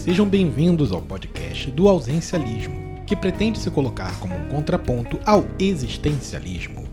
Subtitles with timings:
[0.00, 6.88] sejam bem-vindos ao podcast do Ausencialismo, que pretende se colocar como um contraponto ao existencialismo.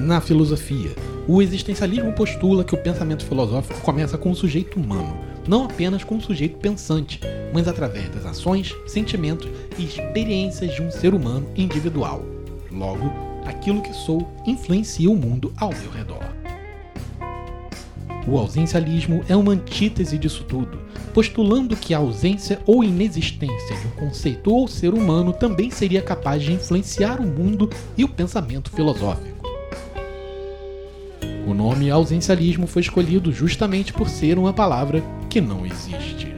[0.00, 0.90] Na filosofia,
[1.28, 6.16] o existencialismo postula que o pensamento filosófico começa com o sujeito humano, não apenas com
[6.16, 7.20] o sujeito pensante,
[7.54, 12.24] mas através das ações, sentimentos e experiências de um ser humano individual.
[12.72, 13.08] Logo,
[13.46, 16.42] aquilo que sou influencia o mundo ao meu redor.
[18.26, 20.80] O ausencialismo é uma antítese disso tudo,
[21.12, 26.42] postulando que a ausência ou inexistência de um conceito ou ser humano também seria capaz
[26.42, 29.48] de influenciar o mundo e o pensamento filosófico.
[31.46, 36.32] O nome ausencialismo foi escolhido justamente por ser uma palavra que não existe.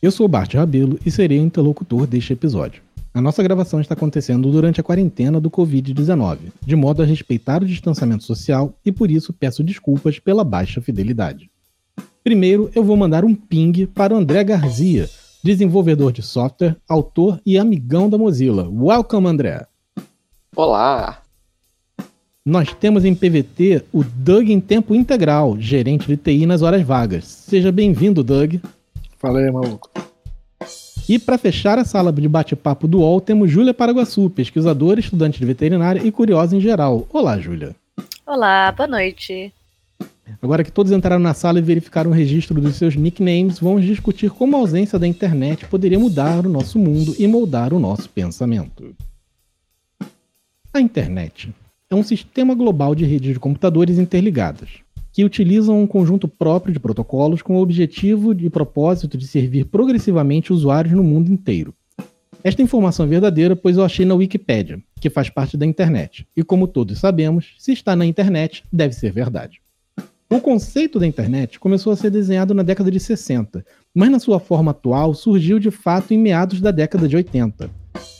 [0.00, 2.87] Eu sou Bart Rabelo e serei o interlocutor deste episódio.
[3.18, 7.66] A nossa gravação está acontecendo durante a quarentena do Covid-19, de modo a respeitar o
[7.66, 11.50] distanciamento social e por isso peço desculpas pela baixa fidelidade.
[12.22, 15.10] Primeiro, eu vou mandar um ping para o André Garzia,
[15.42, 18.70] desenvolvedor de software, autor e amigão da Mozilla.
[18.70, 19.66] Welcome, André!
[20.54, 21.20] Olá!
[22.46, 27.24] Nós temos em PVT o Doug em tempo integral, gerente de TI nas horas vagas.
[27.24, 28.60] Seja bem-vindo, Doug.
[29.18, 29.90] Fala aí, maluco.
[31.08, 35.46] E para fechar a sala de bate-papo do UOL, temos Júlia Paraguaçu, pesquisadora, estudante de
[35.46, 37.06] veterinária e curiosa em geral.
[37.10, 37.74] Olá, Júlia.
[38.26, 39.50] Olá, boa noite.
[40.42, 44.30] Agora que todos entraram na sala e verificaram o registro dos seus nicknames, vamos discutir
[44.30, 48.94] como a ausência da internet poderia mudar o nosso mundo e moldar o nosso pensamento.
[50.74, 51.50] A internet
[51.88, 54.68] é um sistema global de redes de computadores interligadas
[55.18, 60.52] que utilizam um conjunto próprio de protocolos com o objetivo e propósito de servir progressivamente
[60.52, 61.74] usuários no mundo inteiro.
[62.44, 66.44] Esta informação é verdadeira, pois eu achei na Wikipédia, que faz parte da internet, e
[66.44, 69.60] como todos sabemos, se está na internet, deve ser verdade.
[70.30, 74.38] O conceito da internet começou a ser desenhado na década de 60, mas na sua
[74.38, 77.68] forma atual surgiu de fato em meados da década de 80.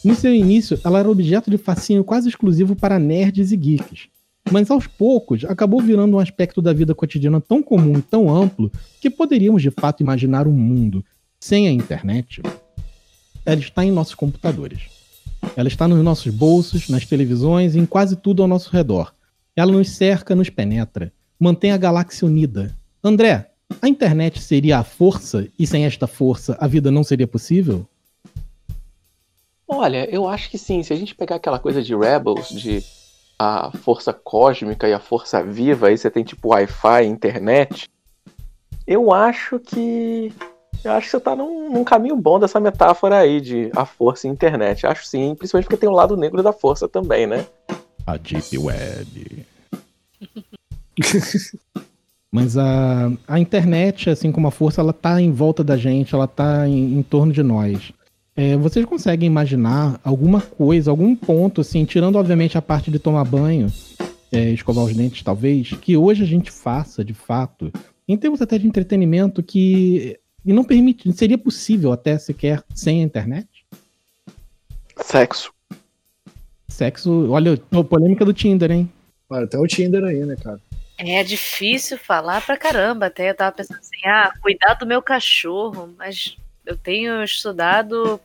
[0.05, 4.09] No seu início, ela era objeto de fascínio quase exclusivo para nerds e geeks,
[4.50, 8.70] mas aos poucos acabou virando um aspecto da vida cotidiana tão comum e tão amplo
[9.00, 11.04] que poderíamos de fato imaginar um mundo
[11.41, 12.42] sem a internet.
[13.44, 14.82] Ela está em nossos computadores.
[15.56, 19.14] Ela está nos nossos bolsos, nas televisões e em quase tudo ao nosso redor.
[19.54, 22.76] Ela nos cerca, nos penetra, mantém a galáxia unida.
[23.03, 27.86] André, a internet seria a força e sem esta força a vida não seria possível?
[29.66, 30.82] Olha, eu acho que sim.
[30.82, 32.82] Se a gente pegar aquela coisa de Rebels, de
[33.38, 37.88] a força cósmica e a força viva, aí você tem tipo Wi-Fi, internet.
[38.87, 40.32] Eu acho que.
[40.82, 44.27] Eu acho que você tá num, num, caminho bom dessa metáfora aí de a força
[44.27, 44.87] e internet.
[44.87, 47.47] Acho sim, principalmente porque tem o um lado negro da força também, né?
[48.06, 49.47] A Deep Web.
[52.31, 56.28] Mas a, a internet, assim como a força, ela tá em volta da gente, ela
[56.28, 57.93] tá em, em torno de nós.
[58.38, 63.25] É, vocês conseguem imaginar alguma coisa, algum ponto, assim, tirando obviamente a parte de tomar
[63.25, 63.66] banho,
[64.31, 67.72] é, escovar os dentes, talvez, que hoje a gente faça, de fato,
[68.06, 73.03] em termos até de entretenimento, que e não permite, seria possível até sequer sem a
[73.03, 73.48] internet?
[74.98, 75.53] Sexo.
[76.69, 78.88] Sexo, olha, a polêmica do Tinder, hein?
[79.28, 80.60] Olha, tem o Tinder aí, né, cara?
[80.97, 83.06] É difícil falar pra caramba.
[83.06, 86.37] Até eu tava pensando assim, ah, cuidar do meu cachorro, mas
[86.69, 88.21] eu tenho estudado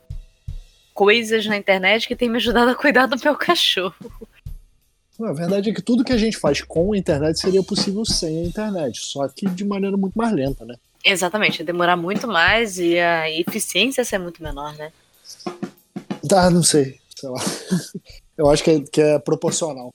[0.94, 3.96] coisas na internet que tem me ajudado a cuidar do meu cachorro.
[5.22, 8.40] A verdade é que tudo que a gente faz com a internet seria possível sem
[8.40, 10.76] a internet, só que de maneira muito mais lenta, né?
[11.06, 14.92] Exatamente, demorar muito mais e a eficiência ser muito menor, né?
[16.28, 17.40] Tá, não sei, sei lá.
[18.38, 19.94] Eu acho que é, que é proporcional.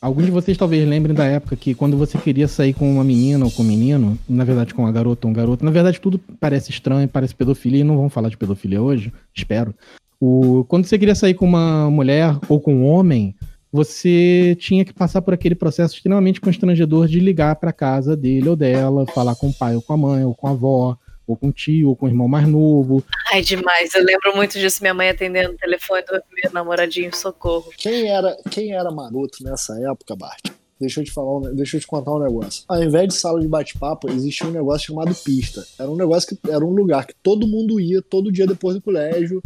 [0.00, 3.44] Alguns de vocês talvez lembrem da época que quando você queria sair com uma menina
[3.44, 6.20] ou com um menino, na verdade com uma garota ou um garoto, na verdade tudo
[6.38, 9.74] parece estranho, parece pedofilia, e não vamos falar de pedofilia hoje, espero.
[10.20, 13.34] O, quando você queria sair com uma mulher ou com um homem,
[13.72, 18.56] você tinha que passar por aquele processo extremamente constrangedor de ligar para casa dele ou
[18.56, 21.48] dela, falar com o pai ou com a mãe ou com a avó, ou com
[21.48, 23.04] o tio, ou com o irmão mais novo.
[23.32, 23.94] Ai, demais.
[23.94, 27.70] Eu lembro muito disso, minha mãe atendendo o telefone do meu namoradinho, socorro.
[27.76, 30.50] Quem era, quem era maroto nessa época, Bart?
[30.78, 32.64] Deixa eu te falar, deixa eu te contar um negócio.
[32.68, 35.66] Ao invés de sala de bate-papo, existia um negócio chamado pista.
[35.78, 38.82] Era um negócio que era um lugar que todo mundo ia todo dia depois do
[38.82, 39.42] colégio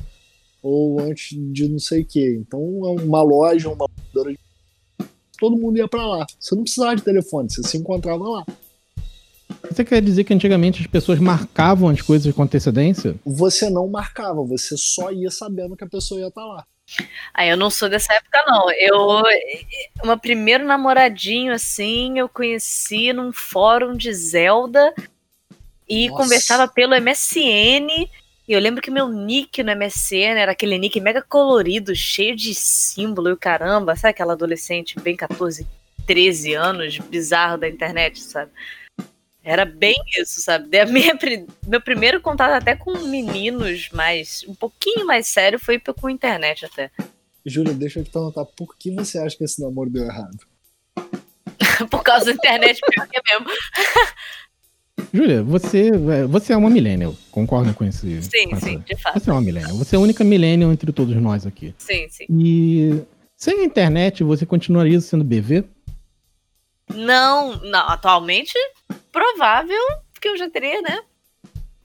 [0.63, 2.37] ou antes de não sei o quê.
[2.41, 3.87] Então, uma loja, uma
[5.39, 6.27] todo mundo ia para lá.
[6.39, 8.47] Você não precisava de telefone, você se encontrava lá.
[9.69, 13.15] Você quer dizer que antigamente as pessoas marcavam as coisas com antecedência?
[13.25, 16.67] Você não marcava, você só ia sabendo que a pessoa ia estar tá lá.
[17.33, 18.71] Ah, eu não sou dessa época, não.
[18.73, 19.23] Eu.
[20.05, 24.93] Meu primeiro namoradinho, assim, eu conheci num fórum de Zelda
[25.89, 26.23] e Nossa.
[26.23, 28.09] conversava pelo MSN.
[28.49, 32.53] E eu lembro que meu nick no MSN era aquele nick mega colorido, cheio de
[32.55, 33.95] símbolo e o caramba.
[33.95, 35.65] Sabe aquela adolescente bem 14,
[36.05, 38.51] 13 anos, bizarro da internet, sabe?
[39.43, 40.69] Era bem isso, sabe?
[40.69, 41.19] Da minha
[41.67, 44.45] meu primeiro contato até com meninos mais.
[44.47, 46.91] um pouquinho mais sério foi com internet até.
[47.45, 50.37] Júlia, deixa eu te perguntar, por que você acha que esse namoro deu errado?
[51.91, 53.47] Por causa da internet, pior que é mesmo.
[55.13, 55.91] Júlia, você,
[56.29, 58.23] você é uma millennial, concorda com esse?
[58.23, 59.19] Sim, com essa- sim, de fato.
[59.19, 59.75] Você é uma millennial.
[59.79, 61.75] Você é a única millennial entre todos nós aqui.
[61.79, 62.27] Sim, sim.
[62.29, 63.03] E
[63.37, 65.65] sem a internet, você continuaria sendo BV?
[66.95, 68.53] Não, não, atualmente,
[69.11, 69.83] provável
[70.21, 71.01] que eu já teria, né?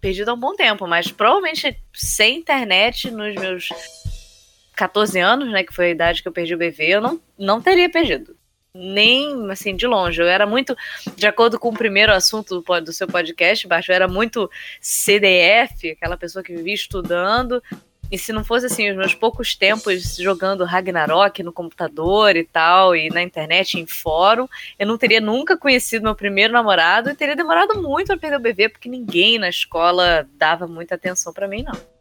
[0.02, 3.70] Perdido há um bom tempo, mas provavelmente sem internet nos meus
[4.76, 5.64] 14 anos, né?
[5.64, 8.36] Que foi a idade que eu perdi o BV, eu não, não teria perdido.
[8.74, 10.22] Nem assim, de longe.
[10.22, 10.76] Eu era muito,
[11.16, 14.52] de acordo com o primeiro assunto do, do seu podcast, Baixo, eu era muito
[14.82, 17.64] CDF, aquela pessoa que vivia estudando.
[18.12, 22.96] E se não fosse assim, os meus poucos tempos jogando Ragnarok no computador e tal,
[22.96, 24.48] e na internet, em fórum,
[24.78, 28.42] eu não teria nunca conhecido meu primeiro namorado e teria demorado muito pra perder o
[28.42, 31.96] bebê, porque ninguém na escola dava muita atenção pra mim, não.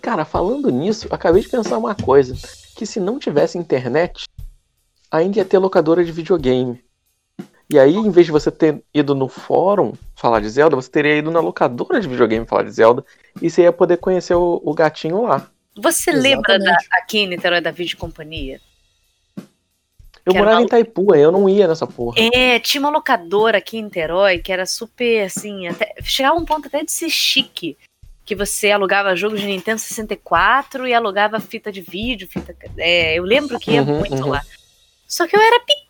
[0.00, 2.36] Cara, falando nisso, acabei de pensar uma coisa.
[2.76, 4.26] Que se não tivesse internet,
[5.10, 6.84] ainda ia ter locadora de videogame.
[7.68, 11.16] E aí, em vez de você ter ido no fórum falar de Zelda, você teria
[11.16, 13.04] ido na locadora de videogame falar de Zelda.
[13.42, 15.48] E você ia poder conhecer o, o gatinho lá.
[15.76, 18.60] Você lembra da, aqui em Niterói da Vídeo Companhia?
[20.24, 22.16] Eu Que morava uma- em Itaipu, aí eu não ia nessa porra.
[22.32, 26.66] É, tinha uma locadora aqui em Niterói que era super assim, até, chegava um ponto
[26.68, 27.76] até de ser chique.
[28.24, 32.56] Que você alugava jogo de Nintendo 64 e alugava fita de vídeo, fita.
[32.76, 34.30] É, eu lembro que ia Uhum, muito uhum.
[34.30, 34.42] lá.
[35.06, 35.85] Só que eu era pequena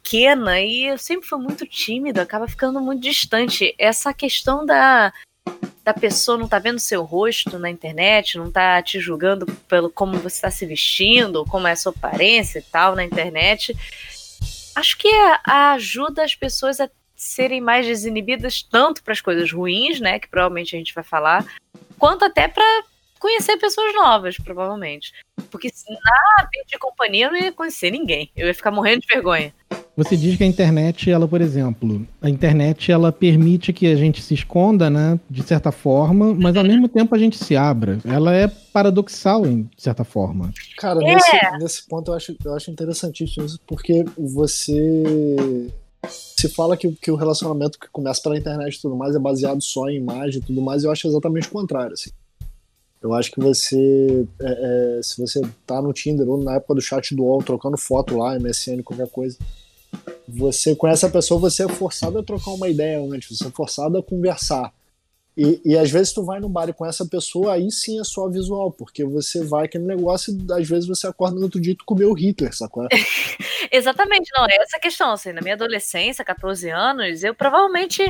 [0.65, 3.75] e eu sempre fui muito tímida, acaba ficando muito distante.
[3.77, 5.13] Essa questão da,
[5.83, 10.17] da pessoa não tá vendo seu rosto na internet, não tá te julgando pelo como
[10.19, 13.77] você está se vestindo, como é a sua aparência e tal na internet.
[14.77, 15.09] Acho que
[15.45, 20.29] a ajuda as pessoas a serem mais desinibidas tanto para as coisas ruins, né, que
[20.29, 21.45] provavelmente a gente vai falar,
[21.99, 22.85] quanto até para
[23.19, 25.13] conhecer pessoas novas, provavelmente.
[25.51, 28.31] Porque se na vida de companhia eu não ia conhecer ninguém.
[28.37, 29.53] Eu ia ficar morrendo de vergonha.
[29.97, 34.21] Você diz que a internet, ela, por exemplo, a internet ela permite que a gente
[34.21, 37.99] se esconda, né, de certa forma, mas ao mesmo tempo a gente se abra.
[38.05, 40.53] Ela é paradoxal em certa forma.
[40.77, 41.15] Cara, É.
[41.15, 45.71] nesse, nesse ponto eu acho, eu acho interessantíssimo isso, porque você.
[46.09, 49.63] Se fala que, que o relacionamento que começa pela internet e tudo mais é baseado
[49.63, 51.95] só em imagem e tudo mais, eu acho exatamente o contrário.
[51.95, 52.11] Assim.
[53.03, 54.27] Eu acho que você.
[54.41, 57.77] é, é, se você tá no Tinder ou na época do chat do UOL, trocando
[57.77, 59.39] foto lá, MSN, qualquer coisa,
[60.27, 63.99] você conhece a pessoa, você é forçado a trocar uma ideia antes, você é forçado
[63.99, 64.73] a conversar.
[65.37, 68.05] E, e às vezes tu vai no bar e com essa pessoa, aí sim é
[68.05, 71.75] só visual, porque você vai aquele negócio e às vezes você acorda no outro dia
[71.75, 72.89] e tu comeu Hitler, sacou?
[73.71, 78.03] Exatamente, não, é essa questão, assim, na minha adolescência, 14 anos, eu provavelmente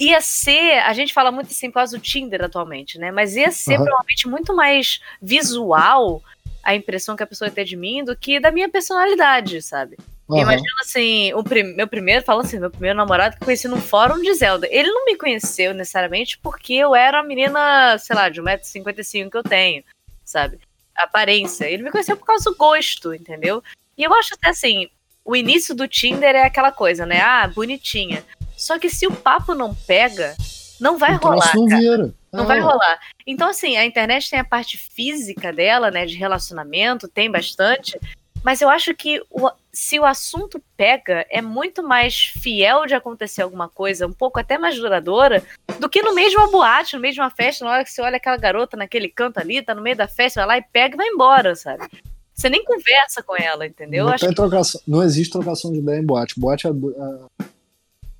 [0.00, 3.52] ia ser, a gente fala muito assim por causa do Tinder atualmente, né, mas ia
[3.52, 3.84] ser Aham.
[3.84, 6.22] provavelmente muito mais visual
[6.62, 9.96] a impressão que a pessoa ia ter de mim do que da minha personalidade, sabe?
[10.30, 10.42] Aham.
[10.42, 14.20] Imagina assim, o prim- meu primeiro, falando assim, meu primeiro namorado que conheci num fórum
[14.22, 14.66] de Zelda.
[14.70, 19.36] Ele não me conheceu necessariamente porque eu era uma menina, sei lá, de 1,55m que
[19.36, 19.82] eu tenho,
[20.24, 20.60] sabe?
[20.94, 21.64] Aparência.
[21.64, 23.62] Ele me conheceu por causa do gosto, entendeu?
[23.98, 24.88] E eu acho até assim,
[25.24, 27.20] o início do Tinder é aquela coisa, né?
[27.20, 28.24] Ah, bonitinha.
[28.70, 30.36] Só que se o papo não pega,
[30.80, 31.56] não vai O troço rolar.
[31.56, 32.14] não cara.
[32.32, 33.00] Não Ah, vai rolar.
[33.26, 36.06] Então, assim, a internet tem a parte física dela, né?
[36.06, 37.98] De relacionamento, tem bastante.
[38.44, 43.42] Mas eu acho que o- se o assunto pega, é muito mais fiel de acontecer
[43.42, 45.42] alguma coisa, um pouco até mais duradoura,
[45.80, 48.76] do que no mesmo boate, no mesmo festa, na hora que você olha aquela garota
[48.76, 51.56] naquele canto ali, tá no meio da festa, vai lá e pega e vai embora,
[51.56, 51.88] sabe?
[52.32, 54.04] Você nem conversa com ela, entendeu?
[54.06, 56.38] Eu Não, tem trocação, não existe trocação de ideia em boate.
[56.38, 56.94] Boate é a, do-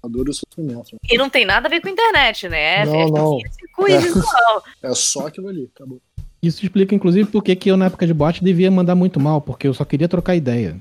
[0.02, 0.97] a, a dor e o sofrimento.
[1.02, 2.83] que não tem nada a ver com internet, né?
[2.83, 3.38] É Não, festa não.
[3.40, 3.99] físico e É.
[3.99, 4.64] visual.
[4.83, 6.00] É só aquilo ali, acabou.
[6.42, 9.40] Isso explica, inclusive, por que que eu, na época de bot, devia mandar muito mal,
[9.42, 10.80] porque eu só queria trocar ideia.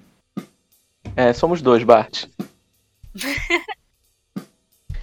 [1.16, 2.26] É, somos dois, Bart.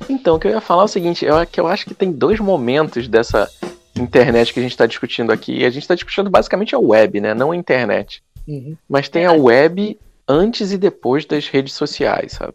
[0.09, 2.13] Então, o que eu ia falar é o seguinte, eu, que eu acho que tem
[2.13, 3.51] dois momentos dessa
[3.99, 5.65] internet que a gente está discutindo aqui.
[5.65, 7.35] A gente está discutindo basicamente a web, né?
[7.35, 8.23] Não a internet.
[8.47, 8.77] Uhum.
[8.89, 12.53] Mas tem a web antes e depois das redes sociais, sabe?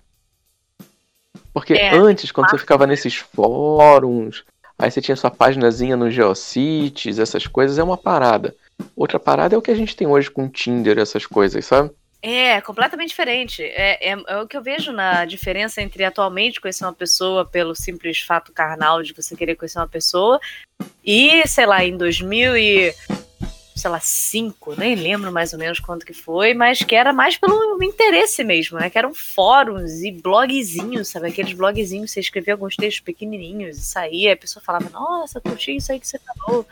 [1.54, 1.96] Porque É.
[1.96, 4.44] antes, quando você ficava nesses fóruns,
[4.78, 8.56] aí você tinha sua paginazinha no Geocities, essas coisas, é uma parada.
[8.96, 11.92] Outra parada é o que a gente tem hoje com Tinder, essas coisas, sabe?
[12.24, 13.64] É, completamente diferente.
[13.64, 17.76] É, é, é, o que eu vejo na diferença entre atualmente conhecer uma pessoa pelo
[17.76, 20.40] simples fato carnal de você querer conhecer uma pessoa
[21.04, 22.94] e, sei lá, em 2000 e
[23.76, 27.38] sei lá, 5, nem lembro mais ou menos quanto que foi, mas que era mais
[27.38, 28.90] pelo interesse mesmo, né?
[28.90, 31.28] Que eram fóruns e blogzinhos, sabe?
[31.28, 35.92] Aqueles blogzinhos, você escrevia alguns textos pequenininhos e saía, a pessoa falava, nossa, curti isso
[35.92, 36.66] aí que você falou.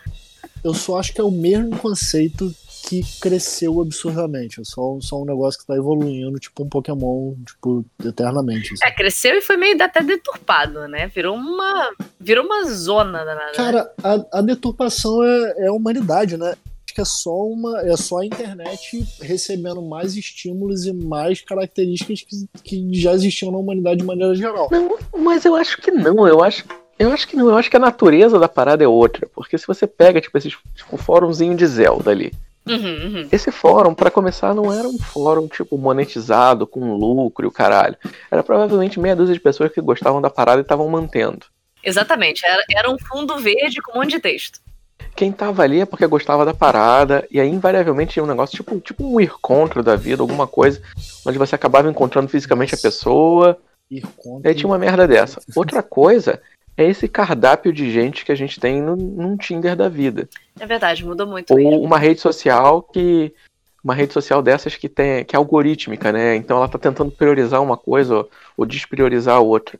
[0.63, 2.53] Eu só acho que é o mesmo conceito
[2.87, 4.61] que cresceu absurdamente.
[4.61, 8.73] É só, só um negócio que tá evoluindo, tipo um Pokémon, tipo, eternamente.
[8.73, 8.85] Assim.
[8.85, 11.07] É, cresceu e foi meio até deturpado, né?
[11.07, 11.91] Virou uma.
[12.19, 13.51] Virou uma zona danada.
[13.53, 16.55] Cara, a, a deturpação é, é a humanidade, né?
[16.89, 17.81] Acho que é só uma.
[17.81, 23.59] É só a internet recebendo mais estímulos e mais características que, que já existiam na
[23.59, 24.69] humanidade de maneira geral.
[24.71, 26.27] Não, mas eu acho que não.
[26.27, 26.65] Eu acho
[26.97, 29.29] eu acho que não, eu acho que a natureza da parada é outra.
[29.33, 32.33] Porque se você pega, tipo, esse tipo, fórumzinho de Zelda ali.
[32.67, 33.29] Uhum, uhum.
[33.31, 37.95] Esse fórum, para começar, não era um fórum tipo monetizado com lucro e o caralho.
[38.31, 41.45] Era provavelmente meia dúzia de pessoas que gostavam da parada e estavam mantendo.
[41.83, 44.59] Exatamente, era, era um fundo verde com um monte de texto.
[45.15, 48.79] Quem tava ali é porque gostava da parada, e aí invariavelmente tinha um negócio tipo,
[48.79, 50.81] tipo um ir contra da vida, alguma coisa,
[51.25, 53.57] onde você acabava encontrando fisicamente a pessoa.
[53.91, 54.47] Ir contra.
[54.47, 55.41] E aí tinha uma merda dessa.
[55.55, 56.41] Outra coisa
[56.77, 60.29] é esse cardápio de gente que a gente tem no, num Tinder da vida.
[60.57, 61.51] É verdade, mudou muito.
[61.51, 61.81] Ou mesmo.
[61.81, 63.33] uma rede social que.
[63.83, 66.35] Uma rede social dessas que tem que é algorítmica, né?
[66.35, 69.79] Então ela está tentando priorizar uma coisa ou, ou despriorizar a outra.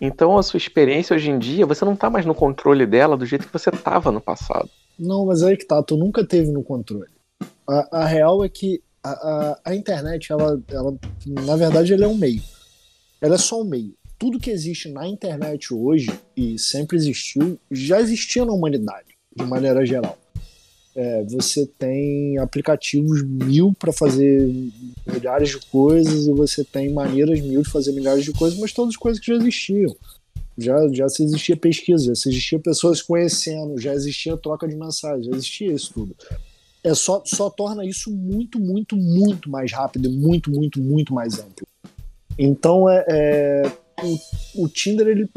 [0.00, 3.26] Então a sua experiência hoje em dia, você não está mais no controle dela do
[3.26, 4.68] jeito que você estava no passado.
[4.98, 7.10] Não, mas aí que tá, tu nunca teve no controle.
[7.68, 10.94] A, a real é que a, a, a, internet, ela, ela,
[11.26, 12.42] na verdade, ela é um meio.
[13.20, 18.00] Ela é só um meio tudo que existe na internet hoje, e sempre existiu, já
[18.00, 20.18] existia na humanidade, de maneira geral.
[21.00, 24.52] É, você tem aplicativos mil para fazer
[25.06, 28.96] milhares de coisas e você tem maneiras mil de fazer milhares de coisas, mas todas
[28.96, 29.94] coisas que já existiam.
[30.56, 35.26] Já, já se existia pesquisa, já se existia pessoas conhecendo, já existia troca de mensagens,
[35.26, 36.16] já existia isso tudo.
[36.82, 41.64] É só, só torna isso muito, muito, muito mais rápido, muito, muito, muito mais amplo.
[42.36, 45.30] Então é, é o, o Tinder, ele.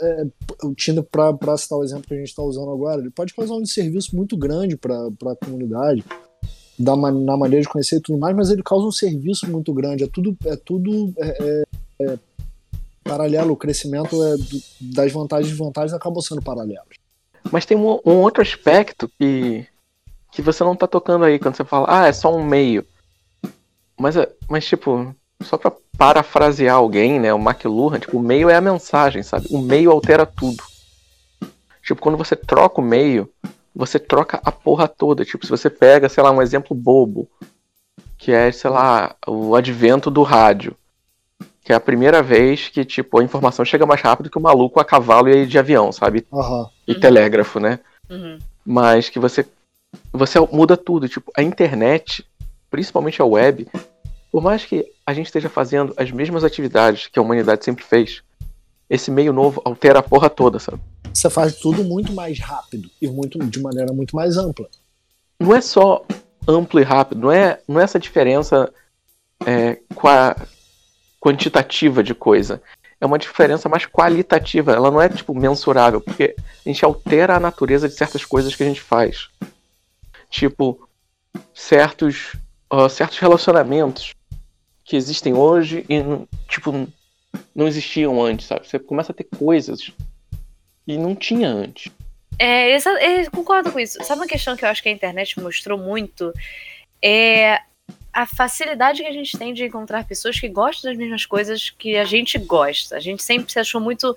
[0.00, 0.26] É,
[0.64, 3.54] o Tinder, para citar o exemplo que a gente está usando agora, ele pode causar
[3.54, 6.04] um serviço muito grande para a comunidade,
[6.78, 10.04] da, na maneira de conhecer e tudo mais, mas ele causa um serviço muito grande.
[10.04, 11.62] É tudo, é tudo é,
[12.00, 12.18] é, é
[13.04, 13.52] paralelo.
[13.52, 14.36] O crescimento é,
[14.80, 16.96] das vantagens e desvantagens acabam sendo paralelos.
[17.50, 19.66] Mas tem um, um, outro aspecto que,
[20.32, 22.84] que você não está tocando aí quando você fala, ah, é só um meio.
[23.98, 28.54] Mas, é, mas tipo, só para parafrasear alguém, né, o McLuhan, tipo, o meio é
[28.54, 29.46] a mensagem, sabe?
[29.50, 30.62] O meio altera tudo.
[31.82, 33.30] Tipo, quando você troca o meio,
[33.74, 35.24] você troca a porra toda.
[35.24, 37.28] Tipo, se você pega, sei lá, um exemplo bobo,
[38.18, 40.74] que é, sei lá, o advento do rádio.
[41.62, 44.80] Que é a primeira vez que, tipo, a informação chega mais rápido que o maluco
[44.80, 46.26] a cavalo e de avião, sabe?
[46.32, 46.66] Uhum.
[46.86, 47.78] E telégrafo, né?
[48.08, 48.38] Uhum.
[48.64, 49.46] Mas que você.
[50.12, 51.08] Você muda tudo.
[51.08, 52.26] Tipo, a internet,
[52.70, 53.68] principalmente a web,
[54.36, 58.22] por mais que a gente esteja fazendo as mesmas atividades que a humanidade sempre fez,
[58.90, 60.78] esse meio novo altera a porra toda, sabe?
[61.10, 64.68] Você faz tudo muito mais rápido e muito de maneira muito mais ampla.
[65.40, 66.04] Não é só
[66.46, 68.70] amplo e rápido, não é, não é essa diferença
[69.46, 69.78] é,
[71.18, 72.60] quantitativa de coisa.
[73.00, 74.72] É uma diferença mais qualitativa.
[74.72, 78.62] Ela não é tipo mensurável, porque a gente altera a natureza de certas coisas que
[78.62, 79.30] a gente faz.
[80.28, 80.86] Tipo,
[81.54, 82.36] certos,
[82.70, 84.14] uh, certos relacionamentos
[84.86, 86.00] que existem hoje e,
[86.48, 86.72] tipo,
[87.54, 88.66] não existiam antes, sabe?
[88.66, 89.92] Você começa a ter coisas
[90.86, 91.92] que não tinha antes.
[92.38, 93.98] É, é, concordo com isso.
[94.04, 96.32] Sabe uma questão que eu acho que a internet mostrou muito?
[97.02, 97.60] É
[98.12, 101.96] a facilidade que a gente tem de encontrar pessoas que gostam das mesmas coisas que
[101.96, 102.96] a gente gosta.
[102.96, 104.16] A gente sempre se achou muito.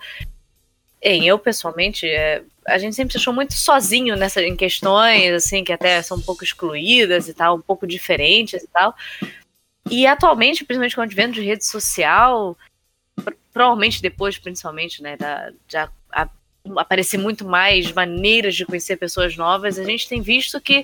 [1.02, 5.64] Em eu, pessoalmente, é, a gente sempre se achou muito sozinho nessa, em questões, assim,
[5.64, 8.94] que até são um pouco excluídas e tal, um pouco diferentes e tal.
[9.90, 12.56] E atualmente, principalmente com o advento de rede social,
[13.52, 16.30] provavelmente depois, principalmente, né, da, de a,
[16.78, 20.84] aparecer muito mais maneiras de conhecer pessoas novas, a gente tem visto que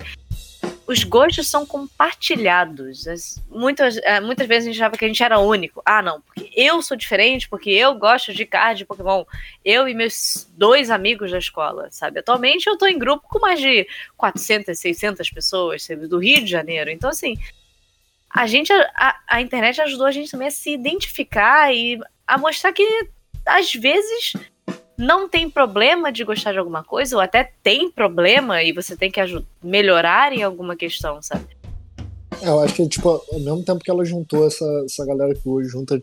[0.86, 3.04] os gostos são compartilhados.
[3.48, 5.82] Muitas, é, muitas vezes a gente achava que a gente era único.
[5.84, 9.24] Ah, não, porque eu sou diferente, porque eu gosto de card de Pokémon.
[9.64, 12.20] Eu e meus dois amigos da escola, sabe?
[12.20, 13.86] Atualmente eu tô em grupo com mais de
[14.16, 16.90] 400, 600 pessoas, do Rio de Janeiro.
[16.90, 17.36] Então, assim,
[18.36, 22.70] a gente, a, a internet ajudou a gente também a se identificar e a mostrar
[22.70, 23.08] que,
[23.46, 24.34] às vezes,
[24.98, 29.10] não tem problema de gostar de alguma coisa, ou até tem problema e você tem
[29.10, 29.20] que
[29.62, 31.46] melhorar em alguma questão, sabe?
[32.42, 35.48] É, eu acho que, tipo, ao mesmo tempo que ela juntou essa, essa galera que
[35.48, 35.98] hoje junta,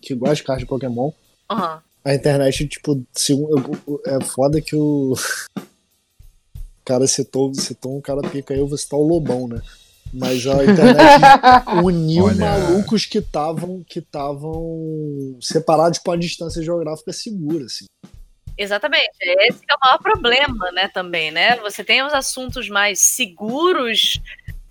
[0.00, 1.10] que gosta de cartas de Pokémon,
[1.50, 1.78] uhum.
[2.04, 3.04] a internet, tipo,
[4.06, 5.16] é foda que o
[6.84, 9.60] cara citou, citou um cara pica aí, eu vou citar o Lobão, né?
[10.12, 12.36] Mas a internet uniu Olha...
[12.36, 17.84] malucos que estavam que estavam separados por uma distância geográfica segura, assim.
[18.56, 21.56] Exatamente, esse é o maior problema, né, também, né?
[21.58, 24.18] Você tem os assuntos mais seguros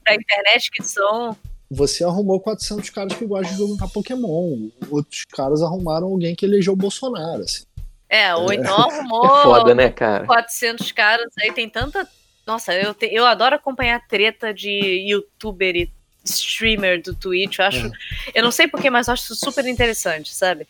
[0.03, 1.38] da internet que são
[1.70, 4.70] você arrumou 400 caras que gostam de jogar Pokémon.
[4.89, 7.63] Outros caras arrumaram alguém que elegeu o Bolsonaro, assim.
[8.10, 10.25] É, ou então arrumou é foda, né, cara?
[10.25, 12.08] 400 caras, aí tem tanta
[12.48, 14.70] nossa, eu, te, eu adoro acompanhar treta de
[15.10, 15.92] youtuber e
[16.24, 17.60] streamer do Twitch.
[17.60, 17.86] Eu acho.
[17.88, 17.92] É.
[18.36, 20.66] Eu não sei porquê, mas eu acho super interessante, sabe?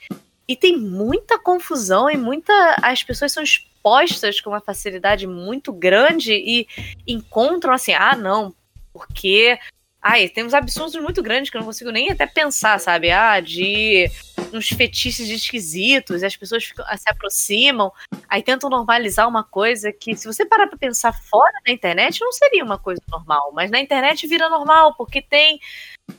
[0.48, 2.52] E tem muita confusão e muita.
[2.82, 6.68] As pessoas são expostas com uma facilidade muito grande e
[7.06, 8.56] encontram assim, ah, não,
[8.92, 9.60] porque
[10.10, 13.12] Ai, tem uns absurdos muito grandes que eu não consigo nem até pensar, sabe?
[13.12, 14.10] Ah, de
[14.54, 17.92] uns fetiches esquisitos, e as pessoas ficam, se aproximam,
[18.30, 22.32] aí tentam normalizar uma coisa que, se você parar pra pensar fora da internet, não
[22.32, 23.52] seria uma coisa normal.
[23.54, 25.60] Mas na internet vira normal, porque tem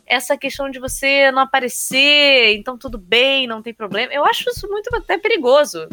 [0.04, 4.12] essa questão de você não aparecer, então tudo bem, não tem problema.
[4.12, 5.88] Eu acho isso muito até perigoso.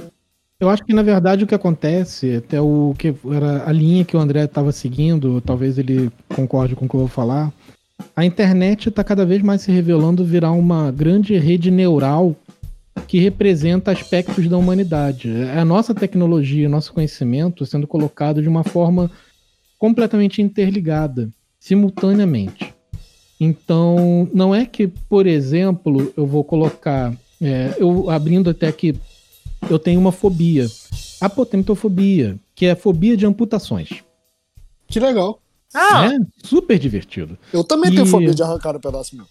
[0.59, 4.17] Eu acho que na verdade o que acontece, até o que era a linha que
[4.17, 7.53] o André estava seguindo, talvez ele concorde com o que eu vou falar,
[8.15, 12.35] a internet está cada vez mais se revelando virar uma grande rede neural
[13.07, 15.29] que representa aspectos da humanidade.
[15.29, 19.11] É a nossa tecnologia, nosso conhecimento sendo colocado de uma forma
[19.77, 22.73] completamente interligada, simultaneamente.
[23.39, 28.95] Então, não é que, por exemplo, eu vou colocar, é, eu abrindo até aqui,
[29.69, 30.67] eu tenho uma fobia,
[31.19, 33.89] apotemitofobia, que é a fobia de amputações.
[34.87, 35.41] Que legal.
[35.75, 36.05] Ah.
[36.05, 37.37] É super divertido.
[37.51, 37.95] Eu também e...
[37.95, 39.25] tenho fobia de arrancar um pedaço meu.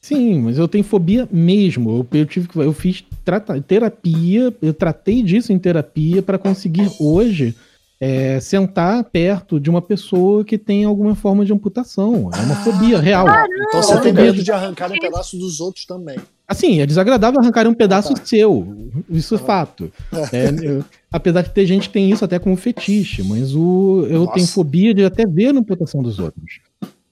[0.00, 1.90] Sim, mas eu tenho fobia mesmo.
[1.90, 6.88] Eu, eu tive que, eu fiz trata, terapia, eu tratei disso em terapia para conseguir
[7.00, 7.54] hoje
[8.00, 12.30] é, sentar perto de uma pessoa que tem alguma forma de amputação.
[12.32, 13.26] É uma ah, fobia real.
[13.26, 13.54] Caramba.
[13.68, 16.16] Então você tem medo de arrancar um pedaço dos outros também.
[16.48, 18.24] Assim, é desagradável arrancar um pedaço ah, tá.
[18.24, 18.90] seu.
[19.10, 19.92] Isso é fato.
[20.32, 20.82] É, eu,
[21.12, 24.32] apesar de ter gente que tem isso até como fetiche, mas o, eu Nossa.
[24.32, 26.60] tenho fobia de até ver a amputação dos outros.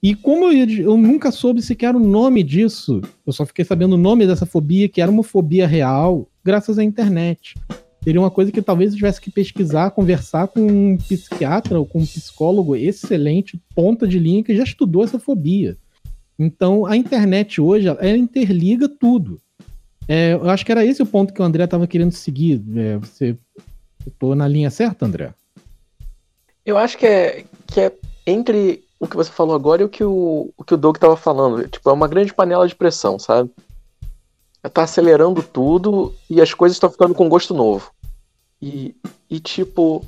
[0.01, 3.97] E como eu, eu, nunca soube sequer o nome disso, eu só fiquei sabendo o
[3.97, 7.53] nome dessa fobia, que era uma fobia real, graças à internet.
[8.03, 11.99] Seria uma coisa que talvez eu tivesse que pesquisar, conversar com um psiquiatra ou com
[11.99, 15.77] um psicólogo excelente, ponta de linha, que já estudou essa fobia.
[16.37, 19.39] Então, a internet hoje, ela interliga tudo.
[20.07, 22.63] É, eu acho que era esse o ponto que o André estava querendo seguir.
[22.75, 23.37] É, você
[24.05, 25.33] estou na linha certa, André?
[26.65, 27.93] Eu acho que é, que é
[28.25, 31.15] entre o que você falou agora e o que o, o que o Doug estava
[31.17, 31.67] falando.
[31.67, 33.49] Tipo, é uma grande panela de pressão, sabe?
[34.73, 37.91] Tá acelerando tudo e as coisas estão ficando com gosto novo.
[38.61, 38.95] E,
[39.29, 40.03] e tipo,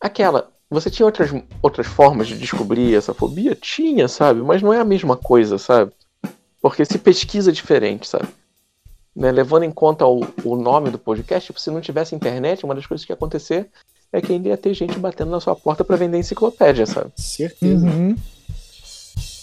[0.00, 0.50] aquela.
[0.68, 1.30] Você tinha outras,
[1.62, 3.54] outras formas de descobrir essa fobia?
[3.54, 4.42] Tinha, sabe?
[4.42, 5.92] Mas não é a mesma coisa, sabe?
[6.60, 8.26] Porque se pesquisa diferente, sabe?
[9.14, 9.30] Né?
[9.30, 12.86] Levando em conta o, o nome do podcast, tipo, se não tivesse internet, uma das
[12.86, 13.70] coisas que ia acontecer
[14.12, 17.12] é que ainda ia ter gente batendo na sua porta para vender enciclopédia, sabe?
[17.16, 17.86] Certeza.
[17.86, 18.16] Uhum.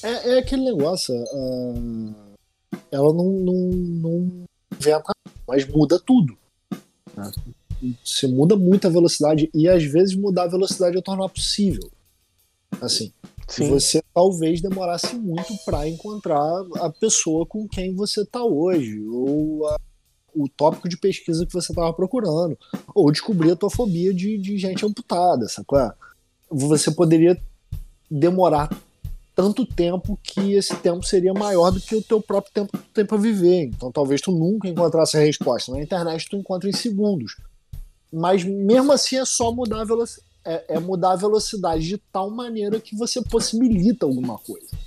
[0.04, 1.16] É, é, aquele negócio.
[1.16, 2.14] Uh,
[2.92, 4.46] ela não, não, não
[4.78, 5.14] inventa,
[5.48, 6.38] mas muda tudo.
[7.16, 7.32] Né?
[8.04, 11.90] Se muda muito a velocidade e às vezes mudar a velocidade é tornar possível.
[12.82, 13.12] Assim,
[13.48, 13.70] Sim.
[13.70, 19.80] você talvez demorasse muito para encontrar a pessoa com quem você está hoje, ou a,
[20.36, 22.58] o tópico de pesquisa que você estava procurando,
[22.94, 25.92] ou descobrir a tua fobia de, de gente amputada, sacou?
[26.50, 27.40] Você poderia
[28.10, 28.70] demorar
[29.36, 32.94] tanto tempo que esse tempo seria maior do que o teu próprio tempo que tu
[32.94, 33.64] tem para viver.
[33.64, 35.72] Então talvez tu nunca encontrasse a resposta.
[35.72, 37.36] Na internet tu encontra em segundos.
[38.14, 40.32] Mas mesmo assim é só mudar a velocidade.
[40.46, 44.78] É, é mudar a velocidade de tal maneira que você possibilita alguma coisa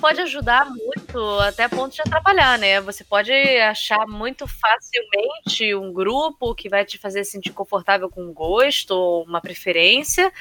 [0.00, 2.80] pode ajudar muito, até ponto de atrapalhar, né?
[2.80, 8.32] Você pode achar muito facilmente um grupo que vai te fazer sentir confortável com um
[8.32, 10.32] gosto ou uma preferência,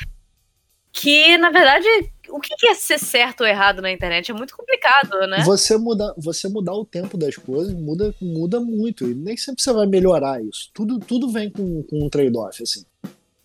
[0.92, 1.88] que na verdade
[2.30, 5.44] o que é ser certo ou errado na internet é muito complicado, né?
[5.44, 9.74] Você mudar, você mudar o tempo das coisas muda, muda muito e nem sempre você
[9.74, 10.70] vai melhorar isso.
[10.74, 12.84] Tudo, tudo vem com, com um trade-off assim.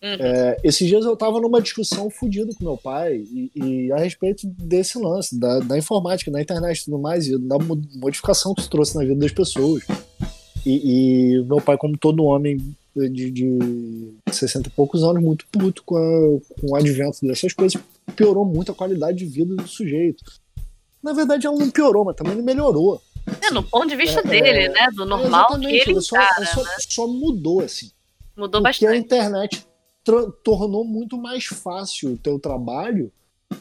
[0.01, 0.15] Uhum.
[0.17, 4.47] É, esses dias eu tava numa discussão fodida com meu pai e, e, a respeito
[4.47, 7.57] desse lance, da, da informática, da internet e tudo mais, e da
[7.95, 9.83] modificação que isso trouxe na vida das pessoas.
[10.65, 12.57] E, e meu pai, como todo homem
[12.95, 17.81] de, de 60 e poucos anos, muito puto com, a, com o advento dessas coisas,
[18.15, 20.23] piorou muito a qualidade de vida do sujeito.
[21.01, 23.01] Na verdade, ela não piorou, mas também não melhorou.
[23.41, 24.89] É, no ponto de vista é, dele, é, né?
[24.93, 26.75] Do normal que ele só, encara, só, né?
[26.79, 27.91] só mudou, assim.
[28.35, 29.05] Mudou Porque a bastante.
[29.05, 29.67] internet
[30.43, 33.11] tornou muito mais fácil o teu trabalho,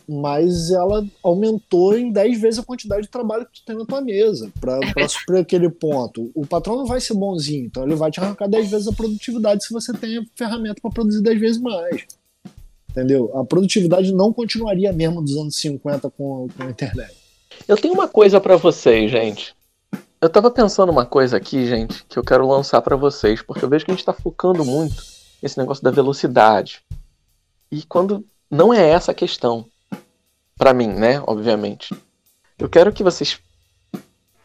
[0.09, 4.01] mas ela aumentou em 10 vezes a quantidade de trabalho que tu tem na tua
[4.01, 6.31] mesa para É suprir aquele ponto.
[6.35, 9.64] O patrão não vai ser bonzinho, então ele vai te arrancar 10 vezes a produtividade
[9.64, 12.07] se você tem a ferramenta para produzir 10 vezes mais.
[12.90, 13.31] Entendeu?
[13.37, 17.14] A produtividade não continuaria mesmo dos anos 50 com, com a internet.
[17.66, 19.55] Eu tenho uma coisa para vocês, gente.
[20.20, 23.68] Eu tava pensando uma coisa aqui, gente, que eu quero lançar para vocês, porque eu
[23.68, 25.03] vejo que a gente tá focando muito
[25.42, 26.83] nesse negócio da velocidade.
[27.70, 29.66] E quando não é essa a questão,
[30.59, 31.94] para mim, né, obviamente.
[32.59, 33.38] Eu quero que vocês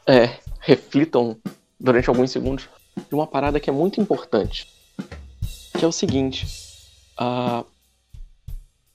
[0.08, 1.38] é, reflitam
[1.80, 4.67] durante alguns segundos de uma parada que é muito importante,
[5.78, 6.45] que é o seguinte:
[7.17, 7.65] a,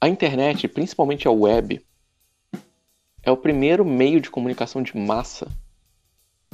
[0.00, 1.84] a internet, principalmente a web,
[3.22, 5.48] é o primeiro meio de comunicação de massa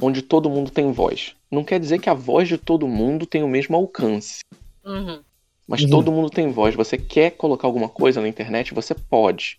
[0.01, 1.35] onde todo mundo tem voz.
[1.49, 4.39] Não quer dizer que a voz de todo mundo tem o mesmo alcance,
[4.83, 5.21] Uhum.
[5.67, 5.89] mas Uhum.
[5.89, 6.75] todo mundo tem voz.
[6.75, 9.57] Você quer colocar alguma coisa na internet, você pode.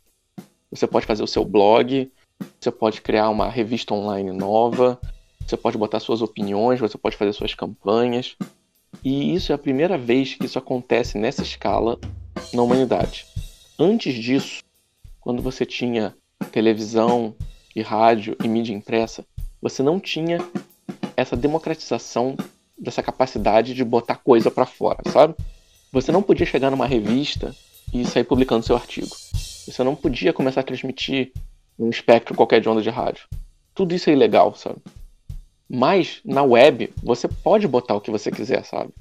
[0.70, 2.10] Você pode fazer o seu blog,
[2.60, 5.00] você pode criar uma revista online nova,
[5.46, 8.36] você pode botar suas opiniões, você pode fazer suas campanhas.
[9.04, 11.98] E isso é a primeira vez que isso acontece nessa escala
[12.52, 13.26] na humanidade.
[13.78, 14.62] Antes disso,
[15.20, 16.14] quando você tinha
[16.50, 17.34] televisão
[17.74, 19.24] e rádio e mídia impressa,
[19.60, 20.38] você não tinha
[21.16, 22.36] essa democratização
[22.78, 25.34] dessa capacidade de botar coisa pra fora, sabe?
[25.92, 27.54] Você não podia chegar numa revista
[27.92, 29.14] e sair publicando seu artigo.
[29.66, 31.32] Você não podia começar a transmitir
[31.78, 33.24] um espectro qualquer de onda de rádio.
[33.74, 34.78] Tudo isso é ilegal, sabe?
[35.68, 38.92] Mas na web você pode botar o que você quiser, sabe?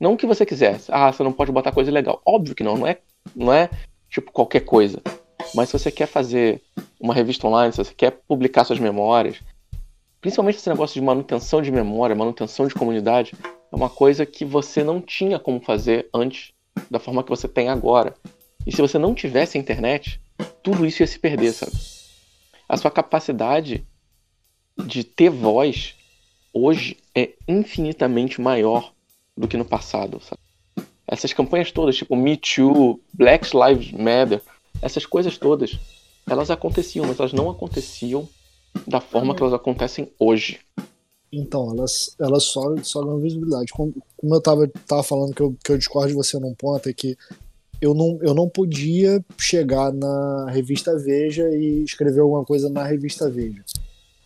[0.00, 0.80] Não o que você quiser.
[0.88, 2.22] Ah, você não pode botar coisa ilegal.
[2.24, 2.98] Óbvio que não, não é,
[3.36, 3.68] não é
[4.08, 5.02] tipo qualquer coisa.
[5.54, 6.62] Mas se você quer fazer
[6.98, 9.40] uma revista online, se você quer publicar suas memórias,
[10.20, 13.34] principalmente esse negócio de manutenção de memória, manutenção de comunidade,
[13.70, 16.52] é uma coisa que você não tinha como fazer antes
[16.90, 18.14] da forma que você tem agora.
[18.68, 20.20] E se você não tivesse internet,
[20.62, 21.72] tudo isso ia se perder, sabe?
[22.68, 23.82] A sua capacidade
[24.76, 25.94] de ter voz
[26.52, 28.92] hoje é infinitamente maior
[29.34, 30.86] do que no passado, sabe?
[31.06, 34.42] Essas campanhas todas, tipo Me Too, Black Lives Matter,
[34.82, 35.78] essas coisas todas,
[36.28, 38.28] elas aconteciam, mas elas não aconteciam
[38.86, 40.60] da forma que elas acontecem hoje.
[41.32, 43.72] Então, elas, elas só, só ganham visibilidade.
[43.72, 46.86] Como, como eu tava, tava falando que eu, que eu discordo de você num ponto,
[46.86, 47.16] é que
[47.80, 53.30] eu não, eu não podia chegar na revista Veja e escrever alguma coisa na revista
[53.30, 53.62] Veja.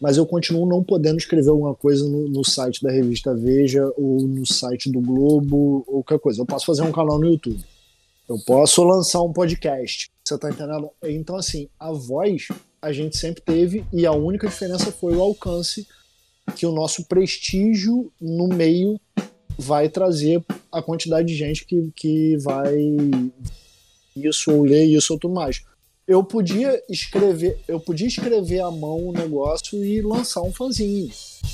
[0.00, 4.22] Mas eu continuo não podendo escrever alguma coisa no, no site da revista Veja ou
[4.22, 6.40] no site do Globo ou qualquer coisa.
[6.40, 7.62] Eu posso fazer um canal no YouTube.
[8.28, 10.10] Eu posso lançar um podcast.
[10.24, 10.90] Você tá entendendo?
[11.04, 12.48] Então, assim, a voz
[12.80, 15.86] a gente sempre teve e a única diferença foi o alcance
[16.56, 19.00] que o nosso prestígio no meio
[19.58, 22.74] vai trazer a quantidade de gente que, que vai
[24.16, 25.62] isso ou ler isso ou tudo mais.
[26.06, 31.10] Eu podia escrever, eu podia escrever à mão o negócio e lançar um fanzine,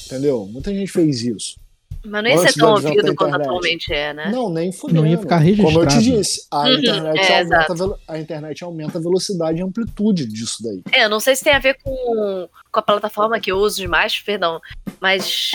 [0.07, 0.47] entendeu?
[0.47, 1.57] Muita gente fez isso.
[2.05, 4.31] Mas não ia ser Antes tão do advento ouvido quanto atualmente é, né?
[4.33, 5.01] Não, nem fudendo.
[5.03, 6.01] Não ia ficar Como eu te registrado.
[6.01, 10.83] disse, a, Uhum, internet é, aumenta, a internet aumenta a velocidade e amplitude disso daí.
[10.93, 13.77] É, eu não sei se tem a ver com, com a plataforma que eu uso
[13.77, 14.61] demais, perdão,
[15.01, 15.51] mas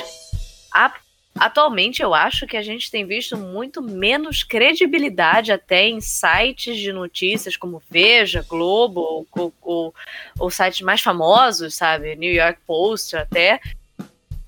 [0.71, 0.93] a-
[1.35, 6.91] atualmente eu acho que a gente tem visto muito menos credibilidade até em sites de
[6.93, 9.95] notícias como Veja, Globo, ou, ou- ou-
[10.39, 12.15] ou sites mais famosos, sabe?
[12.15, 13.59] New York Post até.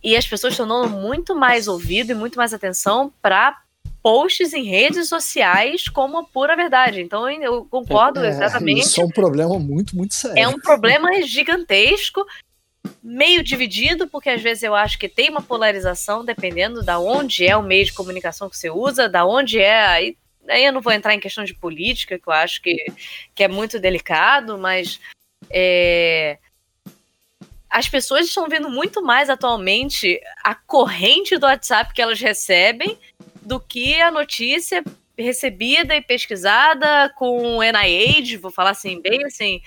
[0.03, 3.59] E as pessoas estão dando muito mais ouvido e muito mais atenção para
[4.03, 7.01] posts em redes sociais como a pura verdade.
[7.01, 8.81] Então eu- concordo É, exatamente.
[8.81, 10.37] Isso é um problema muito, muito sério.
[10.37, 12.23] É um problema gigantesco,
[13.03, 17.55] meio dividido, porque às vezes eu acho que tem uma polarização dependendo da onde é
[17.55, 19.85] o meio de comunicação que você usa, da onde é.
[19.87, 20.17] Aí,
[20.47, 22.85] aí eu não vou entrar em questão de política, que eu acho que,
[23.33, 24.99] que é muito delicado, mas
[25.49, 26.37] é,
[27.69, 32.97] as pessoas estão vendo muito mais atualmente a corrente do WhatsApp que elas recebem
[33.41, 34.83] do que a notícia
[35.17, 39.61] recebida e pesquisada com NIH, vou falar assim, bem assim,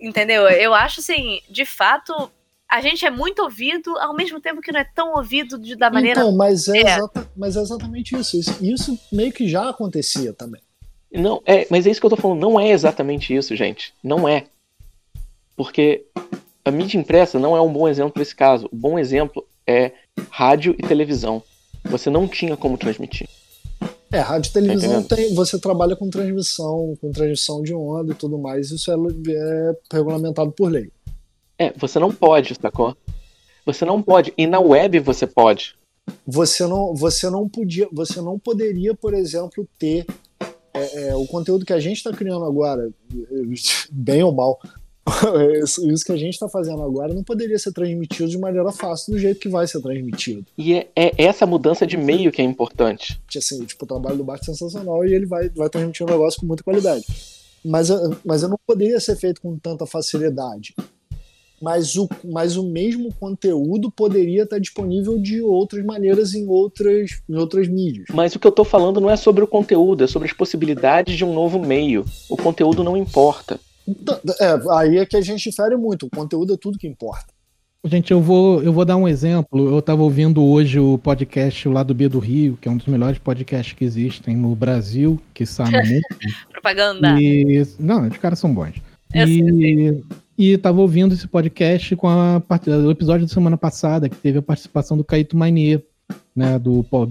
[0.00, 0.48] entendeu?
[0.48, 2.30] Eu acho assim, de fato,
[2.68, 5.90] a gente é muito ouvido, ao mesmo tempo que não é tão ouvido de- da
[5.90, 6.20] maneira.
[6.20, 6.96] Então, mas é, É.
[6.96, 8.36] exata- mas é exatamente isso.
[8.38, 8.64] isso.
[8.64, 10.60] Isso meio que já acontecia também.
[11.12, 12.40] Não, é, mas é isso que eu tô falando.
[12.40, 13.94] Não é exatamente isso, gente.
[14.02, 14.44] Não é.
[15.56, 16.04] Porque
[16.64, 18.68] a mídia impressa não é um bom exemplo desse caso.
[18.70, 19.92] O bom exemplo é
[20.30, 21.42] rádio e televisão.
[21.84, 23.28] Você não tinha como transmitir.
[24.12, 28.38] É, rádio e televisão tem, você trabalha com transmissão, com transmissão de onda e tudo
[28.38, 30.90] mais, isso é, é regulamentado por lei.
[31.58, 32.96] É, você não pode, sacou?
[33.64, 34.32] Você não pode.
[34.36, 35.74] E na web você pode.
[36.24, 40.06] Você não, você não podia, você não poderia, por exemplo, ter
[40.72, 42.88] é, é, o conteúdo que a gente está criando agora,
[43.90, 44.60] bem ou mal,
[45.64, 49.18] isso que a gente está fazendo agora não poderia ser transmitido de maneira fácil do
[49.18, 50.44] jeito que vai ser transmitido.
[50.58, 53.20] E é, é essa mudança de meio que é importante.
[53.36, 56.40] Assim, tipo, o trabalho do Bart é sensacional e ele vai, vai transmitir um negócio
[56.40, 57.04] com muita qualidade.
[57.64, 57.88] Mas,
[58.24, 60.74] mas eu não poderia ser feito com tanta facilidade.
[61.60, 67.34] Mas o, mas o mesmo conteúdo poderia estar disponível de outras maneiras em outras, em
[67.34, 68.06] outras mídias.
[68.12, 71.16] Mas o que eu estou falando não é sobre o conteúdo, é sobre as possibilidades
[71.16, 72.04] de um novo meio.
[72.28, 73.58] O conteúdo não importa.
[73.86, 76.06] Então, é, aí é que a gente difere muito.
[76.06, 77.36] O conteúdo é tudo que importa.
[77.84, 79.70] Gente, eu vou, eu vou dar um exemplo.
[79.70, 82.86] Eu estava ouvindo hoje o podcast lá do B do Rio, que é um dos
[82.86, 86.06] melhores podcasts que existem no Brasil, que sabe muito.
[86.50, 87.20] Propaganda.
[87.20, 88.74] E, não, os caras são bons.
[89.14, 90.04] Eu e,
[90.36, 92.42] e tava ouvindo esse podcast com a,
[92.84, 95.82] o episódio da semana passada, que teve a participação do Caíto Mainier,
[96.34, 97.06] né, do, do,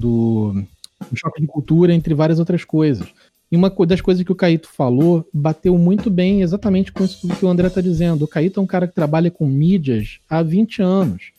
[1.09, 3.07] do Choque de Cultura, entre várias outras coisas.
[3.55, 7.45] E uma das coisas que o Caíto falou bateu muito bem exatamente com isso que
[7.45, 8.25] o André está dizendo.
[8.25, 11.31] O Caíto é um cara que trabalha com mídias há 20 anos.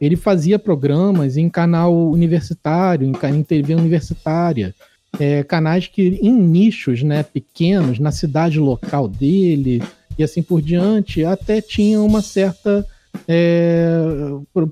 [0.00, 4.74] Ele fazia programas em canal universitário, em, TV universitária,
[5.20, 9.80] é, canais que em nichos né, pequenos, na cidade local dele
[10.18, 12.84] e assim por diante, até tinha uma certa
[13.28, 14.02] é,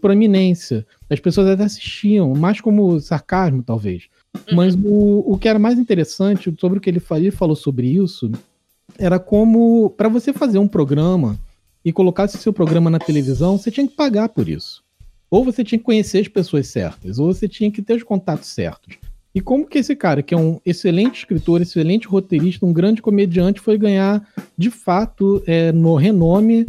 [0.01, 0.85] proeminência.
[1.09, 4.09] As pessoas até assistiam, mais como sarcasmo, talvez.
[4.53, 4.83] Mas uhum.
[4.85, 8.31] o, o que era mais interessante sobre o que ele, ele falou sobre isso
[8.99, 11.39] era como, para você fazer um programa
[11.85, 14.83] e colocar seu programa na televisão, você tinha que pagar por isso.
[15.31, 18.49] Ou você tinha que conhecer as pessoas certas, ou você tinha que ter os contatos
[18.49, 18.97] certos.
[19.35, 23.61] E como que esse cara, que é um excelente escritor, excelente roteirista, um grande comediante,
[23.61, 26.67] foi ganhar, de fato, é, no renome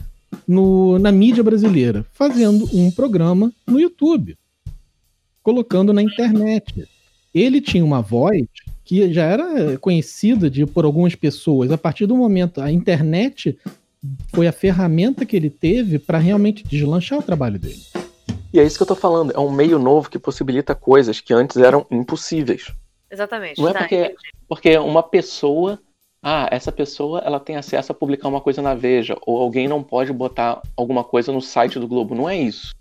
[0.47, 2.05] no, na mídia brasileira?
[2.11, 4.37] Fazendo um programa no YouTube,
[5.41, 6.87] colocando na internet
[7.39, 8.45] ele tinha uma voz
[8.83, 11.71] que já era conhecida de, por algumas pessoas.
[11.71, 13.57] A partir do momento, a internet
[14.33, 17.81] foi a ferramenta que ele teve para realmente deslanchar o trabalho dele.
[18.51, 21.33] E é isso que eu tô falando, é um meio novo que possibilita coisas que
[21.33, 22.73] antes eram impossíveis.
[23.11, 23.61] Exatamente.
[23.61, 24.15] Não é tá, porque,
[24.47, 25.79] porque uma pessoa,
[26.21, 29.83] ah, essa pessoa ela tem acesso a publicar uma coisa na Veja, ou alguém não
[29.83, 32.15] pode botar alguma coisa no site do Globo.
[32.15, 32.73] Não é isso.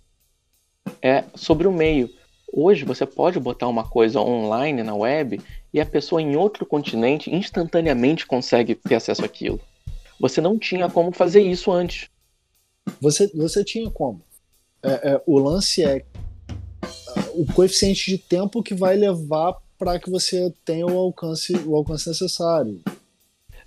[1.03, 2.09] É sobre o meio.
[2.61, 5.41] Hoje você pode botar uma coisa online na web
[5.73, 9.61] e a pessoa em outro continente instantaneamente consegue ter acesso àquilo.
[10.19, 12.09] Você não tinha como fazer isso antes.
[13.01, 14.21] Você, você tinha como.
[14.83, 16.05] É, é, o lance é
[17.33, 22.09] o coeficiente de tempo que vai levar para que você tenha o alcance, o alcance
[22.09, 22.81] necessário.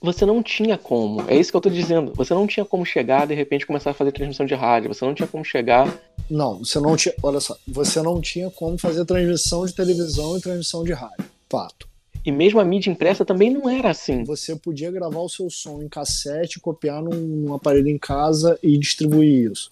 [0.02, 2.12] Você não tinha como, é isso que eu estou dizendo.
[2.16, 4.94] Você não tinha como chegar de repente começar a fazer transmissão de rádio.
[4.94, 5.88] Você não tinha como chegar
[6.32, 7.14] não, você não tinha.
[7.22, 11.26] Olha só, você não tinha como fazer transmissão de televisão e transmissão de rádio.
[11.50, 11.90] Fato.
[12.24, 14.24] E mesmo a mídia impressa também não era assim.
[14.24, 18.78] Você podia gravar o seu som em cassete, copiar num, num aparelho em casa e
[18.78, 19.72] distribuir isso.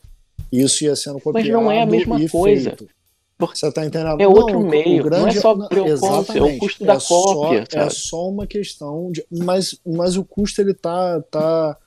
[0.51, 1.45] Isso ia sendo copiado.
[1.45, 2.71] Mas não é a mesma coisa.
[2.71, 2.89] Feito.
[3.39, 4.19] Você tá entendendo?
[4.19, 5.21] É outro não, meio, grande...
[5.21, 7.65] não é só preocupância, é o custo da é cópia.
[7.69, 9.23] Só, é só uma questão de.
[9.31, 11.21] Mas, mas o custo ele tá.
[11.31, 11.77] tá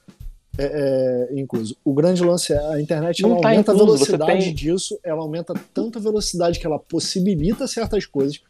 [0.59, 1.77] é, é, incluso.
[1.85, 4.55] O grande lance é a internet ela tá aumenta incluso, a velocidade tem...
[4.55, 8.41] disso, ela aumenta tanta velocidade que ela possibilita certas coisas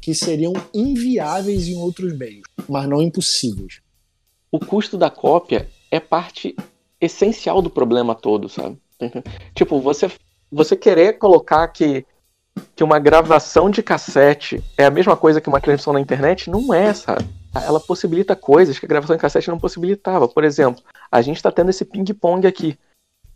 [0.00, 3.80] que seriam inviáveis em outros meios, mas não impossíveis.
[4.52, 6.54] O custo da cópia é parte
[7.00, 8.78] essencial do problema todo, sabe?
[9.54, 10.10] Tipo, você,
[10.50, 12.04] você querer colocar que,
[12.74, 16.72] que uma gravação de cassete é a mesma coisa que uma transmissão na internet, não
[16.72, 17.24] é, sabe?
[17.64, 20.28] ela possibilita coisas que a gravação em cassete não possibilitava.
[20.28, 22.78] Por exemplo, a gente está tendo esse ping-pong aqui.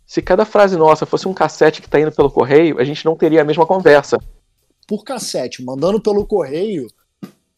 [0.05, 3.15] Se cada frase nossa fosse um cassete que está indo pelo correio, a gente não
[3.15, 4.17] teria a mesma conversa.
[4.87, 6.87] Por cassete, mandando pelo correio,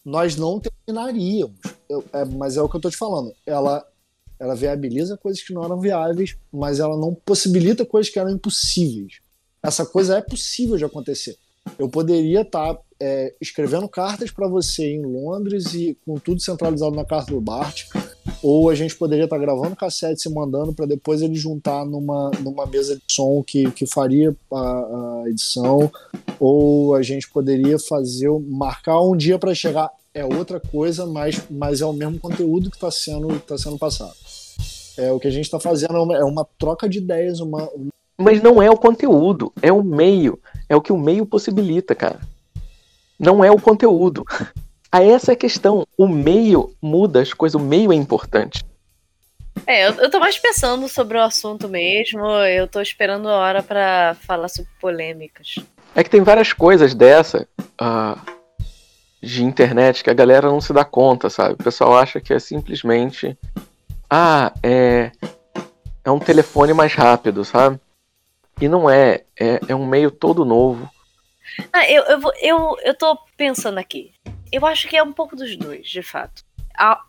[0.05, 1.59] nós não terminaríamos.
[1.89, 3.33] Eu, é, mas é o que eu estou te falando.
[3.45, 3.85] Ela,
[4.39, 9.19] ela viabiliza coisas que não eram viáveis, mas ela não possibilita coisas que eram impossíveis.
[9.61, 11.37] Essa coisa é possível de acontecer.
[11.77, 16.95] Eu poderia estar tá é, escrevendo cartas para você em Londres e com tudo centralizado
[16.95, 17.85] na carta do Bart,
[18.41, 22.31] ou a gente poderia estar tá gravando cassete e mandando para depois ele juntar numa,
[22.39, 25.91] numa mesa de som que, que faria a, a edição,
[26.39, 31.81] ou a gente poderia fazer, marcar um dia para chegar, é outra coisa, mas, mas
[31.81, 34.13] é o mesmo conteúdo que está sendo, tá sendo passado.
[34.95, 37.67] É, o que a gente está fazendo é uma, é uma, troca de ideias, uma,
[38.17, 40.39] Mas não é o conteúdo, é o meio.
[40.69, 42.19] É o que o meio possibilita, cara.
[43.19, 44.23] Não é o conteúdo.
[44.91, 45.87] Aí essa é a questão.
[45.97, 48.63] O meio muda as coisas, o meio é importante.
[49.65, 52.25] É, eu, eu tô mais pensando sobre o assunto mesmo.
[52.45, 55.55] Eu tô esperando a hora para falar sobre polêmicas.
[55.95, 57.47] É que tem várias coisas dessa
[57.81, 58.19] uh,
[59.21, 61.53] de internet que a galera não se dá conta, sabe?
[61.53, 63.37] O pessoal acha que é simplesmente.
[64.09, 65.11] Ah, é.
[66.05, 67.79] É um telefone mais rápido, sabe?
[68.61, 69.23] E não é.
[69.39, 70.89] É, é um meio todo novo.
[71.71, 74.13] Ah, eu, eu, eu, eu tô pensando aqui.
[74.51, 76.43] Eu acho que é um pouco dos dois, de fato.
[76.77, 77.01] A,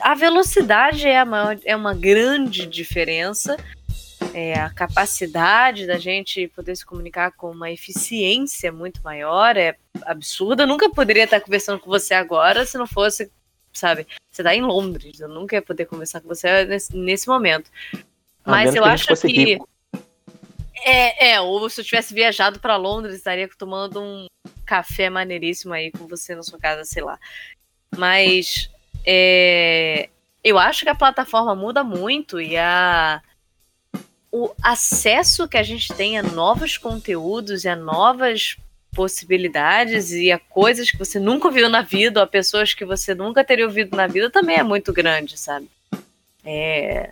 [0.00, 3.56] a velocidade é uma, é uma grande diferença.
[4.34, 10.64] É, a capacidade da gente poder se comunicar com uma eficiência muito maior é absurda.
[10.64, 13.30] Eu nunca poderia estar conversando com você agora se não fosse,
[13.72, 14.06] sabe?
[14.30, 17.70] Você está em Londres, eu nunca ia poder conversar com você nesse, nesse momento.
[18.44, 19.28] Mas eu acho que.
[19.28, 19.68] Rico.
[20.84, 24.26] É, é, ou se eu tivesse viajado para Londres, estaria tomando um
[24.64, 27.18] café maneiríssimo aí com você na sua casa, sei lá.
[27.96, 28.70] Mas
[29.04, 30.08] é,
[30.42, 33.22] eu acho que a plataforma muda muito e a,
[34.30, 38.56] o acesso que a gente tem a novos conteúdos e a novas
[38.94, 43.14] possibilidades e a coisas que você nunca viu na vida, ou a pessoas que você
[43.14, 45.68] nunca teria ouvido na vida também é muito grande, sabe?
[46.44, 47.10] É,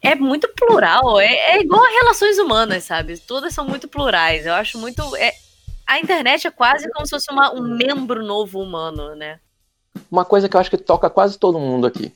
[0.00, 3.18] é muito plural, é, é igual a relações humanas, sabe?
[3.18, 4.46] Todas são muito plurais.
[4.46, 5.16] Eu acho muito.
[5.16, 5.32] É,
[5.86, 9.40] a internet é quase como se fosse uma, um membro novo humano, né?
[10.10, 12.12] Uma coisa que eu acho que toca quase todo mundo aqui.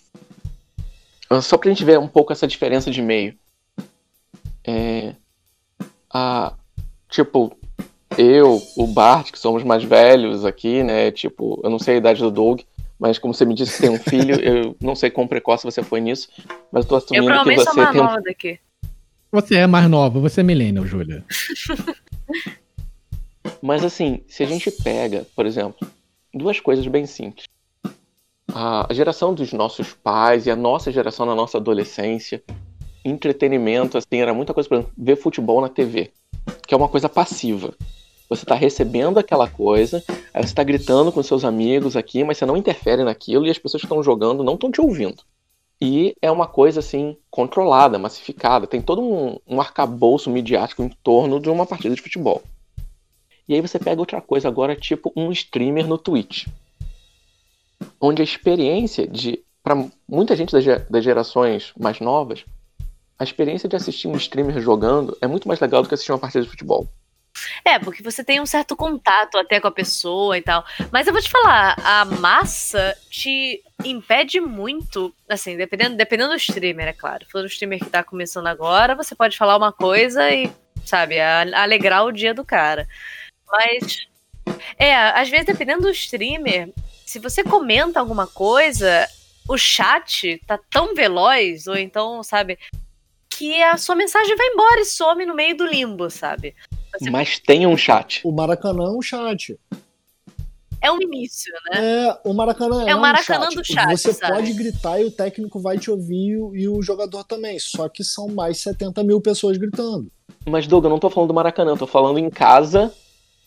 [1.40, 3.34] Só pra gente ver um pouco essa diferença de meio.
[4.64, 5.14] É.
[6.12, 6.52] A.
[7.08, 7.56] Tipo,
[8.16, 11.10] eu, o Bart, que somos mais velhos aqui, né?
[11.10, 12.60] Tipo, eu não sei a idade do Doug,
[13.02, 15.82] mas como você me disse que tem um filho, eu não sei quão precoce você
[15.82, 16.28] foi nisso,
[16.70, 18.60] mas eu tô assumindo eu que você sou mais tem nova daqui.
[19.32, 21.24] Você é mais nova, você é millennial, Júlia.
[23.60, 25.84] mas assim, se a gente pega, por exemplo,
[26.32, 27.46] duas coisas bem simples.
[28.54, 32.40] A geração dos nossos pais e a nossa geração na nossa adolescência,
[33.04, 36.12] entretenimento, assim, era muita coisa, por exemplo, ver futebol na TV,
[36.68, 37.74] que é uma coisa passiva.
[38.34, 42.46] Você está recebendo aquela coisa, aí você está gritando com seus amigos aqui, mas você
[42.46, 45.22] não interfere naquilo e as pessoas que estão jogando não estão te ouvindo.
[45.78, 48.66] E é uma coisa assim, controlada, massificada.
[48.66, 52.42] Tem todo um, um arcabouço midiático em torno de uma partida de futebol.
[53.46, 56.46] E aí você pega outra coisa agora, tipo um streamer no Twitch.
[58.00, 59.42] Onde a experiência de.
[59.62, 60.54] para muita gente
[60.88, 62.44] das gerações mais novas,
[63.18, 66.18] a experiência de assistir um streamer jogando é muito mais legal do que assistir uma
[66.18, 66.88] partida de futebol.
[67.64, 70.64] É, porque você tem um certo contato até com a pessoa e tal.
[70.90, 76.88] Mas eu vou te falar, a massa te impede muito, assim, dependendo, dependendo do streamer,
[76.88, 77.24] é claro.
[77.24, 80.50] Se for um streamer que tá começando agora, você pode falar uma coisa e,
[80.84, 82.86] sabe, alegrar o dia do cara.
[83.50, 84.06] Mas,
[84.78, 86.70] é, às vezes, dependendo do streamer,
[87.06, 89.08] se você comenta alguma coisa,
[89.48, 92.58] o chat tá tão veloz, ou então, sabe,
[93.28, 96.54] que a sua mensagem vai embora e some no meio do limbo, sabe?
[96.98, 97.10] Você...
[97.10, 98.20] Mas tem um chat.
[98.24, 99.58] O Maracanã é um chat.
[100.80, 102.06] É um início, né?
[102.06, 103.56] É, o Maracanã é, é o Maracanã um chat.
[103.56, 103.96] do chat.
[103.96, 104.34] Você sabe?
[104.34, 107.58] pode gritar e o técnico vai te ouvir e o jogador também.
[107.58, 110.10] Só que são mais 70 mil pessoas gritando.
[110.44, 112.92] Mas, Doug, eu não tô falando do Maracanã, eu tô falando em casa,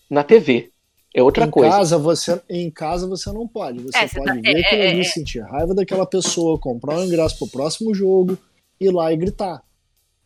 [0.09, 0.71] na TV.
[1.13, 1.69] É outra em coisa.
[1.69, 3.79] Casa você, em casa você não pode.
[3.79, 5.03] Você é, pode tá, ver é, aquilo é, ali, é.
[5.03, 8.37] sentir raiva daquela pessoa, comprar um ingresso pro próximo jogo,
[8.79, 9.61] ir lá e gritar.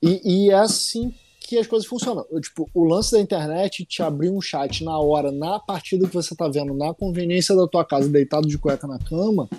[0.01, 1.13] E, e é assim
[1.49, 2.23] que as coisas funcionam.
[2.39, 6.35] Tipo, o lance da internet te abrir um chat na hora, na partida que você
[6.35, 9.49] tá vendo, na conveniência da tua casa, deitado de cueca na cama,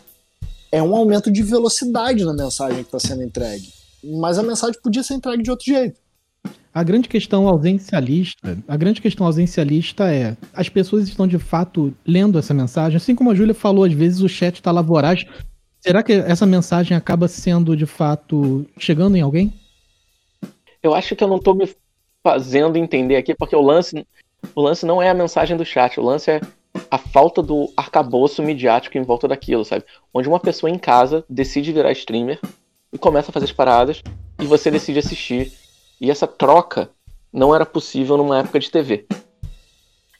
[0.70, 3.72] é um aumento de velocidade na mensagem que está sendo entregue.
[4.04, 5.98] Mas a mensagem podia ser entregue de outro jeito.
[6.72, 12.38] A grande questão ausencialista, a grande questão ausencialista é, as pessoas estão de fato lendo
[12.38, 15.24] essa mensagem, assim como a Júlia falou, às vezes o chat está lá voraz.
[15.80, 19.52] Será que essa mensagem acaba sendo de fato chegando em alguém?
[20.82, 21.68] Eu acho que eu não tô me
[22.22, 24.06] fazendo entender aqui, porque o lance,
[24.54, 26.40] o lance não é a mensagem do chat, o lance é
[26.90, 29.84] a falta do arcabouço midiático em volta daquilo, sabe?
[30.12, 32.38] Onde uma pessoa em casa decide virar streamer
[32.92, 34.02] e começa a fazer as paradas
[34.40, 35.52] e você decide assistir.
[36.00, 36.90] E essa troca
[37.32, 39.06] não era possível numa época de TV.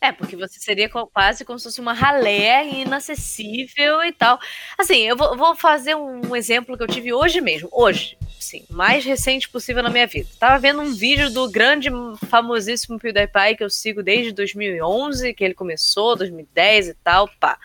[0.03, 4.41] É, porque você seria quase como se fosse uma ralé inacessível e tal.
[4.79, 7.69] Assim, eu vou, vou fazer um exemplo que eu tive hoje mesmo.
[7.71, 10.29] Hoje, sim, mais recente possível na minha vida.
[10.39, 11.91] Tava vendo um vídeo do grande,
[12.29, 17.59] famosíssimo PewDiePie que eu sigo desde 2011, que ele começou, 2010 e tal, pá.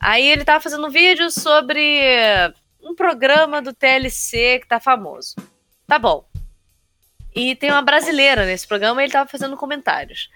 [0.00, 2.02] Aí ele tava fazendo um vídeo sobre
[2.82, 5.36] um programa do TLC que tá famoso.
[5.86, 6.24] Tá bom.
[7.32, 10.28] E tem uma brasileira nesse programa e ele tava fazendo comentários.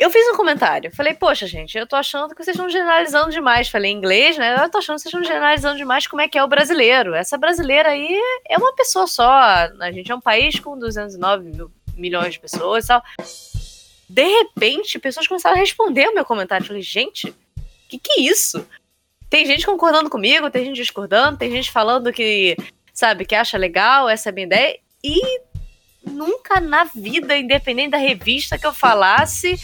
[0.00, 0.90] Eu fiz um comentário.
[0.90, 3.68] Falei, poxa, gente, eu tô achando que vocês estão generalizando demais.
[3.68, 4.56] Falei em inglês, né?
[4.64, 7.14] Eu tô achando que vocês estão generalizando demais como é que é o brasileiro.
[7.14, 9.30] Essa brasileira aí é uma pessoa só.
[9.30, 13.02] A gente é um país com 209 mil, milhões de pessoas e tal.
[14.08, 16.66] De repente, pessoas começaram a responder o meu comentário.
[16.66, 17.32] Falei, gente,
[17.90, 18.66] que, que é isso?
[19.28, 22.56] Tem gente concordando comigo, tem gente discordando, tem gente falando que,
[22.92, 24.78] sabe, que acha legal, essa é a minha ideia.
[25.02, 25.40] E
[26.04, 29.58] nunca na vida, independente da revista que eu falasse,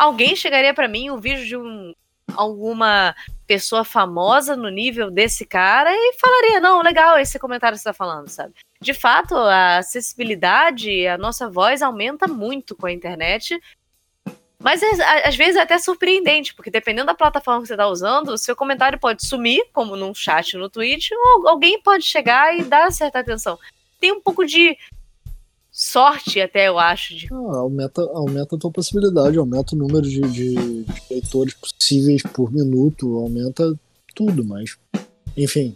[0.00, 1.94] alguém chegaria para mim um vídeo de um,
[2.34, 3.14] alguma
[3.46, 7.92] pessoa famosa no nível desse cara e falaria: não, legal esse comentário que você está
[7.92, 8.54] falando, sabe?
[8.80, 13.60] De fato, a acessibilidade, a nossa voz aumenta muito com a internet.
[14.62, 14.82] Mas
[15.24, 18.54] às vezes é até surpreendente, porque dependendo da plataforma que você está usando, o seu
[18.54, 23.20] comentário pode sumir, como num chat no Twitch, ou alguém pode chegar e dar certa
[23.20, 23.58] atenção.
[23.98, 24.76] Tem um pouco de
[25.80, 27.16] sorte até, eu acho.
[27.16, 27.28] De...
[27.32, 30.54] Ah, aumenta, aumenta a tua possibilidade, aumenta o número de, de,
[30.84, 33.72] de leitores possíveis por minuto, aumenta
[34.14, 34.76] tudo, mas
[35.34, 35.74] enfim.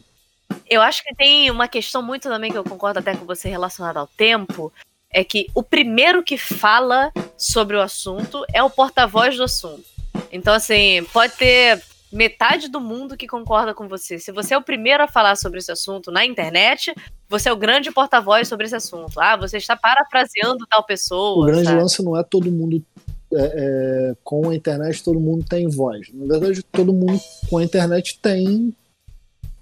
[0.69, 3.99] Eu acho que tem uma questão muito também que eu concordo até com você relacionada
[3.99, 4.71] ao tempo,
[5.11, 9.85] é que o primeiro que fala sobre o assunto é o porta-voz do assunto.
[10.31, 11.83] Então, assim, pode ter
[12.15, 14.19] metade do mundo que concorda com você.
[14.19, 16.95] Se você é o primeiro a falar sobre esse assunto na internet,
[17.29, 19.21] você é o grande porta-voz sobre esse assunto.
[19.21, 21.43] Ah, você está parafraseando tal pessoa.
[21.43, 21.81] O grande sabe?
[21.81, 22.83] lance não é todo mundo.
[23.33, 26.09] É, é, com a internet todo mundo tem voz.
[26.15, 27.19] Na verdade, todo mundo
[27.51, 28.73] com a internet tem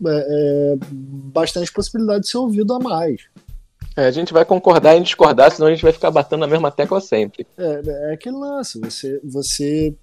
[0.06, 3.22] é, é bastante possibilidade de ser ouvido a mais.
[3.96, 6.70] É, a gente vai concordar e discordar, senão a gente vai ficar batendo na mesma
[6.70, 7.46] tecla sempre.
[7.56, 9.94] É, é aquele lance, você, você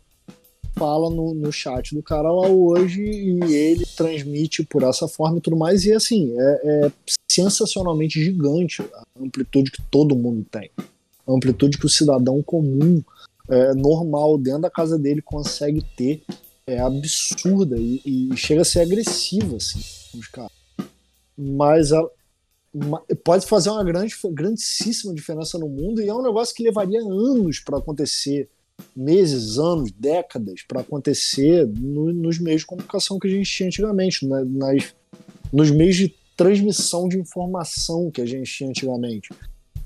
[0.80, 5.42] fala no, no chat do cara lá hoje e ele transmite por essa forma e
[5.42, 5.84] tudo mais.
[5.84, 6.92] E assim, é, é
[7.30, 10.72] sensacionalmente gigante a amplitude que todo mundo tem.
[11.28, 13.04] A amplitude que o cidadão comum,
[13.50, 16.24] é, normal, dentro da casa dele consegue ter
[16.66, 19.80] é absurda e, e chega a ser agressiva, assim,
[20.14, 20.52] os caras.
[21.36, 22.10] Mas ela,
[23.24, 27.60] pode fazer uma grande, grandíssima diferença no mundo e é um negócio que levaria anos
[27.60, 28.48] para acontecer
[28.96, 34.26] meses, anos, décadas para acontecer no, nos meios de comunicação que a gente tinha antigamente,
[34.26, 34.44] né?
[34.48, 34.94] nas,
[35.52, 39.30] nos meios de transmissão de informação que a gente tinha antigamente.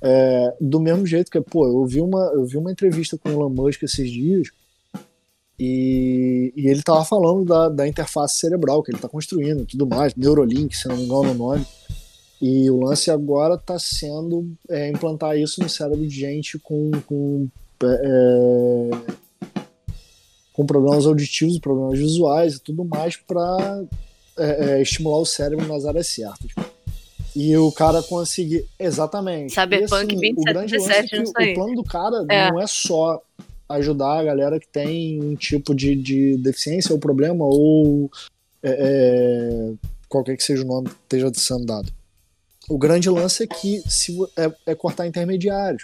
[0.01, 3.31] É, do mesmo jeito que, pô, eu vi uma, eu vi uma entrevista com o
[3.31, 4.49] Elon Musk esses dias
[5.57, 10.13] e, e ele tava falando da, da interface cerebral que ele está construindo tudo mais,
[10.15, 11.65] Neurolink, se não me engano o nome.
[12.41, 17.47] E o lance agora está sendo é, implantar isso no cérebro de gente com, com
[17.81, 18.89] é,
[20.53, 23.83] com problemas auditivos, problemas visuais e tudo mais para
[24.37, 26.51] é, é, estimular o cérebro nas áreas certas.
[27.35, 28.65] E o cara conseguir.
[28.79, 29.53] Exatamente.
[29.53, 32.51] Cyberpunk assim, 2077, o, é o plano do cara é.
[32.51, 33.19] não é só
[33.67, 38.11] ajudar a galera que tem um tipo de, de deficiência ou problema ou
[38.61, 39.73] é, é,
[40.07, 41.91] qualquer que seja o nome que esteja sendo dado.
[42.69, 45.83] O grande lance é que se, é, é cortar intermediários.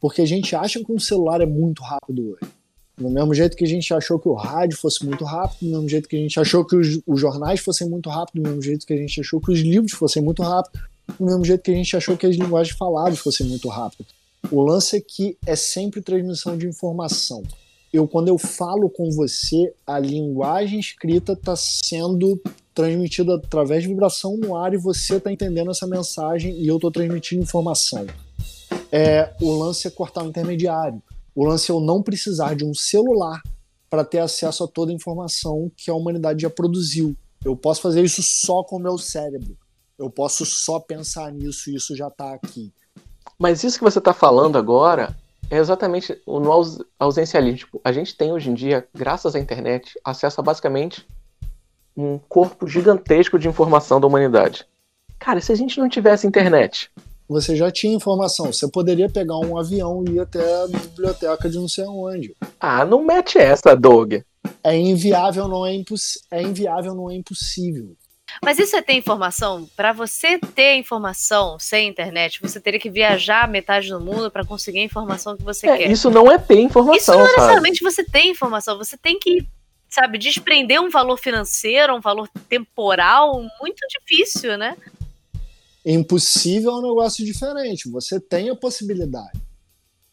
[0.00, 2.50] Porque a gente acha que um celular é muito rápido hoje.
[2.96, 5.88] Do mesmo jeito que a gente achou que o rádio fosse muito rápido, do mesmo
[5.88, 8.86] jeito que a gente achou que os, os jornais fossem muito rápidos, do mesmo jeito
[8.86, 10.82] que a gente achou que os livros fossem muito rápidos,
[11.18, 14.12] do mesmo jeito que a gente achou que as linguagens faladas fossem muito rápidas.
[14.50, 17.42] O lance é que é sempre transmissão de informação.
[17.92, 22.40] Eu, quando eu falo com você, a linguagem escrita está sendo
[22.74, 26.90] transmitida através de vibração no ar e você está entendendo essa mensagem e eu estou
[26.90, 28.06] transmitindo informação
[28.92, 31.02] é, o lance é cortar o intermediário.
[31.34, 33.40] O lance é eu não precisar de um celular
[33.88, 37.16] para ter acesso a toda a informação que a humanidade já produziu.
[37.44, 39.56] Eu posso fazer isso só com o meu cérebro.
[39.98, 42.72] Eu posso só pensar nisso e isso já está aqui.
[43.38, 45.16] Mas isso que você está falando agora
[45.50, 46.50] é exatamente no
[46.98, 47.58] ausencialismo.
[47.58, 51.06] Tipo, a gente tem hoje em dia, graças à internet, acesso a basicamente
[51.96, 54.66] um corpo gigantesco de informação da humanidade.
[55.18, 56.90] Cara, se a gente não tivesse internet,
[57.30, 58.52] você já tinha informação.
[58.52, 62.34] Você poderia pegar um avião e ir até a biblioteca de não sei onde.
[62.58, 64.14] Ah, não mete essa, Doug.
[64.64, 66.18] É inviável, não é, imposs...
[66.28, 67.94] é inviável, não é impossível.
[68.44, 69.68] Mas isso é ter informação?
[69.76, 74.80] Para você ter informação sem internet, você teria que viajar metade do mundo para conseguir
[74.80, 75.90] a informação que você é, quer.
[75.90, 76.96] Isso não é ter informação.
[76.96, 78.76] Isso não é necessariamente você tem informação.
[78.76, 79.46] Você tem que,
[79.88, 84.76] sabe, desprender um valor financeiro, um valor temporal muito difícil, né?
[85.84, 87.88] Impossível é um negócio diferente.
[87.90, 89.40] Você tem a possibilidade.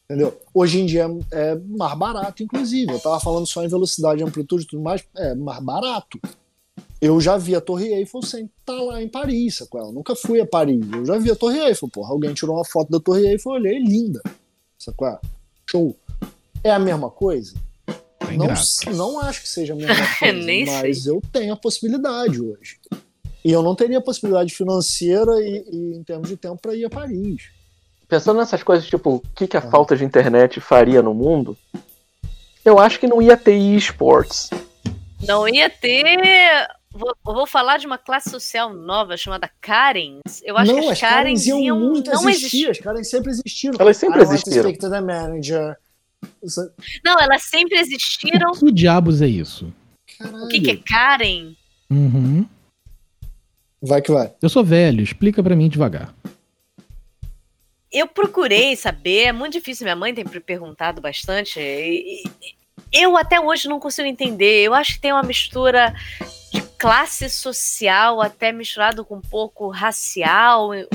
[0.06, 0.40] Entendeu?
[0.54, 2.92] Hoje em dia é, é mais barato, inclusive.
[2.92, 5.04] Eu tava falando só em velocidade, amplitude e tudo mais.
[5.18, 6.20] É mais barato.
[7.02, 9.82] Eu já vi a Torre Eiffel sem estar lá em Paris, sacou?
[9.82, 10.82] Eu nunca fui a Paris.
[10.92, 12.12] Eu já vi a Torre Eiffel, porra.
[12.12, 14.22] Alguém tirou uma foto da Torre Eiffel, eu olhei, linda.
[14.80, 15.20] Sacou?
[15.70, 15.96] Show.
[16.64, 17.54] É a mesma coisa?
[18.18, 22.80] Tá Não, não acho que seja a mesma coisa, mas eu tenho a possibilidade hoje.
[23.48, 26.90] E eu não teria possibilidade financeira e, e em termos de tempo para ir a
[26.90, 27.44] Paris.
[28.06, 29.70] Pensando nessas coisas, tipo, o que, que a Aham.
[29.70, 31.58] falta de internet faria no mundo,
[32.66, 34.50] eu acho que não ia ter esports.
[35.26, 36.68] Não ia ter.
[36.92, 40.42] Vou, eu vou falar de uma classe social nova chamada Karens.
[40.44, 42.70] Eu acho não, que as Karens iam, iam muito não existir, existir.
[42.72, 43.76] as Karens sempre existiram.
[43.80, 44.74] Elas sempre want to existiram.
[44.92, 45.78] the manager.
[46.44, 46.70] Isso-
[47.02, 48.52] Não, elas sempre existiram.
[48.52, 49.74] Que diabos é isso?
[50.20, 50.44] Caralho.
[50.44, 51.54] O que, que é Karen?
[51.90, 52.46] Uhum.
[53.82, 54.34] Vai que vai.
[54.42, 56.14] Eu sou velho, explica pra mim devagar.
[57.92, 61.60] Eu procurei saber, é muito difícil, minha mãe tem me perguntado bastante.
[61.60, 62.24] e-
[62.92, 64.64] eu até hoje não consigo entender.
[64.64, 65.94] Eu acho que tem uma mistura
[66.54, 70.74] de classe social, até misturado com um pouco racial.
[70.74, 70.86] É,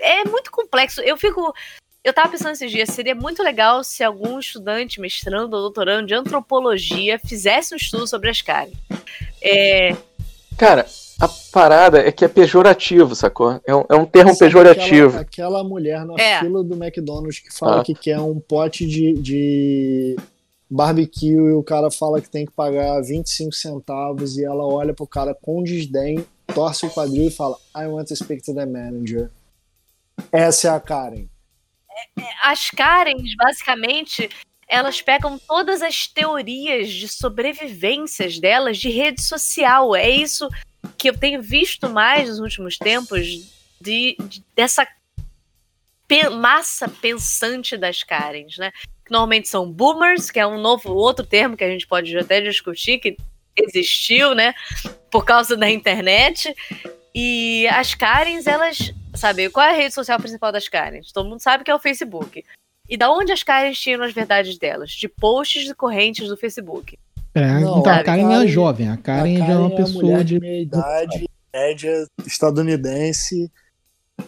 [0.00, 1.00] é muito complexo.
[1.02, 1.54] Eu fico.
[2.02, 6.14] Eu tava pensando esses dias, seria muito legal se algum estudante, mestrando ou doutorando de
[6.14, 8.70] antropologia fizesse um estudo sobre as Karen.
[9.42, 9.94] É,
[10.56, 10.86] Cara,
[11.20, 13.60] a parada é que é pejorativo, sacou?
[13.66, 15.08] É um, é um termo Sabe pejorativo.
[15.08, 16.40] Aquela, aquela mulher na É.
[16.40, 17.84] fila do McDonald's que fala Ah.
[17.84, 20.16] que quer um pote de, de
[20.70, 25.06] barbecue e o cara fala que tem que pagar 25 centavos e ela olha pro
[25.06, 29.30] cara com desdém, torce o quadril e fala I want to speak to the manager.
[30.30, 31.26] Essa é a Karen.
[32.42, 34.28] as Karens, basicamente,
[34.68, 39.96] elas pegam todas as teorias de sobrevivências delas de rede social.
[39.96, 40.48] É isso
[40.98, 43.24] que eu tenho visto mais nos últimos tempos
[43.80, 44.86] de, de- dessa
[46.06, 48.72] pe- massa pensante das Karens, né?
[49.04, 52.40] Que normalmente são boomers, que é um novo outro termo que a gente pode até
[52.40, 53.16] discutir que
[53.56, 54.54] existiu, né?
[55.10, 56.54] Por causa da internet.
[57.14, 61.10] E as Karens, elas sabe, qual é a rede social principal das Karens?
[61.12, 62.44] Todo mundo sabe que é o Facebook.
[62.88, 64.90] E da onde as Karens tiram as verdades delas?
[64.92, 66.98] De posts de correntes do Facebook.
[67.38, 68.88] É, Não, então, a a Karen é Karen- jovem.
[68.88, 70.40] A Karen a já é uma a pessoa mulher de.
[70.40, 73.50] meia idade, média, estadunidense,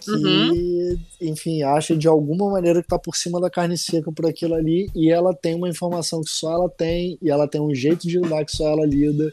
[0.00, 0.98] que, Uhum.
[1.20, 4.88] enfim, acha de alguma maneira que tá por cima da carne seca por aquilo ali,
[4.94, 8.18] e ela tem uma informação que só ela tem, e ela tem um jeito de
[8.18, 9.32] lidar que só ela lida,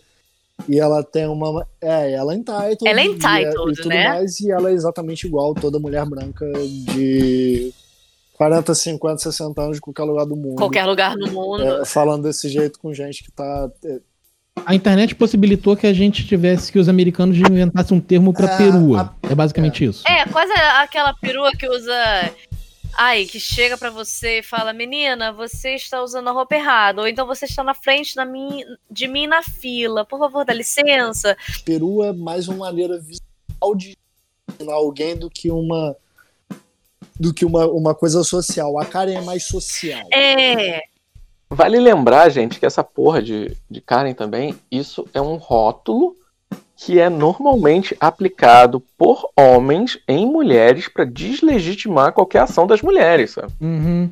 [0.68, 1.66] e ela tem uma.
[1.80, 2.78] É, ela é entitled.
[2.86, 4.08] Ela é e- entitled, e, tudo né?
[4.10, 6.46] mais, e ela é exatamente igual toda mulher branca
[6.96, 7.72] de
[8.38, 10.58] 40, 50, 60 anos de qualquer lugar do mundo.
[10.58, 11.64] Qualquer lugar no mundo.
[11.64, 13.68] É, falando desse jeito com gente que tá.
[13.84, 14.00] é,
[14.64, 18.58] A internet possibilitou que a gente tivesse que os americanos inventassem um termo pra É,
[18.58, 19.16] perua.
[19.28, 20.08] É basicamente isso.
[20.08, 22.32] É, quase aquela perua que usa.
[22.96, 27.02] Ai, que chega pra você e fala: Menina, você está usando a roupa errada.
[27.02, 30.06] Ou então você está na frente da mim, de mim na fila.
[30.06, 31.36] Por favor, dá licença.
[31.66, 33.98] peru é mais uma maneira visual de
[34.70, 35.96] alguém do que uma
[37.20, 38.80] do que uma, uma coisa social.
[38.80, 40.08] A Karen é mais social.
[40.14, 40.84] É.
[41.50, 46.16] Vale lembrar, gente, que essa porra de, de Karen também, isso é um rótulo
[46.76, 53.52] que é normalmente aplicado por homens em mulheres pra deslegitimar qualquer ação das mulheres, sabe?
[53.60, 54.12] Uhum.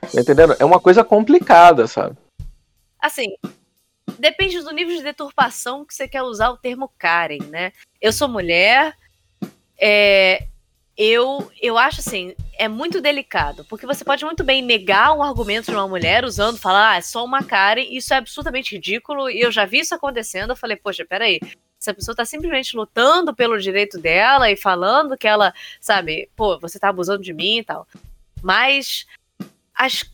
[0.00, 0.54] Tá entendendo?
[0.60, 2.16] É uma coisa complicada, sabe?
[3.00, 3.34] Assim,
[4.18, 7.72] depende do nível de deturpação que você quer usar o termo Karen, né?
[8.00, 8.94] Eu sou mulher,
[9.76, 10.46] é,
[10.96, 15.66] eu, eu acho assim, é muito delicado, porque você pode muito bem negar um argumento
[15.66, 19.40] de uma mulher usando, falar, ah, é só uma Karen, isso é absolutamente ridículo, e
[19.40, 21.38] eu já vi isso acontecendo, eu falei, poxa, peraí,
[21.78, 26.78] essa pessoa tá simplesmente lutando pelo direito dela e falando que ela, sabe, pô, você
[26.78, 27.86] tá abusando de mim e tal.
[28.42, 29.06] Mas
[29.74, 30.04] as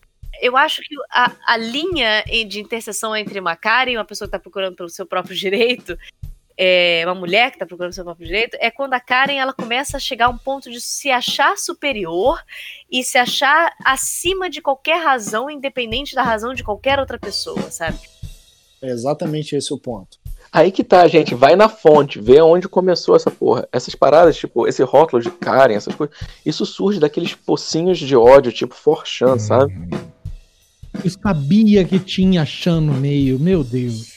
[0.40, 4.30] eu acho que a, a linha de interseção entre uma Karen e uma pessoa que
[4.34, 5.96] está procurando pelo seu próprio direito,
[6.64, 9.96] é, uma mulher que está procurando seu próprio direito, é quando a Karen ela começa
[9.96, 12.40] a chegar a um ponto de se achar superior
[12.88, 17.98] e se achar acima de qualquer razão, independente da razão de qualquer outra pessoa, sabe?
[18.80, 20.18] É exatamente esse o ponto.
[20.52, 21.34] Aí que tá, gente.
[21.34, 23.66] Vai na fonte, vê onde começou essa porra.
[23.72, 26.16] Essas paradas, tipo, esse rótulo de Karen, essas coisas.
[26.46, 29.72] Isso surge daqueles pocinhos de ódio, tipo, forchan, sabe?
[31.02, 34.12] Eu sabia que tinha Chan no meio, meu Deus.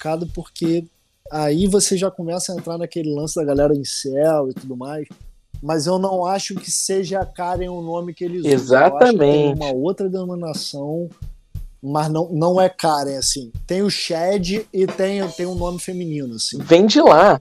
[0.00, 0.86] Complicado porque
[1.30, 5.06] aí você já começa a entrar naquele lance da galera em céu e tudo mais.
[5.62, 8.50] Mas eu não acho que seja a Karen o nome que eles usam.
[8.52, 9.18] Acho que Exatamente.
[9.18, 11.10] tem uma outra denominação,
[11.82, 13.52] mas não, não é Karen, assim.
[13.66, 16.58] Tem o Shed e tem, tem um nome feminino, assim.
[16.58, 17.40] Vem de lá.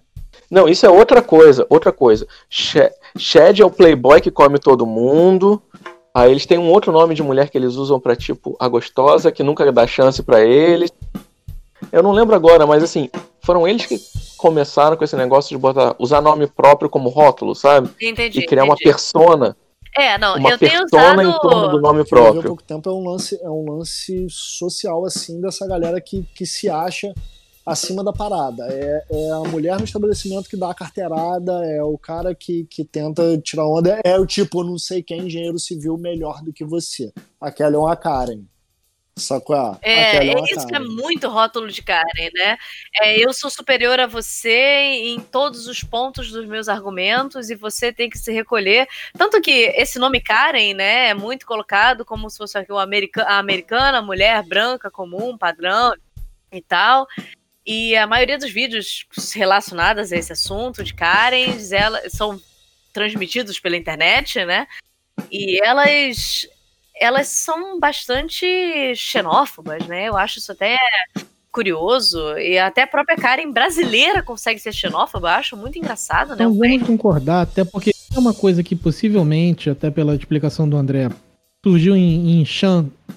[0.52, 2.28] Não, isso é outra coisa, outra coisa.
[2.50, 5.62] She- Shed é o playboy que come todo mundo.
[6.14, 9.32] Aí eles têm um outro nome de mulher que eles usam pra, tipo, a gostosa,
[9.32, 10.92] que nunca dá chance pra eles.
[11.92, 13.10] Eu não lembro agora, mas assim,
[13.50, 14.00] foram eles que
[14.38, 17.90] começaram com esse negócio de botar, usar nome próprio como rótulo, sabe?
[18.00, 18.42] Entendi.
[18.42, 18.92] E criar uma entendi.
[18.92, 19.58] persona,
[19.98, 21.82] É, não, uma eu tenho persona em torno do usado.
[21.82, 22.44] nome O que eu vi há próprio.
[22.44, 26.70] pouco tempo é um lance, é um lance social, assim, dessa galera que, que se
[26.70, 27.12] acha
[27.66, 28.68] acima da parada.
[28.70, 32.86] É, é a mulher no estabelecimento que dá a carteirada, é o cara que, que
[32.86, 37.12] tenta tirar onda, é o tipo, não sei quem, engenheiro civil melhor do que você.
[37.42, 38.44] Aquela é uma Karen.
[39.74, 40.90] Ah, É, Aquela é isso que é Karen.
[40.90, 42.58] muito rótulo de Karen, né?
[43.02, 47.92] É, eu sou superior a você em todos os pontos dos meus argumentos e você
[47.92, 48.88] tem que se recolher.
[49.18, 53.38] Tanto que esse nome Karen, né, é muito colocado como se fosse uma america- a
[53.38, 55.94] americana, mulher branca comum, padrão
[56.52, 57.08] e tal.
[57.66, 59.06] E a maioria dos vídeos
[59.36, 62.42] relacionados a esse assunto de Karens, elas são
[62.92, 64.68] transmitidos pela internet, né?
[65.32, 66.48] E elas
[67.00, 68.46] elas são bastante
[68.96, 70.10] xenófobas, né?
[70.10, 70.78] Eu acho isso até
[71.52, 72.38] curioso.
[72.38, 76.44] E até a própria Karen brasileira consegue ser xenófoba, eu acho muito engraçado, né?
[76.44, 81.10] Então vamos concordar, até porque é uma coisa que possivelmente, até pela explicação do André,
[81.64, 82.46] surgiu em, em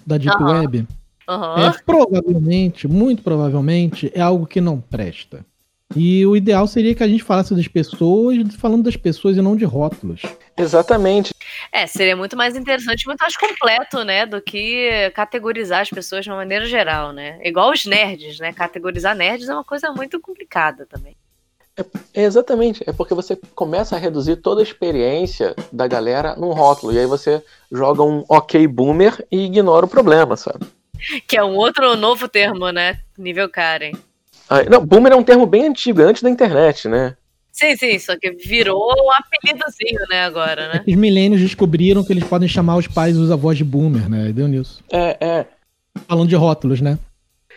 [0.07, 0.61] da Deep Aham.
[0.61, 0.87] Web.
[1.29, 1.67] Aham.
[1.67, 5.45] É, provavelmente, muito provavelmente, é algo que não presta.
[5.95, 9.57] E o ideal seria que a gente falasse das pessoas, falando das pessoas e não
[9.57, 10.23] de rótulos.
[10.57, 11.35] Exatamente.
[11.73, 14.27] É, seria muito mais interessante, muito mais completo, né?
[14.27, 17.39] Do que categorizar as pessoas de uma maneira geral, né?
[17.43, 18.53] Igual os nerds, né?
[18.53, 21.17] Categorizar nerds é uma coisa muito complicada também.
[22.15, 22.85] É exatamente.
[22.87, 26.93] É porque você começa a reduzir toda a experiência da galera num rótulo.
[26.93, 30.67] E aí você joga um ok boomer e ignora o problema, sabe?
[31.27, 33.01] Que é um outro novo termo, né?
[33.17, 33.93] Nível Karen.
[34.53, 37.17] Ah, Não, boomer é um termo bem antigo, é antes da internet, né?
[37.51, 40.85] Sim, sim, só que virou um apelidozinho, né, agora, né?
[40.87, 44.29] Os milênios descobriram que eles podem chamar os pais e os avós de boomer, né?
[44.29, 44.85] E Deu nisso.
[44.93, 45.47] É, é.
[46.07, 46.99] Falando de rótulos, né?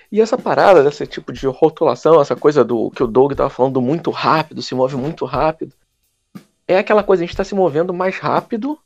[0.10, 3.74] E essa parada desse tipo de rotulação, essa coisa do que o Doug tava falando
[3.74, 5.74] do muito rápido, se move muito rápido,
[6.66, 8.80] é aquela coisa, a gente está se movendo mais rápido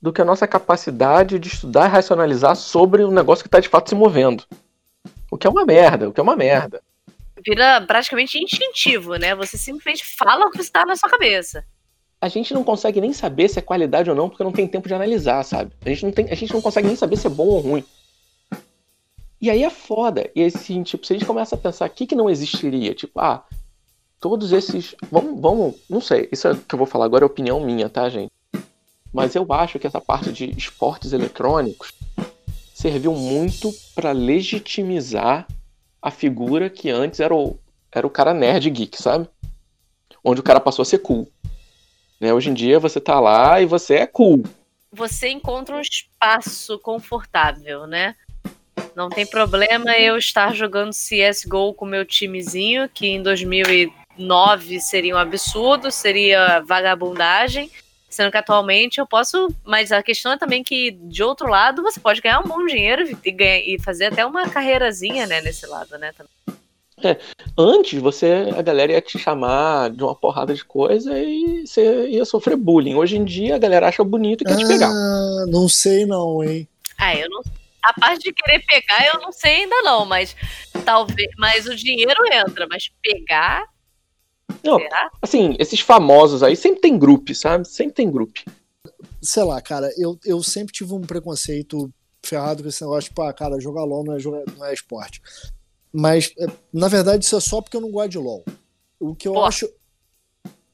[0.00, 3.68] do que a nossa capacidade de estudar e racionalizar sobre o negócio que está de
[3.68, 4.44] fato se movendo.
[5.30, 6.80] O que é uma merda, o que é uma merda.
[7.44, 9.34] Vira praticamente instintivo, né?
[9.34, 11.64] Você simplesmente fala o que está na sua cabeça.
[12.20, 14.86] A gente não consegue nem saber se é qualidade ou não, porque não tem tempo
[14.86, 15.72] de analisar, sabe?
[15.84, 17.84] A gente não, tem, a gente não consegue nem saber se é bom ou ruim.
[19.40, 20.30] E aí é foda.
[20.36, 23.18] E assim, tipo, se a gente começa a pensar o que, que não existiria, tipo,
[23.18, 23.44] ah,
[24.20, 24.94] todos esses.
[25.10, 25.74] Vamos, vamos.
[25.90, 28.30] Não sei, isso é, que eu vou falar agora é opinião minha, tá, gente?
[29.12, 31.92] Mas eu acho que essa parte de esportes eletrônicos
[32.72, 35.46] serviu muito pra legitimizar
[36.02, 37.56] a figura que antes era o,
[37.92, 39.28] era o cara nerd geek, sabe?
[40.24, 41.30] Onde o cara passou a ser cool.
[42.20, 42.34] Né?
[42.34, 44.42] Hoje em dia você tá lá e você é cool.
[44.92, 48.16] Você encontra um espaço confortável, né?
[48.94, 55.18] Não tem problema eu estar jogando CSGO com meu timezinho, que em 2009 seria um
[55.18, 57.70] absurdo, seria vagabundagem.
[58.12, 59.48] Sendo que atualmente eu posso.
[59.64, 63.08] Mas a questão é também que, de outro lado, você pode ganhar um bom dinheiro
[63.24, 66.12] e, ganhar- e fazer até uma carreirazinha, né, nesse lado, né?
[66.12, 66.30] Também.
[67.58, 72.24] Antes você, a galera ia te chamar de uma porrada de coisa e você ia
[72.24, 72.94] sofrer bullying.
[72.94, 74.90] Hoje em dia a galera acha bonito e quer te pegar.
[74.92, 76.68] Ah, não sei não, hein?
[76.98, 77.40] Ah, eu não.
[77.82, 80.36] A parte de querer pegar, eu não sei ainda não, mas
[80.84, 81.28] talvez.
[81.38, 83.64] Mas o dinheiro entra, mas pegar.
[84.64, 85.10] Não, Será?
[85.20, 87.66] assim, esses famosos aí sempre tem grupo, sabe?
[87.68, 88.40] Sempre tem grupo.
[89.20, 91.90] Sei lá, cara, eu, eu sempre tive um preconceito
[92.24, 95.20] ferrado com esse negócio, tipo, ah, cara, jogar LOL não é, não é esporte.
[95.92, 98.44] Mas, é, na verdade, isso é só porque eu não gosto de LOL.
[99.00, 99.44] O que eu Pô.
[99.44, 99.68] acho.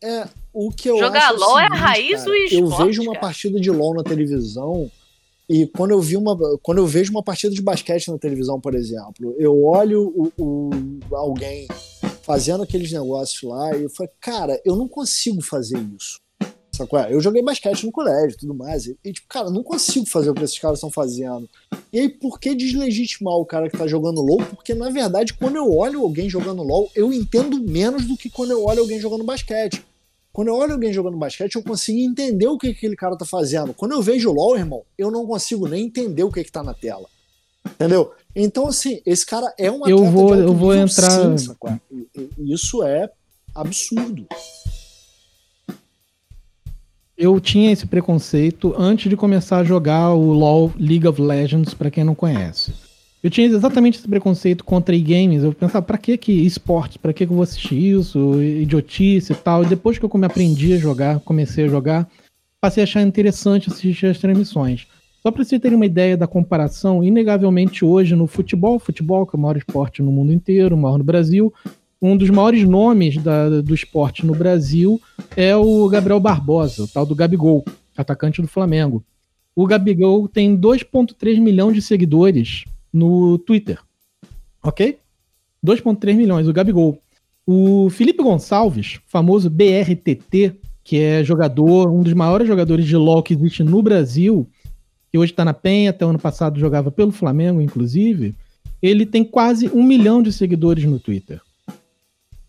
[0.03, 1.35] É, o que eu Jogar acho.
[1.35, 3.21] o LOL é a seguinte, raiz cara, do Eu esporte, vejo uma cara.
[3.27, 4.91] partida de LOL na televisão.
[5.49, 8.75] E quando eu vi uma, quando eu vejo uma partida de basquete na televisão, por
[8.75, 11.67] exemplo, eu olho o, o- alguém
[12.29, 16.21] fazendo aqueles negócios lá e eu falo, cara, eu não consigo fazer isso.
[16.71, 17.01] Sacou?
[17.01, 18.85] Eu joguei basquete no colégio tudo mais.
[18.85, 21.49] E, e, tipo, cara, não consigo fazer o que esses caras estão fazendo.
[21.91, 24.45] E aí, por que deslegitimar o cara que tá jogando LOL?
[24.45, 28.51] Porque, na verdade, quando eu olho alguém jogando LOL, eu entendo menos do que quando
[28.51, 29.83] eu olho alguém jogando basquete.
[30.31, 33.73] Quando eu olho alguém jogando basquete, eu consigo entender o que aquele cara tá fazendo.
[33.73, 36.75] Quando eu vejo LOL, irmão, eu não consigo nem entender o que que tá na
[36.75, 37.09] tela.
[37.67, 38.13] Entendeu?
[38.35, 41.55] Então, assim, esse cara é um Eu vou- de eu vou entrar- sim,
[42.39, 43.09] Isso é
[43.55, 44.27] absurdo.
[47.17, 51.91] Eu tinha esse preconceito antes de começar a jogar o LoL League of Legends, pra
[51.91, 52.73] quem não conhece.
[53.21, 55.43] Eu tinha exatamente esse preconceito contra e-games.
[55.43, 56.97] Eu pensava, pra que que esportes?
[56.99, 58.41] Pra que que eu vou assistir isso?
[58.41, 59.65] Idiotice e tal.
[59.65, 62.09] E depois que eu aprendi a jogar, comecei a jogar,
[62.61, 64.87] passei a achar interessante assistir as transmissões.
[65.29, 69.39] Só pra vocês terem uma ideia da comparação, inegavelmente hoje no futebol, futebol que é
[69.39, 71.53] o maior esporte no mundo inteiro, o maior no Brasil,
[72.01, 74.99] um dos maiores nomes da, do esporte no Brasil
[75.37, 77.63] é o Gabriel Barbosa, o tal do Gabigol,
[77.95, 79.05] atacante do Flamengo.
[79.55, 83.81] O Gabigol tem 2,3 milhões de seguidores no Twitter.
[84.63, 84.97] Ok?
[85.63, 87.03] 2,3 milhões, o Gabigol.
[87.47, 93.35] O Felipe Gonçalves, famoso BRTT, que é jogador, um dos maiores jogadores de LoL que
[93.35, 94.49] existe no Brasil,
[95.11, 98.35] que hoje está na Penha, até ano passado jogava pelo Flamengo, inclusive,
[98.83, 101.41] ele tem quase um milhão de seguidores no Twitter.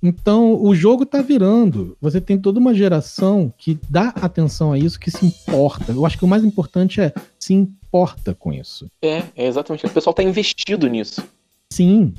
[0.01, 1.97] Então, o jogo tá virando.
[1.99, 5.91] Você tem toda uma geração que dá atenção a isso, que se importa.
[5.91, 8.89] Eu acho que o mais importante é se importa com isso.
[9.01, 9.85] É, é exatamente.
[9.85, 11.21] O pessoal tá investido nisso.
[11.69, 12.13] Sim.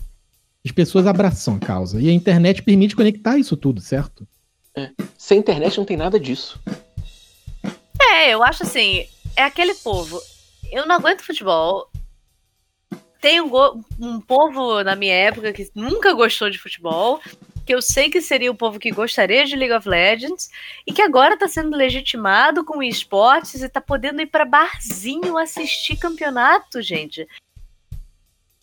[0.65, 2.01] As pessoas abraçam a causa.
[2.03, 4.29] E a internet permite conectar isso tudo, certo?
[4.77, 4.91] É.
[5.17, 6.61] Sem internet não tem nada disso.
[7.99, 9.07] É, eu acho assim,
[9.37, 10.21] é aquele povo.
[10.71, 11.91] Eu não aguento futebol.
[13.21, 13.51] Tem um,
[14.01, 17.21] um povo na minha época que nunca gostou de futebol
[17.71, 20.51] que eu sei que seria o povo que gostaria de League of Legends
[20.85, 25.97] e que agora está sendo legitimado com esportes e está podendo ir para barzinho assistir
[25.97, 27.29] campeonato, gente.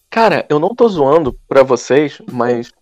[0.10, 2.74] Cara, eu não tô zoando pra vocês, mas.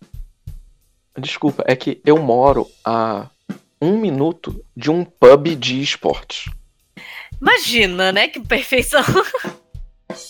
[1.15, 3.29] Desculpa, é que eu moro a
[3.79, 6.51] um minuto de um pub de esportes.
[7.41, 8.27] Imagina, né?
[8.27, 9.03] Que perfeição.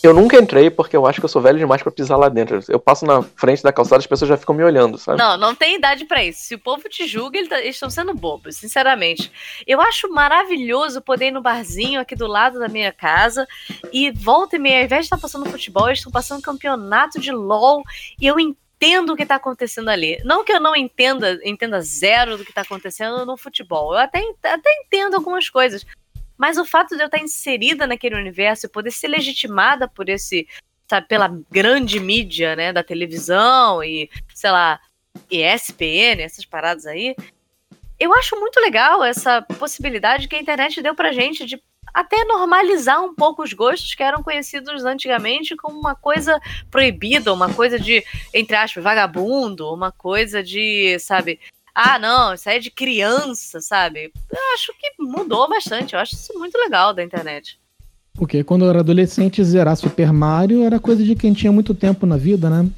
[0.01, 2.59] Eu nunca entrei porque eu acho que eu sou velho demais para pisar lá dentro.
[2.67, 5.17] Eu passo na frente da calçada, as pessoas já ficam me olhando, sabe?
[5.17, 6.43] Não, não tem idade para isso.
[6.43, 9.31] Se o povo te julga, eles estão sendo bobos, sinceramente.
[9.67, 13.47] Eu acho maravilhoso poder ir no barzinho aqui do lado da minha casa
[13.91, 17.31] e volta e meia, ao invés de estar passando futebol, eles estão passando campeonato de
[17.31, 17.83] LOL
[18.19, 20.19] e eu entendo o que está acontecendo ali.
[20.23, 23.93] Não que eu não entenda, entenda zero do que está acontecendo no futebol.
[23.93, 25.85] Eu até, até entendo algumas coisas.
[26.37, 30.47] Mas o fato de eu estar inserida naquele universo e poder ser legitimada por esse,
[30.87, 34.79] sabe, pela grande mídia, né, da televisão e, sei lá,
[35.31, 37.15] ESPN, essas paradas aí,
[37.99, 41.61] eu acho muito legal essa possibilidade que a internet deu pra gente de
[41.93, 47.53] até normalizar um pouco os gostos que eram conhecidos antigamente como uma coisa proibida, uma
[47.53, 51.39] coisa de, entre aspas, vagabundo, uma coisa de, sabe,
[51.75, 54.13] ah, não, isso aí é de criança, sabe?
[54.31, 55.93] Eu acho que mudou bastante.
[55.93, 57.59] Eu acho isso muito legal da internet.
[58.13, 62.05] Porque quando eu era adolescente, zerar Super Mario era coisa de quem tinha muito tempo
[62.05, 62.69] na vida, né?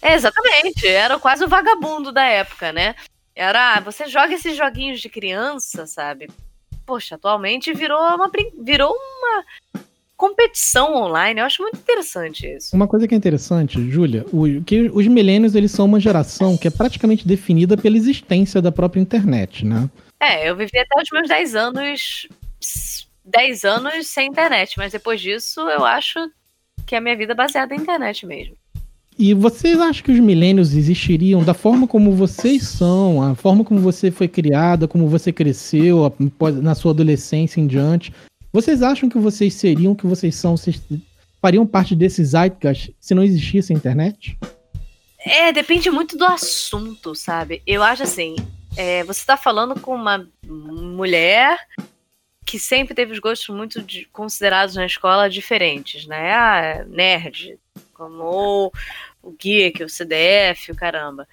[0.00, 0.86] É, exatamente.
[0.86, 2.94] Era quase o vagabundo da época, né?
[3.34, 6.30] Era, ah, você joga esses joguinhos de criança, sabe?
[6.86, 9.44] Poxa, atualmente virou uma, virou uma
[10.20, 11.40] competição online.
[11.40, 12.76] Eu acho muito interessante isso.
[12.76, 14.26] Uma coisa que é interessante, Júlia,
[14.66, 19.00] que os milênios eles são uma geração que é praticamente definida pela existência da própria
[19.00, 19.88] internet, né?
[20.20, 22.28] É, eu vivi até os meus 10 anos
[23.24, 26.18] 10 anos sem internet, mas depois disso eu acho
[26.84, 28.54] que a minha vida é baseada na internet mesmo.
[29.18, 33.80] E vocês acham que os milênios existiriam da forma como vocês são, a forma como
[33.80, 36.12] você foi criada, como você cresceu
[36.62, 38.12] na sua adolescência em diante?
[38.52, 40.56] Vocês acham que vocês seriam o que vocês são?
[40.56, 40.80] Vocês
[41.40, 44.36] fariam parte desses zeitgeist se não existisse a internet?
[45.18, 47.62] É, depende muito do assunto, sabe?
[47.66, 48.36] Eu acho assim,
[48.76, 51.58] é, você está falando com uma mulher
[52.44, 56.32] que sempre teve os gostos muito de, considerados na escola diferentes, né?
[56.32, 57.56] Ah, nerd,
[57.94, 58.72] como
[59.22, 61.28] o geek, o CDF, o caramba.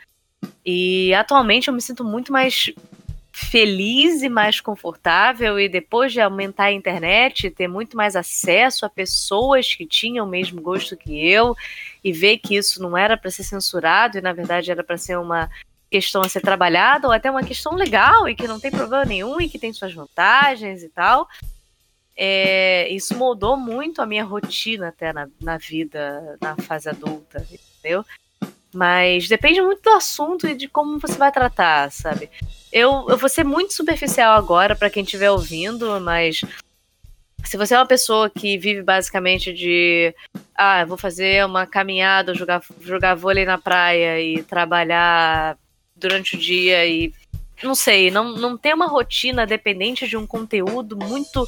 [0.65, 2.71] E atualmente eu me sinto muito mais
[3.39, 8.89] feliz e mais confortável e depois de aumentar a internet, ter muito mais acesso a
[8.89, 11.55] pessoas que tinham o mesmo gosto que eu
[12.03, 15.19] e ver que isso não era para ser censurado e na verdade era para ser
[15.19, 15.51] uma
[15.89, 19.39] questão a ser trabalhada ou até uma questão legal e que não tem problema nenhum
[19.39, 21.27] e que tem suas vantagens e tal.
[22.15, 28.03] É, isso mudou muito a minha rotina até na, na vida, na fase adulta, entendeu?
[28.77, 32.29] Mas depende muito do assunto e de como você vai tratar, sabe?
[32.71, 36.41] Eu, eu vou ser muito superficial agora para quem estiver ouvindo, mas
[37.43, 40.13] se você é uma pessoa que vive basicamente de
[40.53, 45.57] ah, vou fazer uma caminhada, jogar, jogar vôlei na praia e trabalhar
[45.95, 47.11] durante o dia e
[47.63, 51.47] não sei, não, não tem uma rotina dependente de um conteúdo muito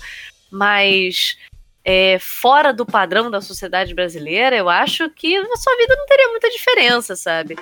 [0.50, 1.38] mais
[1.84, 6.30] é, fora do padrão da sociedade brasileira, eu acho que a sua vida não teria
[6.30, 7.56] muita diferença, sabe?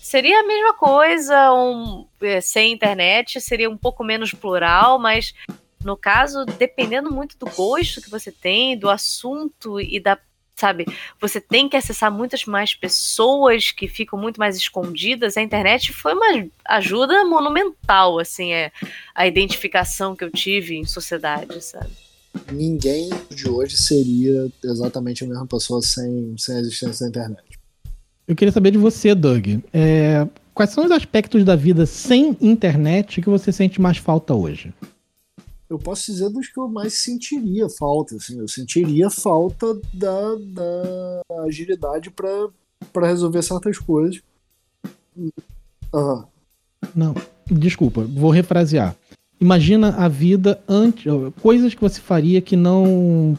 [0.00, 5.34] Seria a mesma coisa, um, é, sem internet, seria um pouco menos plural, mas
[5.82, 10.18] no caso, dependendo muito do gosto que você tem, do assunto e da
[10.56, 10.86] sabe?
[11.20, 15.36] Você tem que acessar muitas mais pessoas que ficam muito mais escondidas.
[15.36, 18.70] A internet foi uma ajuda monumental, assim, é
[19.14, 21.90] a identificação que eu tive em sociedade, sabe?
[22.52, 27.58] Ninguém de hoje seria exatamente a mesma pessoa sem, sem a existência da internet.
[28.26, 29.46] Eu queria saber de você, Doug.
[29.72, 34.72] É, quais são os aspectos da vida sem internet que você sente mais falta hoje?
[35.68, 38.16] Eu posso dizer dos que eu mais sentiria falta.
[38.16, 44.22] Assim, eu sentiria falta da, da agilidade para resolver certas coisas.
[45.16, 46.24] Uhum.
[46.94, 47.14] Não,
[47.50, 48.96] desculpa, vou refrasear.
[49.44, 51.04] Imagina a vida antes,
[51.42, 53.36] coisas que você faria que não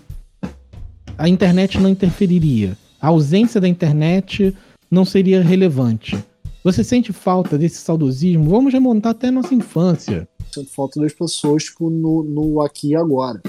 [1.18, 2.78] a internet não interferiria.
[3.02, 4.56] A ausência da internet
[4.92, 6.16] não seria relevante.
[6.64, 8.52] Você sente falta desse saudosismo?
[8.52, 10.30] Vamos remontar até a nossa infância.
[10.54, 13.42] Sinto falta das pessoas, tipo, no, no aqui e agora.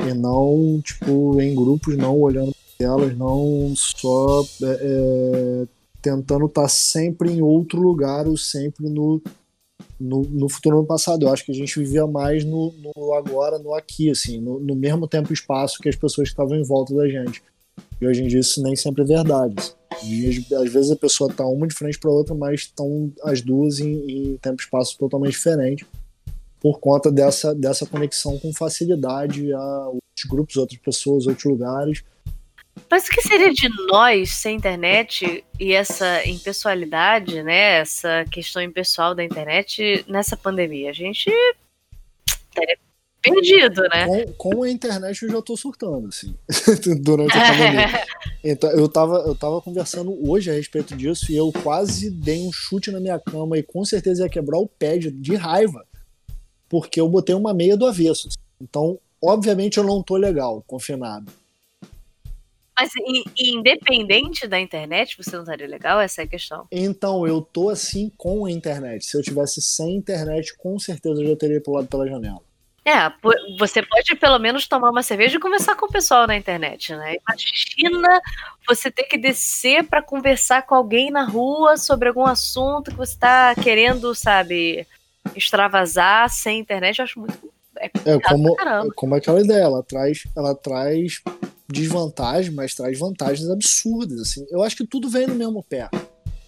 [0.00, 5.66] E não, tipo, em grupos, não olhando elas, não só é, é,
[6.02, 9.22] tentando estar tá sempre em outro lugar ou sempre no,
[10.04, 11.24] no, no futuro no passado.
[11.24, 14.76] Eu acho que a gente vivia mais no, no agora, no aqui, assim, no, no
[14.76, 17.42] mesmo tempo e espaço que as pessoas que estavam em volta da gente.
[18.00, 19.56] E hoje em dia isso nem sempre é verdade.
[20.04, 23.80] E, às vezes a pessoa está uma de frente para outra, mas estão as duas
[23.80, 25.86] em, em tempo e espaço totalmente diferente
[26.60, 32.02] por conta dessa, dessa conexão com facilidade a outros grupos, outras pessoas, outros lugares.
[32.90, 37.80] Mas o que seria de nós sem internet e essa impessoalidade, né?
[37.80, 40.90] Essa questão impessoal da internet nessa pandemia?
[40.90, 41.30] A gente
[42.54, 42.78] teria
[43.22, 44.26] perdido, né?
[44.36, 46.34] Com, com, a internet eu já tô surtando, assim,
[47.00, 48.04] durante a pandemia.
[48.44, 52.52] então, eu tava, eu tava conversando hoje a respeito disso e eu quase dei um
[52.52, 55.84] chute na minha cama e com certeza ia quebrar o pé de, de raiva,
[56.68, 58.28] porque eu botei uma meia do avesso.
[58.60, 61.32] Então, obviamente eu não tô legal, confinado.
[62.76, 62.90] Mas
[63.38, 66.00] independente da internet, você não estaria legal?
[66.00, 66.66] Essa é a questão.
[66.72, 69.06] Então, eu tô assim com a internet.
[69.06, 72.40] Se eu tivesse sem internet, com certeza eu já teria pulado pela janela.
[72.86, 73.10] É,
[73.58, 77.16] você pode pelo menos tomar uma cerveja e conversar com o pessoal na internet, né?
[77.26, 78.20] Imagina
[78.68, 83.14] você ter que descer para conversar com alguém na rua sobre algum assunto que você
[83.14, 84.86] está querendo, sabe,
[85.34, 86.98] extravasar sem internet.
[86.98, 87.54] Eu acho muito.
[87.78, 91.22] É, é como, é como aquela ideia, ela traz, ela traz
[91.68, 94.20] desvantagem, mas traz vantagens absurdas.
[94.20, 94.46] Assim.
[94.50, 95.88] Eu acho que tudo vem no mesmo pé.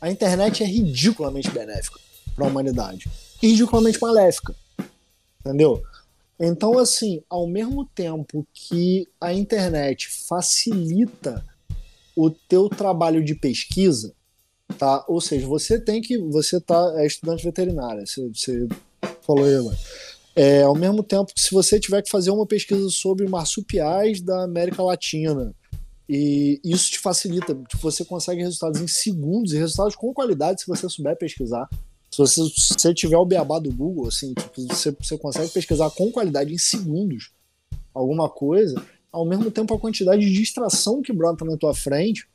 [0.00, 1.98] A internet é ridiculamente benéfica
[2.34, 3.08] para a humanidade
[3.40, 4.54] ridiculamente maléfica.
[5.40, 5.82] Entendeu?
[6.38, 11.44] Então, assim, ao mesmo tempo que a internet facilita
[12.14, 14.12] o teu trabalho de pesquisa,
[14.78, 15.04] tá?
[15.08, 18.68] Ou seja, você tem que, você tá é estudante veterinário, você, você
[19.22, 19.78] falou aí agora.
[20.36, 24.44] É, ao mesmo tempo que se você tiver que fazer uma pesquisa sobre marsupiais da
[24.44, 25.54] América Latina,
[26.06, 30.66] e isso te facilita, tipo, você consegue resultados em segundos e resultados com qualidade se
[30.66, 31.66] você souber pesquisar.
[32.10, 35.90] Se você, se você tiver o beabá do Google, assim, tipo, você, você consegue pesquisar
[35.90, 37.32] com qualidade em segundos
[37.94, 38.80] alguma coisa,
[39.10, 42.28] ao mesmo tempo a quantidade de distração que brota na tua frente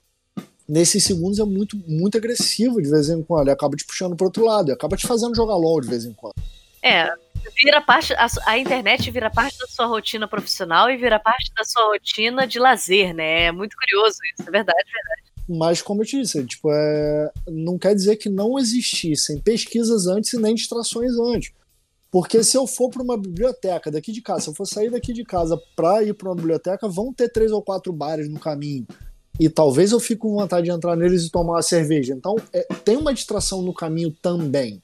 [0.67, 3.43] nesses segundos é muito, muito agressivo de vez em quando.
[3.43, 6.13] Ele acaba te puxando pro outro lado, acaba te fazendo jogar LOL de vez em
[6.13, 6.33] quando.
[6.81, 7.13] É,
[7.55, 11.63] vira parte a, a, internet vira parte da sua rotina profissional e vira parte da
[11.63, 13.45] sua rotina de lazer, né?
[13.45, 15.31] É muito curioso isso, é verdade, é verdade.
[15.47, 20.33] Mas como eu te disse, tipo, é, não quer dizer que não existissem pesquisas antes
[20.33, 21.51] e nem distrações antes.
[22.09, 25.13] Porque se eu for para uma biblioteca daqui de casa, se eu for sair daqui
[25.13, 28.85] de casa para ir para uma biblioteca, vão ter três ou quatro bares no caminho.
[29.39, 32.13] E talvez eu fique com vontade de entrar neles e tomar uma cerveja.
[32.13, 34.81] Então, é, tem uma distração no caminho também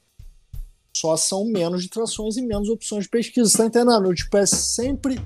[1.00, 4.14] só são menos distrações e menos opções de pesquisa, tá entendendo?
[4.14, 5.20] Tipo, é sempre.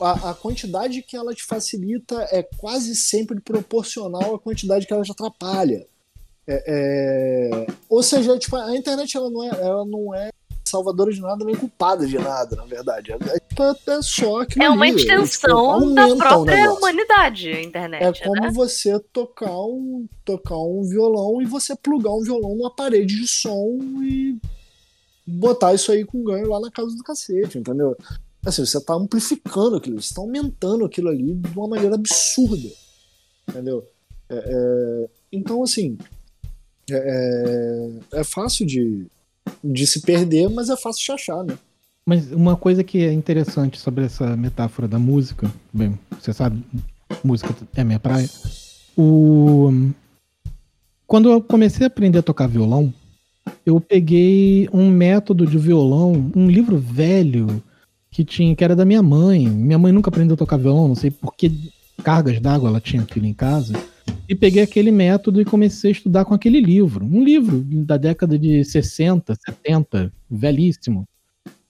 [0.00, 5.02] A, a, quantidade que ela te facilita é quase sempre proporcional à quantidade que ela
[5.02, 5.86] te atrapalha.
[6.46, 7.66] É, é...
[7.88, 10.30] Ou seja, tipo, a internet ela não, é, ela não é
[10.68, 13.12] salvadora de nada nem culpada de nada, na verdade.
[13.12, 18.22] É, tipo, é só aquilo É uma extensão tipo, da própria humanidade, a internet.
[18.22, 18.50] É como né?
[18.50, 23.78] você tocar um, tocar um violão e você plugar um violão numa parede de som
[24.02, 24.36] e
[25.26, 27.96] botar isso aí com ganho lá na casa do cacete, entendeu?
[28.44, 32.68] Assim, você tá amplificando aquilo, você tá aumentando aquilo ali de uma maneira absurda,
[33.48, 33.84] entendeu?
[34.28, 35.98] É, é, então, assim,
[36.90, 39.06] é, é, é fácil de,
[39.62, 41.58] de se perder, mas é fácil de achar, né?
[42.08, 46.64] Mas uma coisa que é interessante sobre essa metáfora da música, bem, você sabe,
[47.24, 48.30] música é minha praia.
[48.96, 49.72] O...
[51.04, 52.94] Quando eu comecei a aprender a tocar violão,
[53.64, 57.62] eu peguei um método de violão, um livro velho
[58.10, 59.48] que tinha, que era da minha mãe.
[59.48, 61.70] Minha mãe nunca aprendeu a tocar violão, não sei por que
[62.02, 63.74] cargas d'água ela tinha aquilo em casa.
[64.28, 67.04] E peguei aquele método e comecei a estudar com aquele livro.
[67.04, 71.04] Um livro da década de 60, 70, velhíssimo.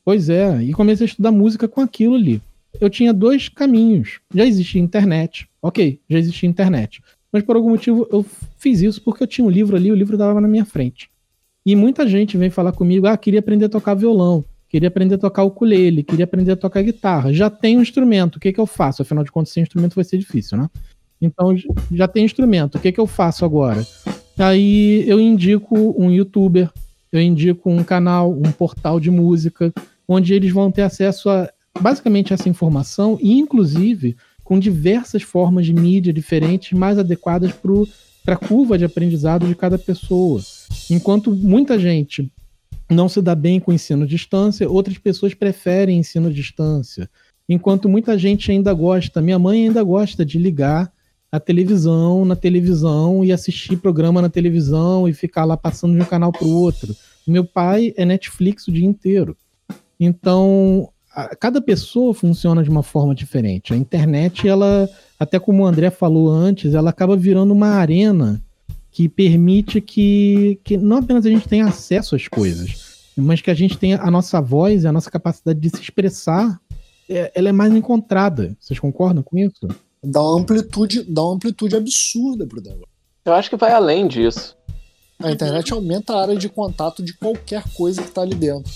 [0.05, 2.41] Pois é, e comecei a estudar música com aquilo ali.
[2.81, 4.21] Eu tinha dois caminhos.
[4.35, 5.49] Já existia internet.
[5.61, 7.03] Ok, já existia internet.
[7.33, 8.25] Mas por algum motivo eu
[8.59, 11.11] fiz isso porque eu tinha um livro ali, o livro estava na minha frente.
[11.67, 15.19] E muita gente vem falar comigo, ah, queria aprender a tocar violão, queria aprender a
[15.19, 17.33] tocar ukulele, queria aprender a tocar guitarra.
[17.33, 19.03] Já tem um instrumento, o que, que eu faço?
[19.03, 20.71] Afinal de contas, sem instrumento vai ser difícil, né?
[21.21, 21.57] Então,
[21.91, 23.85] já tem instrumento, o que, que eu faço agora?
[24.39, 26.71] Aí eu indico um youtuber,
[27.11, 29.75] eu indico um canal, um portal de música,
[30.07, 31.51] onde eles vão ter acesso a
[31.81, 37.51] basicamente essa informação e, inclusive, com diversas formas de mídia diferentes, mais adequadas
[38.25, 40.41] para a curva de aprendizado de cada pessoa.
[40.91, 42.31] Enquanto muita gente
[42.91, 47.11] não se dá bem com o ensino à distância, outras pessoas preferem ensino à distância.
[47.49, 50.93] Enquanto muita gente ainda gosta, minha mãe ainda gosta de ligar
[51.31, 56.05] a televisão na televisão e assistir programa na televisão e ficar lá passando de um
[56.05, 56.95] canal para o outro.
[57.27, 59.37] Meu pai é Netflix o dia inteiro.
[59.99, 63.73] Então, a, cada pessoa funciona de uma forma diferente.
[63.73, 64.89] A internet, ela,
[65.19, 68.43] até como o André falou antes, ela acaba virando uma arena
[68.97, 73.55] que permite que, que não apenas a gente tenha acesso às coisas, mas que a
[73.55, 76.59] gente tenha a nossa voz e a nossa capacidade de se expressar,
[77.07, 78.57] é, ela é mais encontrada.
[78.59, 79.69] Vocês concordam com isso?
[80.03, 82.89] Dá uma amplitude, dá uma amplitude absurda pro negócio.
[83.23, 84.57] Eu acho que vai além disso.
[85.23, 88.73] A internet aumenta a área de contato de qualquer coisa que tá ali dentro.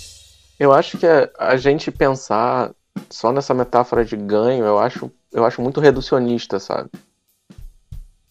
[0.58, 2.74] Eu acho que a, a gente pensar
[3.08, 6.90] só nessa metáfora de ganho, eu acho, eu acho muito reducionista, sabe?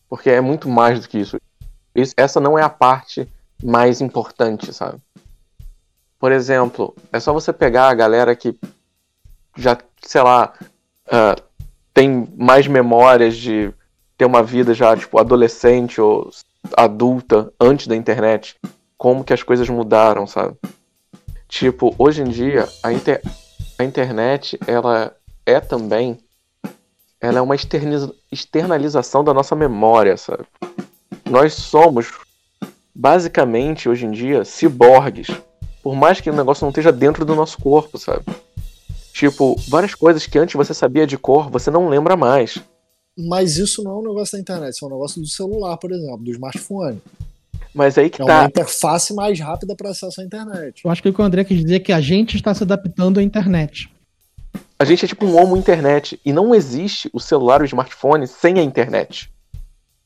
[0.08, 1.36] Porque é muito mais do que isso.
[1.94, 2.14] Isso.
[2.18, 3.28] Essa não é a parte
[3.64, 5.00] mais importante, sabe?
[6.20, 8.58] Por exemplo, é só você pegar a galera que
[9.58, 10.54] já, sei lá,
[11.08, 11.42] uh,
[11.94, 13.74] tem mais memórias de
[14.18, 16.30] ter uma vida já, tipo, adolescente ou
[16.76, 18.58] adulta antes da internet.
[18.98, 20.58] Como que as coisas mudaram, sabe?
[21.48, 23.22] Tipo, hoje em dia, a, inter...
[23.78, 25.16] a internet, ela
[25.46, 26.18] é também.
[27.22, 27.56] Ela é uma
[28.32, 30.46] externalização da nossa memória, sabe?
[31.30, 32.08] Nós somos,
[32.94, 35.28] basicamente, hoje em dia, ciborgues.
[35.84, 38.26] Por mais que o negócio não esteja dentro do nosso corpo, sabe?
[39.14, 42.58] Tipo, várias coisas que antes você sabia de cor, você não lembra mais.
[43.16, 45.92] Mas isso não é um negócio da internet, isso é um negócio do celular, por
[45.92, 47.00] exemplo, do smartphone.
[47.76, 48.34] Mas aí que é tá.
[48.34, 50.82] É uma interface mais rápida para acesso à internet.
[50.84, 52.64] Eu acho que o que o André quis dizer é que a gente está se
[52.64, 53.88] adaptando à internet.
[54.80, 56.20] A gente é tipo um homo internet.
[56.26, 59.30] E não existe o celular ou o smartphone sem a internet.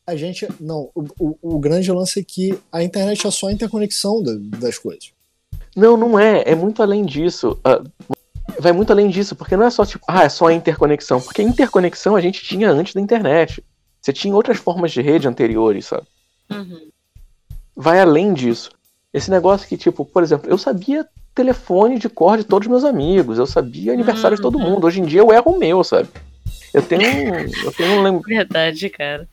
[0.06, 0.47] A gente.
[0.60, 4.34] Não, o, o, o grande lance é que a internet é só a interconexão da,
[4.60, 5.12] das coisas.
[5.76, 6.43] Não, não é.
[6.45, 7.60] É muito além disso.
[7.66, 7.89] Uh,
[8.60, 11.22] vai muito além disso, porque não é só tipo, ah, é só a interconexão.
[11.22, 13.64] Porque interconexão a gente tinha antes da internet.
[14.01, 16.06] Você tinha outras formas de rede anteriores, sabe?
[16.51, 16.89] Uhum.
[17.76, 18.70] Vai além disso.
[19.14, 22.84] Esse negócio que, tipo, por exemplo, eu sabia telefone de cor de todos os meus
[22.84, 24.36] amigos, eu sabia aniversário uhum.
[24.36, 24.72] de todo uhum.
[24.72, 24.86] mundo.
[24.86, 26.10] Hoje em dia eu erro o meu, sabe?
[26.74, 27.34] Eu tenho.
[27.64, 28.20] eu tenho um lem...
[28.26, 29.28] Verdade, cara.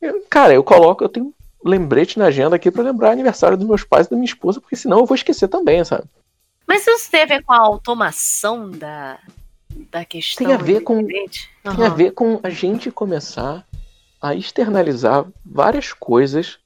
[0.00, 1.34] Eu, cara, eu coloco, eu tenho
[1.64, 4.76] lembrete na agenda aqui para lembrar aniversário dos meus pais e da minha esposa, porque
[4.76, 6.04] senão eu vou esquecer também, sabe?
[6.66, 9.18] Mas isso tem a ver com a automação da,
[9.90, 10.46] da questão?
[10.46, 11.06] Tem a ver com, uhum.
[11.06, 13.64] tem a ver com a gente começar
[14.20, 16.58] a externalizar várias coisas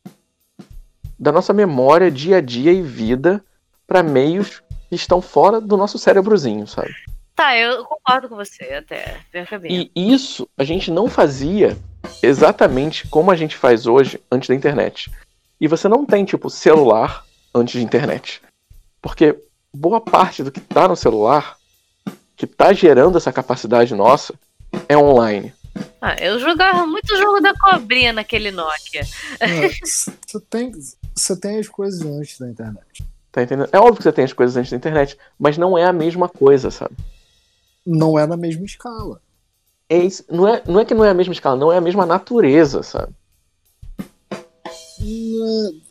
[1.18, 3.44] da nossa memória, dia a dia e vida
[3.86, 6.94] para meios que estão fora do nosso cérebrozinho, sabe?
[7.34, 9.20] Tá, eu concordo com você até.
[9.64, 11.76] E isso a gente não fazia
[12.22, 15.10] exatamente como a gente faz hoje antes da internet.
[15.60, 18.40] E você não tem, tipo, celular antes de internet.
[19.02, 19.38] Porque
[19.72, 21.56] boa parte do que está no celular,
[22.36, 24.34] que está gerando essa capacidade nossa,
[24.88, 25.52] é online.
[26.00, 29.02] Ah, eu jogava muito jogo da cobrinha naquele Nokia.
[29.84, 30.72] Você tem,
[31.14, 33.04] você tem as coisas antes da internet.
[33.32, 33.68] Tá entendendo?
[33.72, 36.28] É óbvio que você tem as coisas antes da internet, mas não é a mesma
[36.28, 36.96] coisa, sabe?
[37.86, 39.20] Não é na mesma escala.
[39.90, 41.80] É isso, não, é, não é que não é a mesma escala, não é a
[41.82, 43.12] mesma natureza, sabe?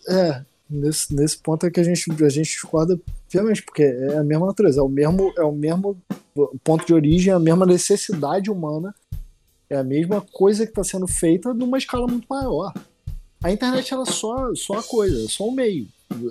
[0.08, 3.00] É, nesse, nesse ponto é que a gente, a gente discorda
[3.32, 5.96] Realmente, porque é a mesma natureza, é o mesmo, é o mesmo
[6.64, 8.94] ponto de origem, é a mesma necessidade humana,
[9.70, 12.74] é a mesma coisa que está sendo feita numa escala muito maior.
[13.44, 15.88] A internet ela só, só a coisa, só o meio,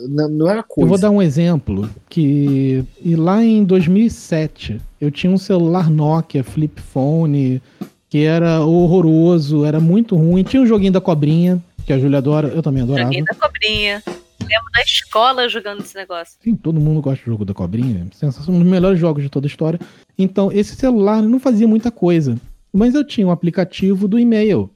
[0.08, 0.84] não é a coisa.
[0.84, 6.42] Eu vou dar um exemplo que e lá em 2007 eu tinha um celular Nokia
[6.42, 7.62] flip phone
[8.08, 10.42] que era horroroso, era muito ruim.
[10.42, 13.06] Tinha um joguinho da cobrinha que a Julia adora, eu também adorava.
[13.06, 14.02] Joguinho da cobrinha
[14.48, 16.38] lembro da escola jogando esse negócio.
[16.40, 18.06] Sim, todo mundo gosta do jogo da cobrinha.
[18.12, 19.78] Sensação, um dos melhores jogos de toda a história.
[20.16, 22.36] Então, esse celular não fazia muita coisa.
[22.72, 24.70] Mas eu tinha um aplicativo do e-mail,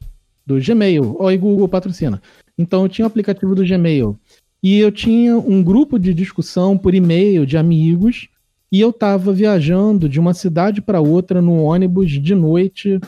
[0.47, 1.17] do Gmail.
[1.19, 2.23] Oi, Google patrocina.
[2.57, 4.19] Então, eu tinha um aplicativo do Gmail.
[4.63, 8.29] E eu tinha um grupo de discussão por e-mail de amigos.
[8.71, 13.01] E eu tava viajando de uma cidade para outra no ônibus de noite,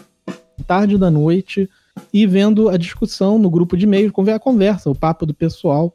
[0.67, 1.71] tarde da noite,
[2.13, 5.93] e vendo a discussão no grupo de e-mail, a conversa, o papo do pessoal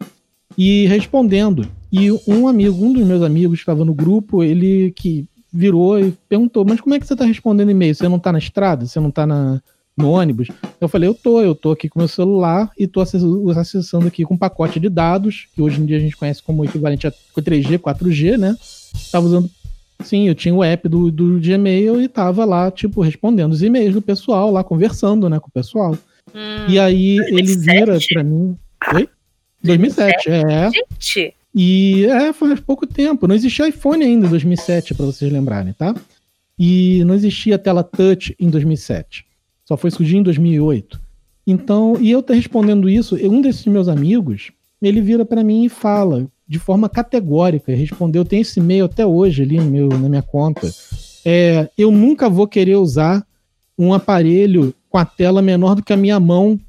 [0.58, 1.68] e respondendo.
[1.92, 6.14] E um amigo, um dos meus amigos que estava no grupo, ele que virou e
[6.28, 7.94] perguntou: Mas como é que você está respondendo e-mail?
[7.94, 8.86] Você não está na estrada?
[8.86, 9.62] Você não está na,
[9.98, 10.48] no ônibus?
[10.80, 14.34] Eu falei: Eu tô, eu tô aqui com meu celular e tô acessando aqui com
[14.34, 17.78] um pacote de dados, que hoje em dia a gente conhece como equivalente a 3G,
[17.78, 18.56] 4G, né?
[18.94, 19.50] Estava usando.
[20.04, 23.94] Sim, eu tinha o app do, do Gmail e tava lá, tipo, respondendo os e-mails
[23.94, 25.98] do pessoal, lá conversando, né, com o pessoal.
[26.34, 27.38] Hum, e aí 2007?
[27.38, 28.58] ele vira pra mim.
[28.96, 29.10] Oi?
[29.62, 30.30] 2007, 2007?
[30.30, 30.72] é.
[30.72, 31.34] Gente!
[31.54, 33.28] E é, faz pouco tempo.
[33.28, 35.96] Não existia iPhone ainda em 2007, para vocês lembrarem, tá?
[36.58, 39.26] E não existia tela touch em 2007.
[39.70, 41.00] Só foi surgir em 2008.
[41.46, 44.52] Então, e eu respondendo isso, um desses meus amigos,
[44.82, 49.44] ele vira para mim e fala de forma categórica, respondeu, tem esse e-mail até hoje
[49.44, 50.68] ali meu, na minha conta.
[51.24, 53.24] É, eu nunca vou querer usar
[53.78, 56.60] um aparelho com a tela menor do que a minha mão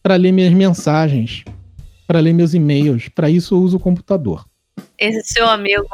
[0.00, 1.42] para ler minhas mensagens
[2.06, 3.08] para ler meus e-mails.
[3.08, 4.44] Para isso eu uso o computador.
[4.96, 5.88] Esse seu amigo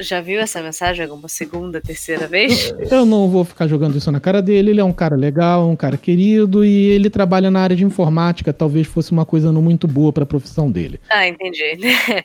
[0.00, 2.74] já viu essa mensagem alguma segunda, terceira vez?
[2.90, 4.70] Eu não vou ficar jogando isso na cara dele.
[4.70, 8.52] Ele é um cara legal, um cara querido e ele trabalha na área de informática.
[8.52, 11.00] Talvez fosse uma coisa não muito boa para a profissão dele.
[11.10, 11.78] Ah, entendi.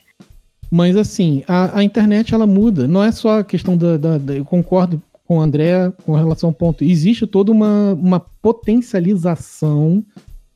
[0.70, 2.86] Mas assim, a, a, internet ela muda.
[2.86, 6.50] Não é só a questão da, da, da, Eu concordo com o André com relação
[6.50, 6.84] ao ponto.
[6.84, 10.04] Existe toda uma, uma potencialização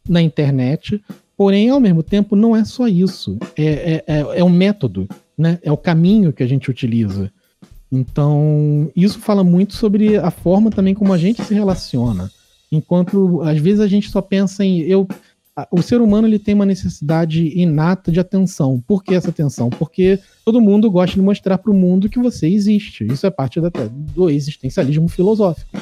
[0.08, 1.02] na internet
[1.36, 3.38] Porém, ao mesmo tempo, não é só isso.
[3.56, 5.58] É, é, é, é um método, né?
[5.62, 7.30] É o caminho que a gente utiliza.
[7.90, 12.30] Então, isso fala muito sobre a forma também como a gente se relaciona.
[12.70, 14.80] Enquanto, às vezes, a gente só pensa em.
[14.80, 15.06] Eu,
[15.70, 18.82] o ser humano ele tem uma necessidade inata de atenção.
[18.84, 19.70] Por que essa atenção?
[19.70, 23.04] Porque todo mundo gosta de mostrar para o mundo que você existe.
[23.04, 23.70] Isso é parte da,
[24.14, 25.78] do existencialismo filosófico.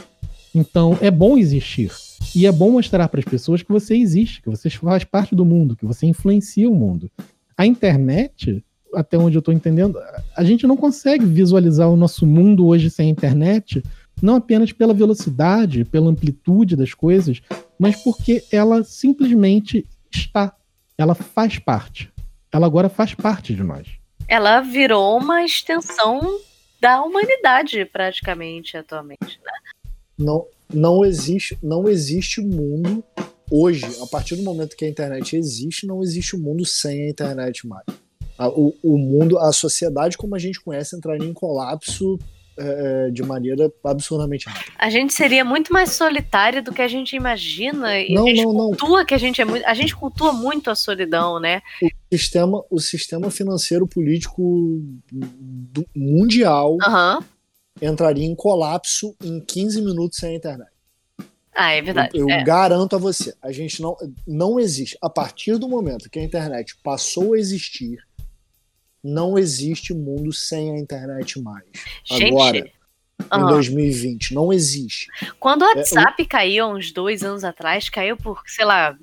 [0.55, 1.91] Então, é bom existir.
[2.35, 5.45] E é bom mostrar para as pessoas que você existe, que você faz parte do
[5.45, 7.11] mundo, que você influencia o mundo.
[7.57, 8.63] A internet,
[8.95, 9.99] até onde eu estou entendendo,
[10.37, 13.83] a gente não consegue visualizar o nosso mundo hoje sem a internet,
[14.21, 17.41] não apenas pela velocidade, pela amplitude das coisas,
[17.79, 20.55] mas porque ela simplesmente está.
[20.97, 22.13] Ela faz parte.
[22.53, 23.89] Ela agora faz parte de nós.
[24.29, 26.21] Ela virou uma extensão
[26.81, 29.41] da humanidade, praticamente, atualmente.
[29.45, 29.53] Né?
[30.19, 33.05] Não, não existe, não existe mundo
[33.51, 37.67] hoje, a partir do momento que a internet existe, não existe mundo sem a internet
[37.67, 37.85] mais.
[38.39, 42.19] O, o mundo, a sociedade como a gente conhece entraria em colapso
[42.57, 44.73] é, de maneira absurdamente rápida.
[44.79, 48.45] A gente seria muito mais solitário do que a gente imagina e não, a gente
[48.45, 49.07] não, cultua não.
[49.07, 51.63] que a gente é muito, a gente cultua muito a solidão, né?
[51.83, 54.81] O sistema, o sistema financeiro político
[55.11, 57.25] do, mundial uhum
[57.81, 60.71] entraria em colapso em 15 minutos sem a internet.
[61.55, 62.11] Ah, é verdade.
[62.15, 62.43] Eu, eu é.
[62.43, 63.95] garanto a você, a gente não,
[64.27, 64.97] não existe.
[65.03, 67.99] A partir do momento que a internet passou a existir,
[69.03, 71.65] não existe mundo sem a internet mais.
[72.05, 72.73] Gente, Agora,
[73.33, 73.47] uhum.
[73.47, 75.09] em 2020, não existe.
[75.41, 78.97] Quando o é, WhatsApp é, caiu uns dois anos atrás, caiu por, sei lá,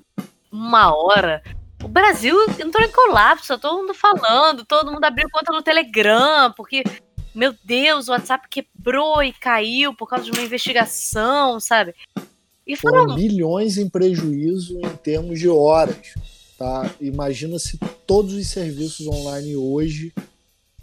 [0.51, 1.43] uma hora.
[1.83, 6.83] O Brasil entrou em colapso, todo mundo falando, todo mundo abriu conta no Telegram, porque
[7.33, 11.93] meu Deus, o WhatsApp quebrou e caiu por causa de uma investigação, sabe?
[12.65, 16.13] E foram, foram milhões em prejuízo em termos de horas.
[16.59, 16.93] Tá?
[16.99, 20.13] Imagina se todos os serviços online hoje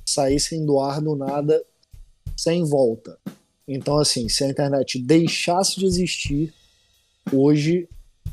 [0.06, 1.62] saíssem do ar do nada
[2.34, 3.18] sem volta.
[3.68, 6.50] Então, assim, se a internet deixasse de existir,
[7.30, 7.86] hoje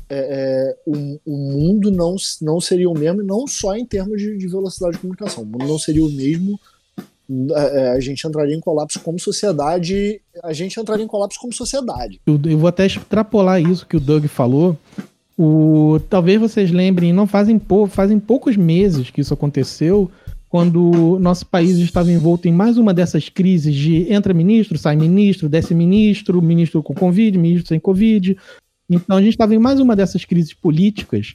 [0.08, 4.38] é, é, o, o, mundo não, não seria o mesmo, não só em termos de,
[4.38, 5.42] de velocidade de comunicação.
[5.42, 6.58] O mundo não seria o mesmo
[7.54, 11.52] é, é, a gente entraria em colapso como sociedade, a gente entraria em colapso como
[11.52, 12.22] sociedade.
[12.26, 14.78] Eu, eu vou até extrapolar isso que o Doug falou.
[15.36, 20.10] O, talvez vocês lembrem, não fazem, fazem poucos meses que isso aconteceu,
[20.48, 25.48] quando nosso país estava envolto em mais uma dessas crises de entra ministro, sai ministro,
[25.48, 28.36] desce ministro, ministro com Covid, ministro sem Covid.
[28.88, 31.34] Então a gente estava em mais uma dessas crises políticas.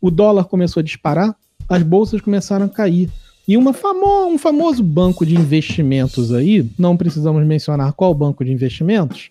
[0.00, 1.36] O dólar começou a disparar,
[1.68, 3.08] as bolsas começaram a cair.
[3.46, 8.52] E uma famo um famoso banco de investimentos aí, não precisamos mencionar qual banco de
[8.52, 9.30] investimentos,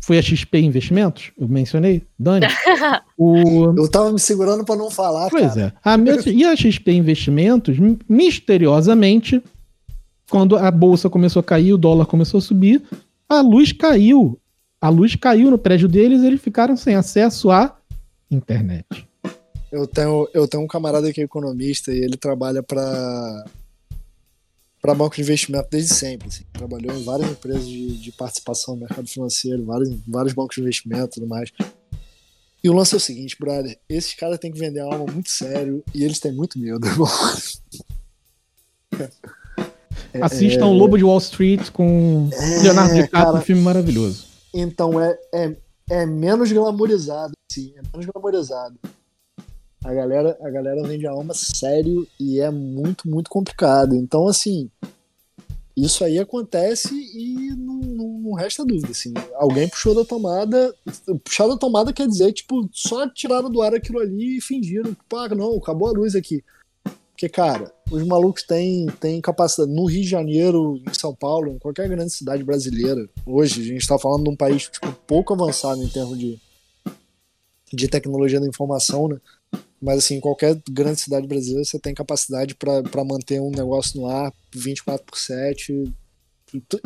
[0.00, 2.46] foi a XP Investimentos, eu mencionei, Dani.
[3.16, 3.74] o...
[3.76, 5.74] Eu tava me segurando para não falar, pois cara.
[5.84, 5.90] é.
[5.90, 5.96] A,
[6.30, 7.76] e a XP Investimentos,
[8.08, 9.42] misteriosamente,
[10.30, 12.82] quando a bolsa começou a cair, o dólar começou a subir,
[13.28, 14.38] a luz caiu.
[14.80, 17.76] A luz caiu no prédio deles, eles ficaram sem acesso à
[18.30, 19.06] internet.
[19.70, 23.44] Eu tenho, eu tenho um camarada que é economista e ele trabalha para
[24.80, 26.28] para banco de investimento desde sempre.
[26.28, 26.44] Assim.
[26.52, 31.04] Trabalhou em várias empresas de, de, participação no mercado financeiro, vários, vários bancos de investimento
[31.04, 31.50] e tudo mais.
[32.62, 35.82] E o lance é o seguinte, brother: esses caras têm que vender alma muito sério
[35.94, 36.80] e eles têm muito medo.
[40.12, 44.26] É, Assistam é, o Lobo de Wall Street com É, Leonardo DiCaprio, um filme maravilhoso.
[44.52, 45.56] Então, é, é,
[45.88, 47.72] é menos glamourizado, sim.
[47.76, 48.78] É menos glamourizado.
[49.82, 53.94] A galera, a galera vende a alma sério e é muito, muito complicado.
[53.94, 54.70] Então, assim,
[55.76, 59.14] isso aí acontece e não, não, não resta dúvida, assim.
[59.34, 60.74] Alguém puxou da tomada.
[61.24, 64.92] Puxar da tomada quer dizer, tipo, só tiraram do ar aquilo ali e fingiram.
[64.92, 66.44] Tipo, ah, não, acabou a luz aqui.
[67.12, 69.72] Porque, cara, os malucos têm, têm capacidade.
[69.72, 73.80] No Rio de Janeiro, em São Paulo, em qualquer grande cidade brasileira, hoje, a gente
[73.80, 76.38] está falando de um país tipo, pouco avançado em termos de,
[77.72, 79.18] de tecnologia da informação, né?
[79.80, 84.06] Mas, assim, em qualquer grande cidade brasileira, você tem capacidade para manter um negócio no
[84.06, 85.90] ar 24 por 7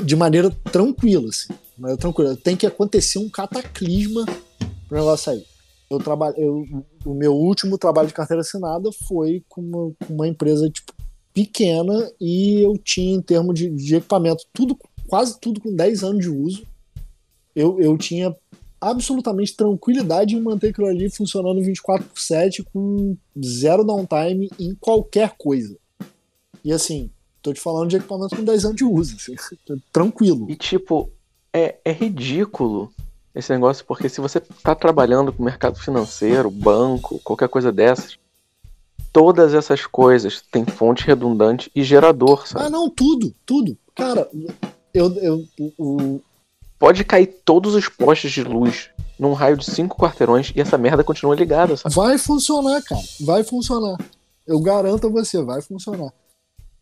[0.04, 1.52] de maneira tranquila, assim.
[1.76, 2.36] Maneira tranquila.
[2.36, 4.24] Tem que acontecer um cataclisma
[4.88, 5.44] pro negócio sair.
[5.90, 10.68] Eu trabalho, eu, o meu último trabalho de carteira assinada foi com uma, uma empresa
[10.68, 10.92] tipo,
[11.32, 16.24] pequena e eu tinha em termos de, de equipamento tudo, quase tudo com 10 anos
[16.24, 16.66] de uso.
[17.54, 18.34] Eu, eu tinha
[18.90, 25.34] absolutamente tranquilidade em manter aquilo ali funcionando 24 por 7 com zero downtime em qualquer
[25.38, 25.76] coisa.
[26.64, 27.10] E assim,
[27.42, 29.34] tô te falando de equipamento com 10 anos de uso, assim,
[29.92, 30.46] tranquilo.
[30.50, 31.10] E tipo,
[31.52, 32.92] é, é ridículo
[33.34, 38.16] esse negócio, porque se você tá trabalhando com mercado financeiro, banco, qualquer coisa dessas,
[39.12, 42.70] todas essas coisas têm fonte redundante e gerador, Ah, sabe?
[42.70, 43.76] não, tudo, tudo.
[43.94, 44.28] Cara,
[44.92, 45.44] eu, eu,
[45.76, 46.20] o,
[46.78, 51.04] Pode cair todos os postes de luz num raio de cinco quarteirões e essa merda
[51.04, 51.94] continua ligada, sabe?
[51.94, 53.00] Vai funcionar, cara.
[53.20, 53.96] Vai funcionar.
[54.46, 56.12] Eu garanto a você, vai funcionar.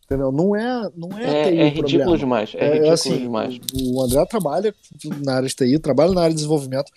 [0.05, 0.31] Entendeu?
[0.31, 2.17] Não é, não é, É, TI é ridículo problema.
[2.17, 2.51] demais.
[2.55, 3.59] É, É, ridículo assim, demais.
[3.73, 4.75] o André trabalha
[5.23, 6.91] na área de TI, trabalha na área de desenvolvimento.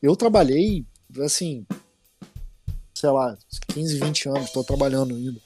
[0.00, 0.84] Eu trabalhei,
[1.24, 1.66] assim,
[2.94, 3.36] sei lá,
[3.68, 5.40] 15, 20 anos, estou trabalhando ainda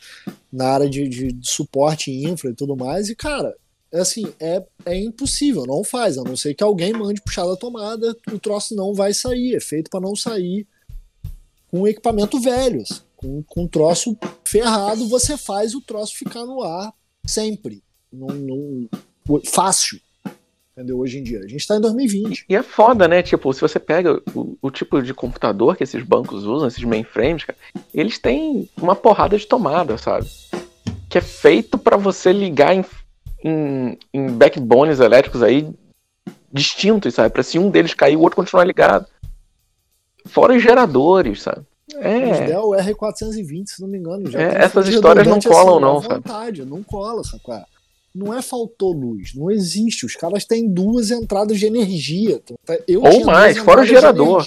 [0.52, 3.08] na área de, de, de suporte infra e tudo mais.
[3.08, 3.56] E, cara, é
[4.00, 8.16] assim, é, é impossível, não faz, a não ser que alguém mande puxar da tomada,
[8.32, 9.54] o troço não vai sair.
[9.54, 10.66] É feito para não sair
[11.70, 12.82] com equipamento velho.
[12.82, 13.00] assim.
[13.16, 16.92] Com, com troço ferrado, você faz o troço ficar no ar
[17.26, 17.82] sempre.
[18.12, 18.88] Não,
[19.46, 19.98] fácil.
[20.72, 20.98] Entendeu?
[20.98, 21.38] Hoje em dia.
[21.40, 22.44] A gente está em 2020.
[22.48, 23.22] E é foda, né?
[23.22, 27.44] Tipo, se você pega o, o tipo de computador que esses bancos usam, esses mainframes,
[27.44, 27.58] cara,
[27.94, 30.26] eles têm uma porrada de tomada, sabe?
[31.08, 32.84] Que é feito pra você ligar em,
[33.46, 35.68] em, em backbones elétricos aí
[36.52, 37.30] distintos, sabe?
[37.30, 39.06] Pra se um deles cair, o outro continuar ligado.
[40.26, 41.64] Fora os geradores, sabe?
[41.88, 42.46] Os É.
[42.46, 44.28] Dell R420, se não me engano.
[44.30, 46.14] Já É, essas histórias não colam, à não, sabe?
[46.14, 47.62] vontade, Não cola, sacou?
[48.12, 50.06] Não é faltou luz, não existe.
[50.06, 52.42] Os caras têm duas entradas de energia.
[52.88, 54.46] Eu Ou mais, fora o gerador.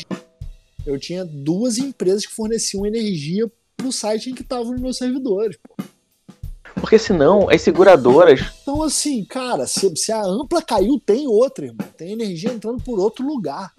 [0.85, 5.57] Eu tinha duas empresas que forneciam energia pro site em que estavam os meus servidores.
[5.57, 5.83] pô.
[6.79, 8.41] Porque senão as seguradoras.
[8.61, 11.87] Então, assim, cara, se, se a ampla caiu, tem outra, irmão.
[11.97, 13.73] Tem energia entrando por outro lugar.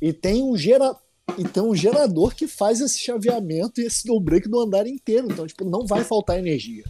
[0.00, 0.94] E tem um gera...
[1.38, 5.28] E tem um gerador que faz esse chaveamento e esse no break do andar inteiro.
[5.30, 6.82] Então, tipo, não vai faltar energia.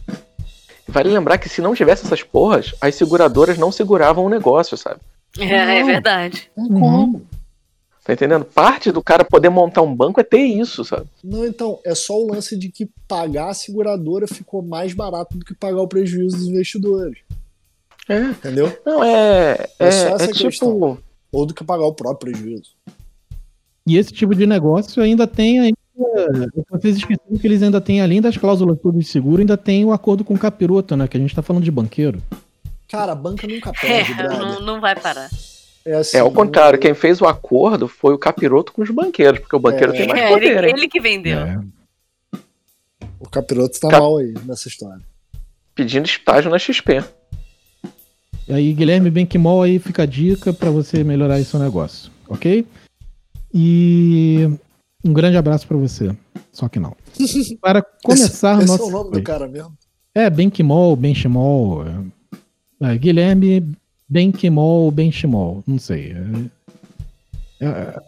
[0.87, 4.99] Vale lembrar que se não tivesse essas porras, as seguradoras não seguravam o negócio, sabe?
[5.39, 5.85] É, é Não.
[5.85, 6.49] verdade.
[6.55, 6.79] Tem Uhum.
[6.79, 7.27] como.
[8.11, 8.43] Tá entendendo?
[8.43, 11.05] Parte do cara poder montar um banco é ter isso, sabe?
[11.23, 15.45] Não, então, é só o lance de que pagar a seguradora ficou mais barato do
[15.45, 17.19] que pagar o prejuízo dos investidores.
[18.09, 18.19] É.
[18.19, 18.77] Entendeu?
[18.85, 19.65] Não, é.
[19.79, 20.39] É, É só essa é tipo.
[20.39, 20.97] questão.
[21.31, 22.71] Ou do que pagar o próprio prejuízo.
[23.87, 25.77] E esse tipo de negócio ainda tem ainda.
[26.69, 29.93] Vocês esqueceram que eles ainda têm, além das cláusulas todas de seguro, ainda tem o
[29.93, 31.07] acordo com o capiroto, né?
[31.07, 32.21] Que a gente tá falando de banqueiro.
[32.89, 33.73] Cara, a banca nunca É,
[34.03, 34.37] perde, brother.
[34.37, 35.29] não, não vai parar.
[35.85, 39.39] É, assim, É ao contrário, quem fez o acordo foi o capiroto com os banqueiros,
[39.39, 39.97] porque o banqueiro É.
[39.97, 40.73] tem mais É, poder, ele, hein?
[40.77, 41.39] ele que vendeu.
[41.39, 41.59] É.
[43.19, 45.01] O capiroto tá Cap- mal aí nessa história.
[45.73, 47.03] Pedindo estágio na XP.
[48.47, 52.65] E aí, Guilherme Benquimol, aí fica a dica pra você melhorar aí seu negócio, ok?
[53.53, 54.47] E
[55.03, 56.15] um grande abraço pra você.
[56.51, 56.95] Só que não.
[57.61, 58.83] Para começar Esse nosso.
[58.83, 59.75] é o nome do cara mesmo.
[60.13, 61.85] É, Benquimol, Benchimol.
[62.81, 63.71] É, é, Guilherme
[64.11, 65.63] Benquimol, Benchimol.
[65.65, 66.13] Não sei.
[67.61, 68.01] É, é,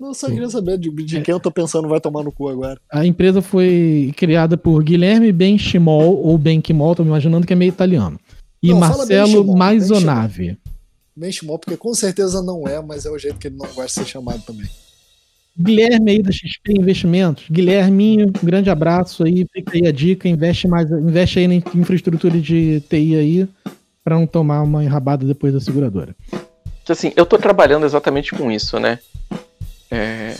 [0.00, 2.48] Não, eu só queria saber de, de quem eu tô pensando vai tomar no cu
[2.48, 2.80] agora.
[2.90, 7.68] a empresa foi criada por Guilherme Benchimol, ou Benquimol, tô me imaginando que é meio
[7.68, 8.18] italiano.
[8.62, 10.58] E Não, Marcelo Benchimol, Maisonave.
[11.14, 14.06] Benchimol, porque com certeza não é, mas é o jeito que ele não gosta de
[14.06, 14.66] ser chamado também.
[15.56, 17.44] Guilherme aí da XP Investimentos.
[17.50, 19.46] Guilherminho, um grande abraço aí.
[19.52, 23.48] Fica aí a dica, investe mais, investe aí na infraestrutura de TI aí,
[24.04, 26.14] para não tomar uma enrabada depois da seguradora.
[26.86, 28.98] Assim, eu tô trabalhando exatamente com isso, né?
[29.90, 30.36] É,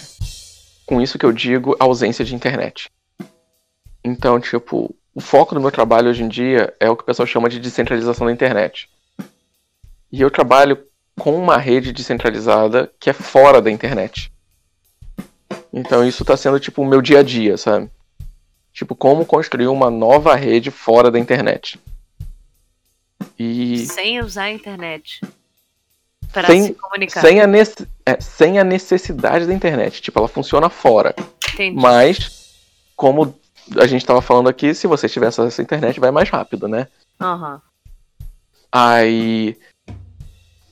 [0.86, 2.90] Com isso que eu digo ausência de internet.
[4.04, 7.26] Então, tipo, o foco do meu trabalho hoje em dia é o que o pessoal
[7.26, 8.90] chama de descentralização da internet.
[10.12, 10.78] E eu trabalho
[11.18, 14.30] com uma rede descentralizada que é fora da internet.
[15.72, 17.88] Então isso está sendo tipo o meu dia a dia, sabe?
[18.72, 21.80] Tipo, como construir uma nova rede fora da internet.
[23.38, 23.86] E.
[23.86, 25.20] Sem usar a internet.
[26.32, 27.20] Para Sem- se comunicar.
[27.20, 30.00] Sem a, nece- é, sem a necessidade da internet.
[30.02, 31.14] Tipo, ela funciona fora.
[31.52, 31.76] Entendi.
[31.80, 32.54] Mas,
[32.96, 33.34] como
[33.76, 36.88] a gente estava falando aqui, se você tiver acesso à internet, vai mais rápido, né?
[37.20, 37.60] Aham.
[38.70, 39.56] Aí.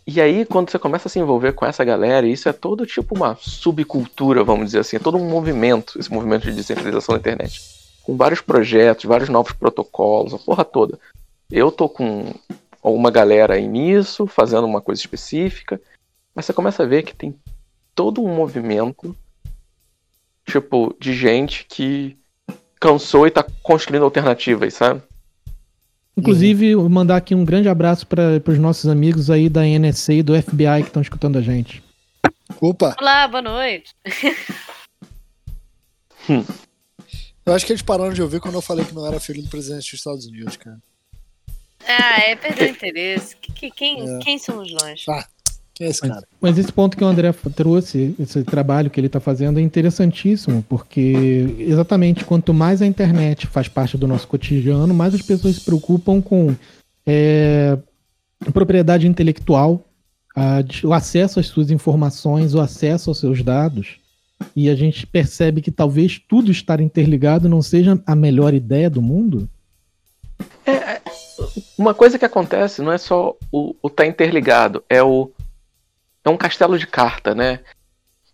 [0.05, 3.15] E aí, quando você começa a se envolver com essa galera, isso é todo tipo
[3.15, 7.61] uma subcultura, vamos dizer assim, é todo um movimento, esse movimento de descentralização da internet.
[8.03, 10.99] Com vários projetos, vários novos protocolos, a porra toda.
[11.53, 12.35] Eu tô com
[12.83, 15.79] uma galera aí nisso, fazendo uma coisa específica,
[16.35, 17.39] mas você começa a ver que tem
[17.95, 19.15] todo um movimento,
[20.47, 22.17] tipo, de gente que
[22.81, 25.03] cansou e tá construindo alternativas, sabe?
[26.17, 30.23] Inclusive, vou mandar aqui um grande abraço para os nossos amigos aí da NSA e
[30.23, 31.85] do FBI que estão escutando a gente.
[32.63, 33.95] Opa, Olá, boa noite.
[37.45, 39.51] eu acho que eles pararam de ouvir quando eu falei que não era filho do
[39.51, 40.81] presidente dos Estados Unidos, cara.
[41.89, 43.37] Ah, é perder o interesse.
[43.37, 44.19] Que- que- quem, É.
[44.19, 45.05] quem somos nós?
[45.09, 45.27] Ah.
[45.75, 46.27] Quem é esse cara?
[46.41, 50.63] Mas esse ponto que o André trouxe, esse trabalho que ele está fazendo é interessantíssimo,
[50.69, 55.61] porque exatamente quanto mais a internet faz parte do nosso cotidiano, mais as pessoas se
[55.65, 56.55] preocupam com
[57.07, 57.79] é,
[58.53, 59.83] propriedade intelectual,
[60.37, 63.97] a- o acesso às suas informações, o acesso aos seus dados.
[64.55, 69.01] E a gente percebe que talvez tudo estar interligado não seja a melhor ideia do
[69.01, 69.49] mundo.
[71.77, 75.31] Uma coisa que acontece não é só o, o tá interligado, é o
[76.25, 77.61] é um castelo de carta, né?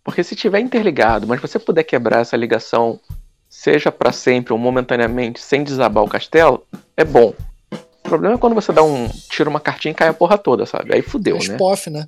[0.05, 3.01] Porque se tiver interligado, mas você puder quebrar essa ligação,
[3.49, 6.67] seja para sempre ou momentaneamente, sem desabar o castelo,
[6.97, 7.33] é bom.
[7.73, 10.67] O problema é quando você dá um tira uma cartinha e cai a porra toda,
[10.67, 10.95] sabe?
[10.95, 11.55] Aí fudeu, é né?
[11.55, 12.07] SPOF, né?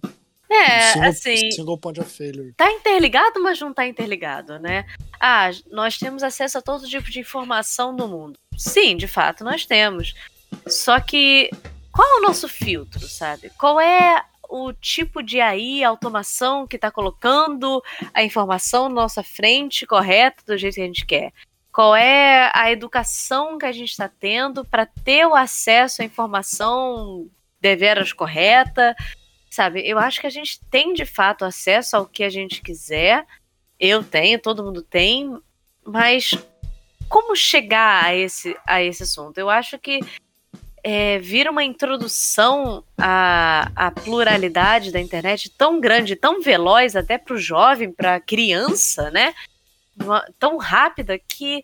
[0.50, 2.52] É, single, assim, Single point of failure.
[2.56, 4.84] tá interligado, mas não tá interligado, né?
[5.20, 8.38] Ah, nós temos acesso a todo tipo de informação do mundo.
[8.58, 10.14] Sim, de fato, nós temos.
[10.66, 11.50] Só que
[11.92, 13.50] qual é o nosso filtro, sabe?
[13.56, 17.80] Qual é o tipo de AI, automação que tá colocando
[18.12, 21.32] a informação na nossa frente correta do jeito que a gente quer?
[21.72, 27.28] Qual é a educação que a gente está tendo para ter o acesso à informação
[27.60, 28.96] deveras correta?
[29.50, 33.26] Sabe, eu acho que a gente tem de fato acesso ao que a gente quiser.
[33.78, 35.36] Eu tenho, todo mundo tem,
[35.84, 36.38] mas
[37.08, 39.38] como chegar a esse, a esse assunto?
[39.38, 39.98] Eu acho que
[40.84, 47.34] é, vira uma introdução à, à pluralidade da internet tão grande, tão veloz até para
[47.34, 49.34] o jovem, para a criança, né?
[50.00, 51.62] Uma- tão rápida que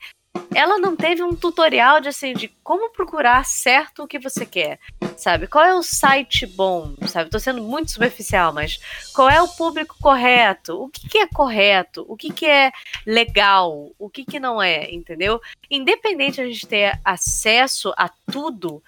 [0.54, 4.78] ela não teve um tutorial de assim de como procurar certo o que você quer,
[5.16, 5.46] sabe?
[5.46, 7.30] Qual é o site bom, sabe?
[7.30, 8.80] Tô sendo muito superficial, mas
[9.14, 10.82] qual é o público correto?
[10.82, 12.04] O que, que é correto?
[12.08, 12.72] O que, que é
[13.06, 13.90] legal?
[13.98, 14.90] O que, que não é?
[14.90, 15.40] Entendeu?
[15.70, 18.82] Independente de a gente ter acesso a tudo,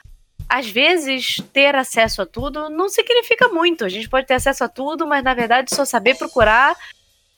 [0.49, 3.85] às vezes ter acesso a tudo não significa muito.
[3.85, 6.75] A gente pode ter acesso a tudo, mas na verdade só saber procurar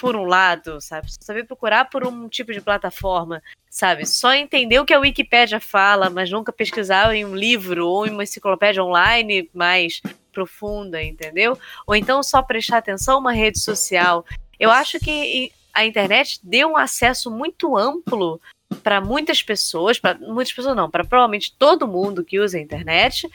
[0.01, 1.09] por um lado, sabe?
[1.21, 4.07] Saber procurar por um tipo de plataforma, sabe?
[4.07, 8.11] Só entender o que a Wikipédia fala, mas nunca pesquisar em um livro ou em
[8.11, 10.01] uma enciclopédia online mais
[10.33, 11.59] profunda, entendeu?
[11.87, 14.25] Ou então só prestar atenção uma rede social.
[14.59, 18.41] Eu acho que a internet deu um acesso muito amplo
[18.83, 23.29] para muitas pessoas, para muitas pessoas não, para provavelmente todo mundo que usa a internet,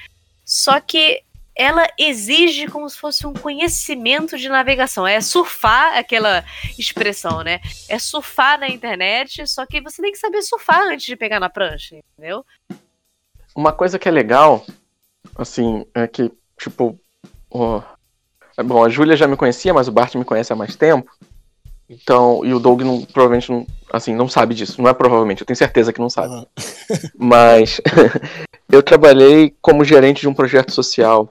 [0.44, 1.22] só que
[1.56, 5.08] ela exige como se fosse um conhecimento de navegação.
[5.08, 6.44] É surfar aquela
[6.78, 7.62] expressão, né?
[7.88, 11.50] É surfar na internet, só que você tem que saber surfar antes de pegar na
[11.50, 12.46] prancha, entendeu?
[13.56, 14.66] Uma coisa que é legal,
[15.38, 16.30] assim, é que,
[16.60, 17.00] tipo,
[18.58, 21.10] é bom, a Júlia já me conhecia, mas o Bart me conhece há mais tempo.
[21.90, 24.82] Então, e o Doug não, provavelmente não, assim, não sabe disso.
[24.82, 26.34] Não é provavelmente, eu tenho certeza que não sabe.
[26.34, 26.48] Aham.
[27.16, 27.80] Mas
[28.70, 31.30] eu trabalhei como gerente de um projeto social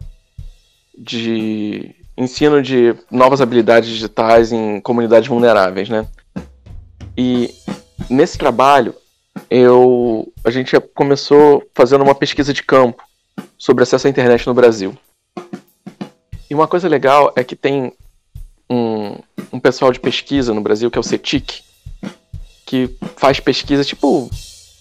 [0.96, 6.06] de ensino de novas habilidades digitais em comunidades vulneráveis, né?
[7.16, 7.52] E
[8.08, 8.94] nesse trabalho,
[9.50, 13.02] eu a gente começou fazendo uma pesquisa de campo
[13.58, 14.96] sobre acesso à internet no Brasil.
[16.48, 17.92] E uma coisa legal é que tem
[18.70, 19.18] um,
[19.52, 21.62] um pessoal de pesquisa no Brasil que é o CETIC,
[22.66, 24.30] que faz pesquisa tipo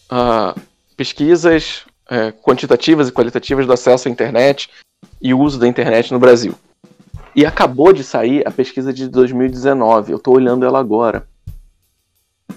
[0.09, 0.55] ah,
[0.95, 4.69] pesquisas é, quantitativas e qualitativas do acesso à internet
[5.21, 6.55] e uso da internet no Brasil.
[7.35, 11.27] E acabou de sair a pesquisa de 2019, eu estou olhando ela agora.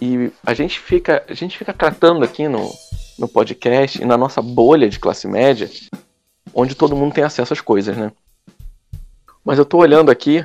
[0.00, 2.70] E a gente fica, a gente fica tratando aqui no,
[3.18, 5.70] no podcast e na nossa bolha de classe média,
[6.52, 8.12] onde todo mundo tem acesso às coisas, né?
[9.44, 10.44] Mas eu tô olhando aqui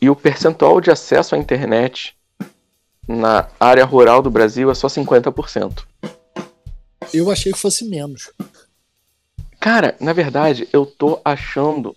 [0.00, 2.16] e o percentual de acesso à internet
[3.06, 5.84] na área rural do Brasil é só 50%.
[7.12, 8.30] Eu achei que fosse menos.
[9.62, 11.94] Cara, na verdade, eu tô achando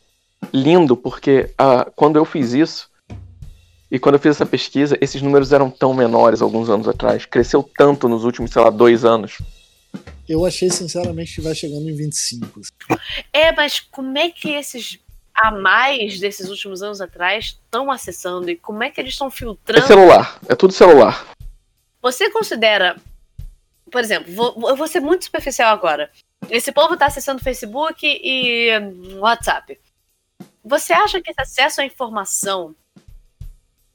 [0.54, 2.92] lindo porque ah, quando eu fiz isso
[3.90, 7.26] e quando eu fiz essa pesquisa, esses números eram tão menores alguns anos atrás.
[7.26, 9.40] Cresceu tanto nos últimos, sei lá, dois anos.
[10.30, 12.62] Eu achei, sinceramente, que vai chegando em 25.
[13.34, 15.00] É, mas como é que esses
[15.34, 19.32] a mais desses últimos anos atrás estão acessando e como é que eles estão É
[19.32, 19.88] filtrando?
[19.88, 21.26] celular, é tudo celular.
[22.00, 22.96] Você considera,
[23.92, 26.12] por exemplo, vou, eu vou ser muito superficial agora.
[26.49, 29.80] Esse povo está acessando Facebook e hum, WhatsApp.
[30.63, 32.76] Você acha que esse acesso à informação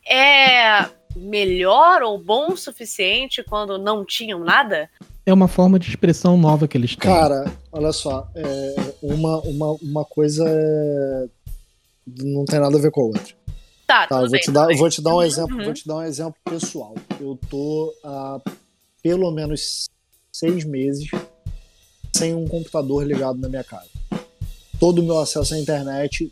[0.07, 4.89] é melhor ou bom o suficiente quando não tinham nada?
[5.27, 7.11] É uma forma de expressão nova que eles têm.
[7.11, 11.29] Cara, olha só, é, uma, uma, uma coisa é-
[12.07, 13.35] não tem nada a ver com a outra.
[13.87, 14.41] Tá, Tá, tudo eu vou bem.
[14.41, 14.77] te dar, bem.
[14.77, 15.65] vou te dar um Uhum, exemplo, uhum.
[15.65, 16.95] vou te dar um exemplo pessoal.
[17.21, 18.41] Eu tô há
[19.03, 19.89] pelo menos
[20.33, 21.09] seis meses
[22.21, 23.89] sem um computador ligado na minha casa.
[24.79, 26.31] Todo o meu acesso à internet,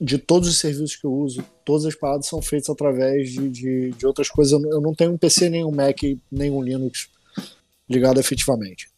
[0.00, 3.90] de todos os serviços que eu uso, todas as paradas são feitas através de, de,
[3.90, 4.52] de outras coisas.
[4.52, 5.98] Eu não- tenho um PC, nem um Mac,
[6.30, 7.08] nem um Linux
[7.90, 8.88] ligado efetivamente.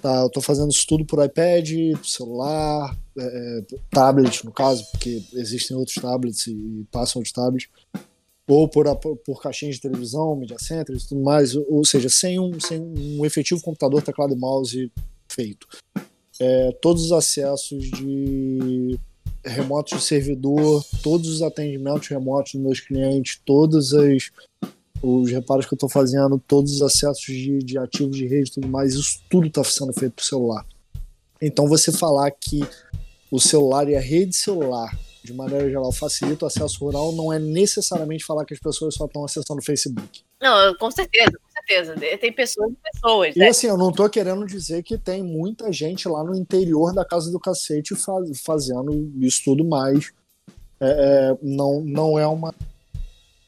[0.00, 1.68] Tá, eu tô fazendo isso tudo por iPad,
[2.04, 3.60] celular, é,
[3.90, 7.68] tablet, no caso, porque existem outros tablets e, passam outros tablets,
[8.46, 8.84] ou por,
[9.24, 13.24] por caixinhas de televisão, media centers e tudo mais, ou seja, sem um, sem um
[13.24, 14.90] efetivo computador, teclado e mouse
[15.28, 15.66] feito.
[16.40, 18.98] É, todos os acessos de
[19.44, 24.30] remotos de servidor, todos os atendimentos remotos dos meus clientes, todos as,
[25.02, 28.54] os reparos que eu estou fazendo, todos os acessos de, de ativos de rede e
[28.54, 30.66] tudo mais, isso tudo está sendo feito por celular.
[31.40, 32.62] Então você falar que
[33.30, 37.38] o celular e a rede celular, de maneira geral, facilita o acesso rural, não é
[37.38, 40.22] necessariamente falar que as pessoas só estão acessando o Facebook.
[40.44, 41.94] Não, com certeza, com certeza.
[42.18, 43.34] Tem pessoas e pessoas.
[43.34, 43.48] E né?
[43.48, 47.32] assim, eu não tô querendo dizer que tem muita gente lá no interior da casa
[47.32, 50.12] do cacete faz- fazendo isso tudo mais.
[50.78, 50.86] É,
[51.30, 52.54] é, não, não é uma,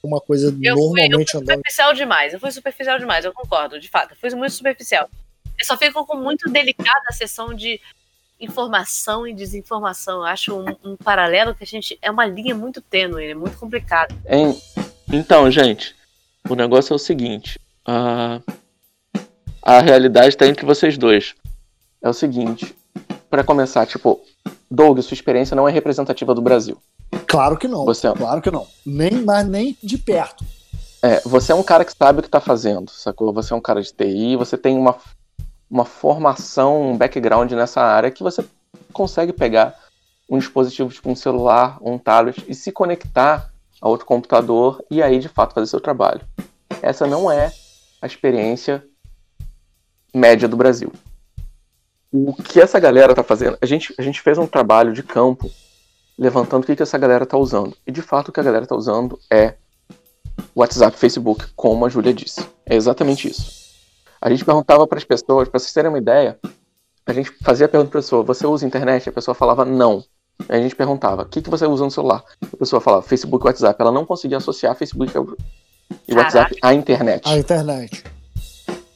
[0.03, 1.57] uma coisa Eu fui, eu normalmente fui andando.
[1.57, 2.33] superficial demais.
[2.33, 4.13] Eu fui superficial demais, eu concordo, de fato.
[4.13, 5.11] Eu fui muito superficial.
[5.59, 7.79] Eu só fico com muito delicada a sessão de
[8.41, 10.19] informação e desinformação.
[10.19, 11.99] Eu acho um, um paralelo que a gente.
[12.01, 14.15] É uma linha muito tênue, é muito complicado.
[15.13, 15.96] Então, gente,
[16.49, 17.59] o negócio é o seguinte.
[17.87, 18.41] A,
[19.63, 21.35] a realidade está entre vocês dois.
[22.03, 22.75] É o seguinte.
[23.31, 24.21] Para começar, tipo,
[24.71, 26.79] Doug, sua experiência não é representativa do Brasil.
[27.27, 27.85] Claro que não.
[27.85, 28.67] Você- Claro que não.
[28.85, 30.45] Nem, mas nem de perto.
[31.03, 33.33] É, você é um cara que sabe o que tá fazendo, sacou?
[33.33, 34.97] Você é um cara de TI, você tem uma,
[35.71, 38.45] uma formação, um background nessa área que você
[38.93, 39.75] consegue pegar
[40.29, 43.53] um dispositivo tipo um celular, um tablet e se conectar
[43.87, 46.21] a outro computador e aí de fato fazer seu trabalho.
[46.83, 47.53] Essa não é
[48.03, 48.85] a experiência
[50.13, 50.93] média do Brasil.
[52.13, 53.57] O que essa galera tá fazendo?
[53.61, 55.51] A gente, a gente fez um trabalho de campo
[56.19, 57.77] levantando o que, que essa galera tá usando.
[57.87, 59.55] E de fato o que a galera tá usando é
[60.55, 62.47] WhatsApp, Facebook, como a Júlia disse.
[62.65, 63.67] É exatamente isso.
[64.21, 66.39] A gente perguntava para as pessoas, para vocês terem uma ideia,
[67.05, 69.09] a gente fazia a pergunta para a pessoa: você usa internet?
[69.09, 70.03] A pessoa falava não.
[70.49, 72.23] Aí a gente perguntava: o que, que você usa no celular?
[72.53, 73.81] A pessoa falava Facebook e WhatsApp.
[73.81, 75.35] Ela não conseguia associar Facebook e Caraca.
[76.15, 77.29] WhatsApp à internet.
[77.29, 78.05] A internet.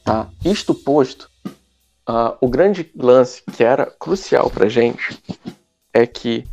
[0.03, 0.29] Tá?
[0.43, 1.29] Isto posto,
[2.05, 5.21] ah, o grande lance que era crucial pra gente
[5.93, 6.45] é que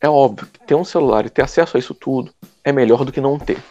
[0.00, 2.32] é óbvio que ter um celular e ter acesso a isso tudo
[2.64, 3.62] é melhor do que não ter.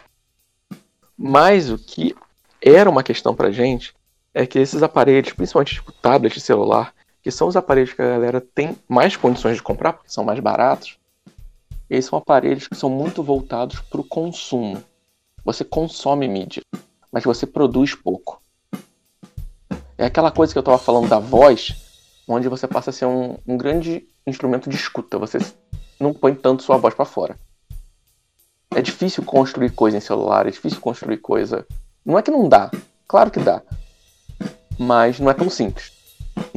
[1.16, 2.14] Mas o que
[2.60, 3.94] era uma questão pra gente
[4.34, 8.08] é que esses aparelhos, principalmente tipo tablet e celular, que são os aparelhos que a
[8.08, 10.98] galera tem mais condições de comprar, porque são mais baratos,
[11.88, 14.82] eles são aparelhos que são muito voltados para o consumo.
[15.44, 16.62] Você consome mídia,
[17.10, 18.42] mas você produz pouco.
[19.96, 21.74] É aquela coisa que eu estava falando da voz,
[22.28, 25.18] onde você passa a ser um, um grande instrumento de escuta.
[25.18, 25.38] Você
[25.98, 27.36] não põe tanto sua voz para fora.
[28.70, 31.66] É difícil construir coisa em celular, é difícil construir coisa.
[32.04, 32.70] Não é que não dá,
[33.06, 33.62] claro que dá,
[34.78, 35.97] mas não é tão simples.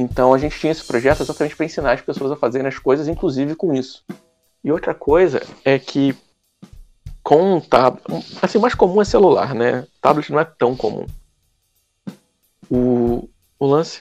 [0.02, 3.06] Então a gente tinha esse projeto exatamente para ensinar as pessoas a fazerem as coisas,
[3.08, 4.04] inclusive com isso.
[4.64, 6.14] E outra coisa é que
[7.22, 8.02] com um tablet,
[8.42, 9.86] assim, mais comum é celular, né?
[10.00, 11.06] Tablet não é tão comum.
[12.70, 14.00] O, o lance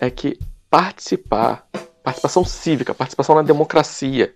[0.00, 0.38] é que
[0.70, 1.66] participar,
[2.02, 4.34] participação cívica, participação na democracia,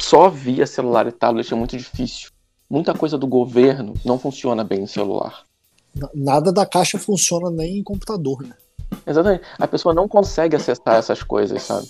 [0.00, 2.30] só via celular e tablet é muito difícil.
[2.68, 5.44] Muita coisa do governo não funciona bem no celular.
[5.94, 8.54] Na- Nada da caixa funciona nem em computador, né?
[9.04, 9.44] Exatamente.
[9.58, 11.88] A pessoa não consegue acessar essas coisas, sabe?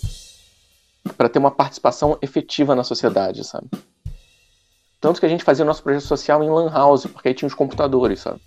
[1.15, 3.69] Pra ter uma participação efetiva na sociedade, sabe?
[4.99, 7.47] Tanto que a gente fazia o nosso projeto social em Lan House, porque aí tinha
[7.47, 8.41] os computadores, sabe?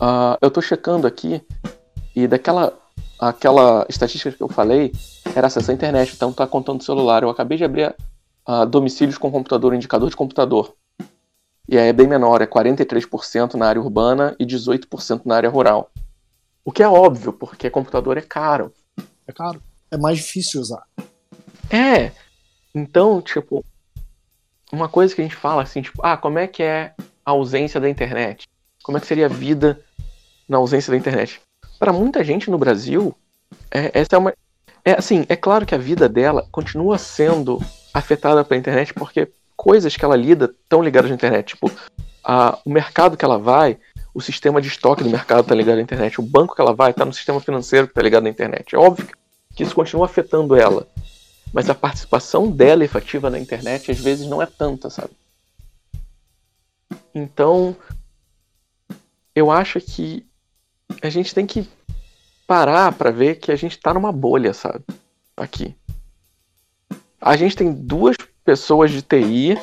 [0.00, 1.42] Ah, eu tô checando aqui,
[2.14, 2.76] e daquela
[3.18, 4.92] aquela estatística que eu falei
[5.34, 7.22] era acesso à internet, então tá contando celular.
[7.22, 7.94] Eu acabei de abrir
[8.46, 10.74] ah, domicílios com computador, indicador de computador.
[11.68, 15.90] E aí é bem menor, é 43% na área urbana e 18% na área rural.
[16.64, 18.72] O que é óbvio, porque computador é caro.
[19.26, 19.62] É caro.
[19.90, 20.82] É mais difícil usar.
[21.70, 22.12] É.
[22.74, 23.64] Então, tipo,
[24.72, 27.80] uma coisa que a gente fala assim, tipo, ah, como é que é a ausência
[27.80, 28.46] da internet?
[28.82, 29.80] Como é que seria a vida
[30.48, 31.40] na ausência da internet?
[31.78, 33.14] Para muita gente no Brasil,
[33.70, 34.34] é, essa é uma.
[34.84, 37.60] É assim, é claro que a vida dela continua sendo
[37.92, 41.48] afetada pela internet porque coisas que ela lida estão ligadas à internet.
[41.48, 41.70] Tipo,
[42.24, 43.78] a, o mercado que ela vai,
[44.20, 46.90] o sistema de estoque do mercado está ligado à internet, o banco que ela vai
[46.90, 48.74] está no sistema financeiro que está ligado à internet.
[48.74, 49.08] É óbvio
[49.54, 50.86] que isso continua afetando ela.
[51.52, 55.10] Mas a participação dela efetiva na internet às vezes não é tanta, sabe?
[57.12, 57.74] Então,
[59.34, 60.24] eu acho que
[61.02, 61.68] a gente tem que
[62.46, 64.84] parar pra ver que a gente tá numa bolha, sabe?
[65.36, 65.74] Aqui.
[67.20, 69.58] A gente tem duas pessoas de TI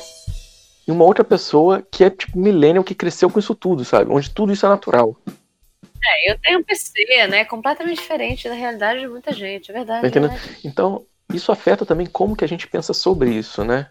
[0.88, 4.09] e uma outra pessoa que é tipo millennial que cresceu com isso tudo, sabe?
[4.09, 5.15] Onde tudo isso é natural.
[5.27, 7.43] É, eu tenho um PC, né?
[7.43, 10.01] Completamente diferente da realidade de muita gente, é verdade.
[10.01, 10.59] Tá é verdade.
[10.64, 13.89] Então, isso afeta também como que a gente pensa sobre isso, né?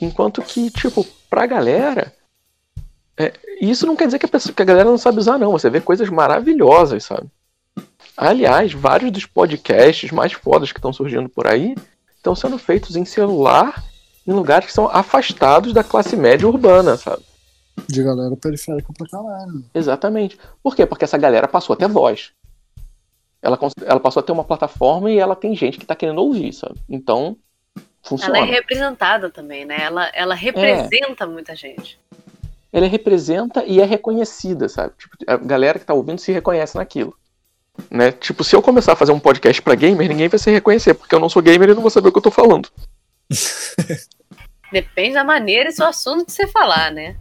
[0.00, 2.14] Enquanto que, tipo, pra galera.
[3.18, 5.52] é, isso não quer dizer que a, pessoa, que a galera não sabe usar, não.
[5.52, 7.28] Você vê coisas maravilhosas, sabe?
[8.16, 11.74] Aliás, vários dos podcasts mais fodas que estão surgindo por aí
[12.16, 13.84] estão sendo feitos em celular
[14.26, 17.22] em lugares que são afastados da classe média urbana, sabe?
[17.88, 19.64] De galera periférica pra caralho.
[19.74, 20.38] Exatamente.
[20.62, 20.86] Por quê?
[20.86, 22.32] Porque essa galera passou a ter voz.
[23.40, 26.52] Ela, ela passou a ter uma plataforma e ela tem gente que tá querendo ouvir,
[26.52, 26.74] sabe?
[26.88, 27.36] Então,
[28.02, 28.38] funciona.
[28.38, 29.76] Ela é representada também, né?
[29.80, 32.00] Ela, ela representa muita gente.
[32.72, 34.94] Ela representa e é reconhecida, sabe?
[34.98, 37.14] Tipo, a galera que tá ouvindo se reconhece naquilo.
[37.90, 38.10] Né?
[38.10, 41.14] Tipo, se eu começar a fazer um podcast pra gamer, ninguém vai se reconhecer, porque
[41.14, 42.68] eu não sou gamer e não vou saber o que eu tô falando.
[44.72, 47.16] Depende da maneira e do assunto que você falar, né?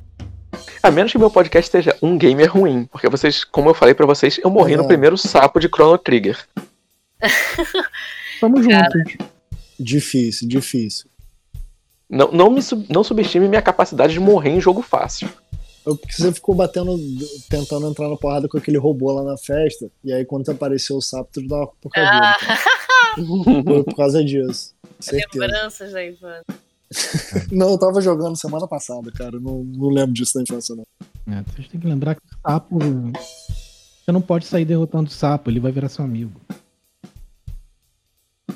[0.82, 4.06] A menos que meu podcast seja um gamer ruim, porque vocês, como eu falei pra
[4.06, 4.88] vocês, eu morri no É.
[4.88, 6.38] primeiro sapo de Chrono Trigger.
[8.40, 9.18] Tamo juntos.
[9.80, 11.10] Difícil, difícil.
[12.10, 15.28] Não, não, me, não subestime minha capacidade de morrer em jogo fácil.
[15.86, 16.98] Eu- Porque você ficou batendo,
[17.50, 21.02] tentando entrar na porrada com aquele robô lá na festa, e aí quando apareceu o
[21.02, 22.38] sapo, tu dava por causa Ah,
[23.64, 24.74] Foi por causa disso.
[25.00, 25.46] Certeza.
[25.46, 26.44] lembranças da infância.
[27.52, 29.40] Não, eu tava jogando semana passada, cara.
[29.40, 30.86] Não, não lembro disso da infância, não.
[31.34, 32.78] É, vocês têm que lembrar que o sapo.
[32.80, 36.40] Você não pode sair derrotando o sapo, ele vai virar seu amigo.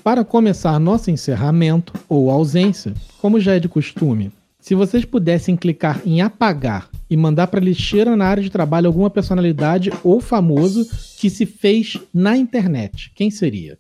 [0.04, 6.02] Para começar nosso encerramento ou ausência, como já é de costume, se vocês pudessem clicar
[6.06, 10.88] em apagar e mandar para lixeira na área de trabalho alguma personalidade ou famoso
[11.18, 13.78] que se fez na internet, quem seria?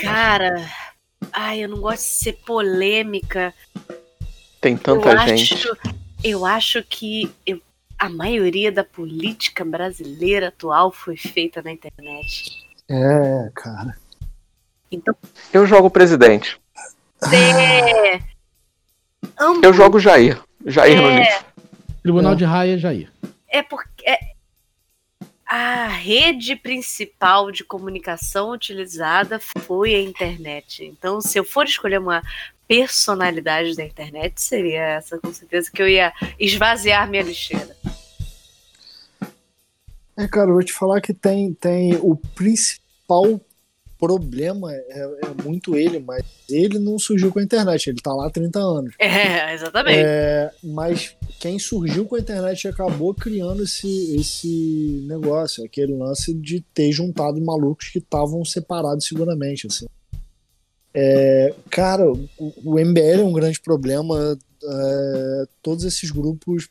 [0.00, 0.68] Cara,
[1.32, 3.52] ai, eu não gosto de ser polêmica.
[4.60, 5.54] Tem tanta eu gente.
[5.54, 5.76] Acho,
[6.22, 7.60] eu acho que eu-
[7.98, 12.52] a maioria da política brasileira atual foi feita na internet.
[12.88, 13.96] É, cara.
[14.90, 15.14] Então,
[15.52, 16.58] Eu jogo presidente.
[17.32, 18.20] é.
[19.62, 20.40] Eu jogo Jair.
[20.66, 21.18] Jair no É.
[21.20, 21.44] lixo.
[22.02, 22.36] Tribunal É.
[22.36, 23.10] de Raia, Jair.
[23.48, 24.32] É porque é-
[25.44, 30.84] a rede principal de comunicação utilizada foi a internet.
[30.84, 32.22] Então, se eu for escolher uma
[32.66, 37.74] personalidade da internet, seria essa, com certeza, que eu ia esvaziar minha lixeira.
[40.16, 43.40] É, cara, eu vou te falar que tem, tem o principal
[43.98, 48.26] problema é, é muito ele, mas ele não surgiu com a internet, ele tá lá
[48.26, 48.94] há 30 anos.
[48.98, 49.98] É, exatamente.
[49.98, 56.60] É, mas quem surgiu com a internet acabou criando esse, esse negócio, aquele lance de
[56.72, 59.86] ter juntado malucos que estavam separados seguramente, assim.
[60.94, 62.28] É, cara, o,
[62.64, 66.68] o MBL é um grande problema, é, todos esses grupos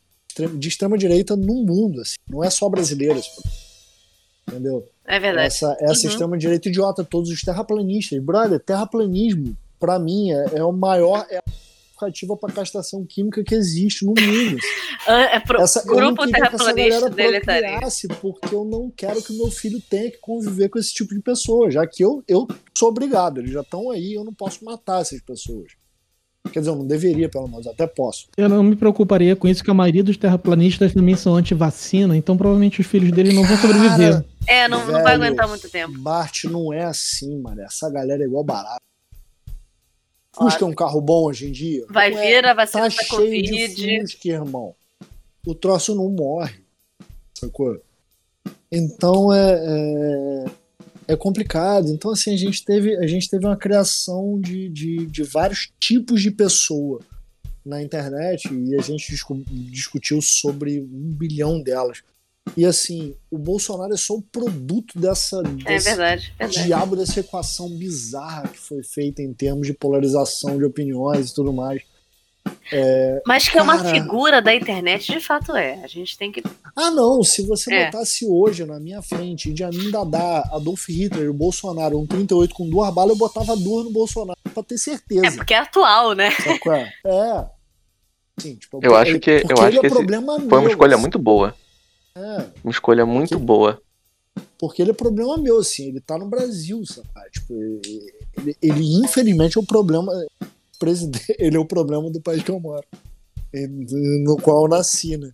[0.56, 3.28] de extrema direita no mundo, assim, não é só brasileiros,
[4.48, 4.88] entendeu?
[5.08, 5.48] É verdade.
[5.48, 6.12] Essa, essa Uhum.
[6.12, 8.20] extrema-direita idiota, todos os terraplanistas.
[8.20, 11.26] Brother, terraplanismo, pra mim, é, é o maior.
[11.30, 14.58] É a justificativa pra castração química que existe no mundo.
[15.08, 20.12] Ah, É pro Essa, grupo terraplanista procriasse, porque eu não quero que meu filho tenha
[20.12, 22.46] que conviver com esse tipo de pessoa, já que eu, eu
[22.78, 25.72] sou obrigado, eles já estão aí, eu não posso matar essas pessoas.
[26.52, 28.28] Quer dizer, eu não deveria, pelo menos, até posso.
[28.38, 32.38] Eu não me preocuparia com isso, que a maioria dos terraplanistas também são anti-vacina, então
[32.38, 34.24] provavelmente os filhos deles não vão sobreviver.
[34.48, 35.24] É, não, não vai Velho.
[35.24, 35.98] aguentar muito tempo.
[35.99, 37.61] Bart não é assim, mano.
[37.61, 38.78] Essa galera é igual barata.
[40.34, 41.86] Fusca é um carro bom hoje em dia?
[41.90, 42.15] Vai é.
[42.15, 44.02] vir a vacina Tá da cheio de Covid.
[44.02, 44.76] Fusca, irmão.
[45.45, 46.56] O troço não morre.
[47.34, 47.82] Sacou?
[48.72, 50.45] Então é, é,
[51.08, 51.90] é complicado.
[51.90, 56.22] Então, assim, a gente teve, a gente teve uma criação de, de, de vários tipos
[56.22, 57.00] de pessoa
[57.66, 62.02] na internet e a gente discu- discutiu sobre um bilhão delas.
[62.56, 66.64] E assim, o Bolsonaro é só um produto dessa, É verdade, verdade.
[66.66, 71.52] diabo dessa equação bizarra que foi feita em termos de polarização de opiniões e tudo
[71.52, 71.82] mais.
[73.26, 73.90] Mas que é uma Cara.
[73.90, 75.82] figura da internet, de fato é.
[75.84, 76.44] A gente tem que.
[76.76, 77.86] Ah, não, se você É.
[77.86, 82.69] botasse hoje na minha frente de Amin Dadá, Adolf Hitler, o Bolsonaro, um 38 com
[82.69, 85.38] duas balas, eu botava duas no Bolsonaro pra ter É certeza.
[85.38, 86.30] porque é atual, né?
[86.30, 86.32] É?
[87.07, 87.45] É.
[88.40, 90.61] Sim, tipo, Eu acho que- eu porque acho ele que é esse problema Foi uma
[90.61, 91.02] meu, escolha assim.
[91.02, 91.56] muito boa.
[92.15, 93.82] É, Uma escolha muito Que- boa.
[94.60, 97.07] porque ele é problema meu, assim, ele tá no Brasil, sabe?
[97.32, 100.11] Tipo, ele, ele- ele, infelizmente é o problema.
[100.80, 102.86] Presidente, ele é o problema do país que eu moro.
[104.24, 105.32] No qual eu nasci, né?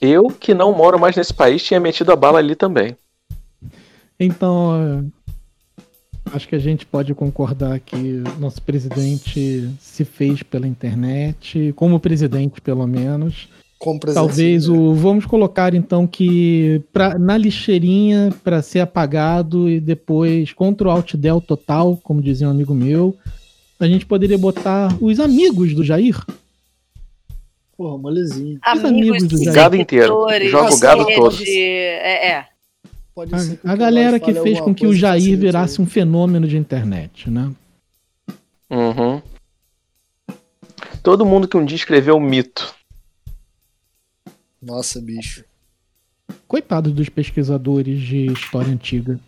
[0.00, 2.96] Eu, que não moro mais nesse país, tinha metido a bala ali também.
[4.18, 5.12] Então,
[5.76, 12.00] é, acho que a gente pode concordar que nosso presidente se fez pela internet, como
[12.00, 13.48] presidente, pelo menos.
[14.14, 14.76] Talvez né?
[14.76, 14.94] o.
[14.94, 21.14] Vamos colocar então que pra, na lixeirinha para ser apagado e depois contra o Alt
[21.14, 23.14] Del total, como dizia um amigo meu.
[23.78, 26.16] A gente poderia botar os amigos do Jair.
[27.76, 28.58] Porra, molezinho.
[28.62, 29.54] amigos do Jair.
[29.54, 30.26] Gado inteiro.
[30.48, 31.36] Joga o gado rede, todo.
[31.46, 32.46] É, é.
[33.14, 36.56] Pode A, a galera que fale fez com que o Jair virasse um fenômeno de
[36.56, 37.50] internet, né?
[38.70, 39.22] Uhum.
[41.02, 42.74] Todo mundo que um dia escreveu mito.
[44.60, 45.44] Nossa, bicho.
[46.48, 49.20] Coitados dos pesquisadores de história antiga.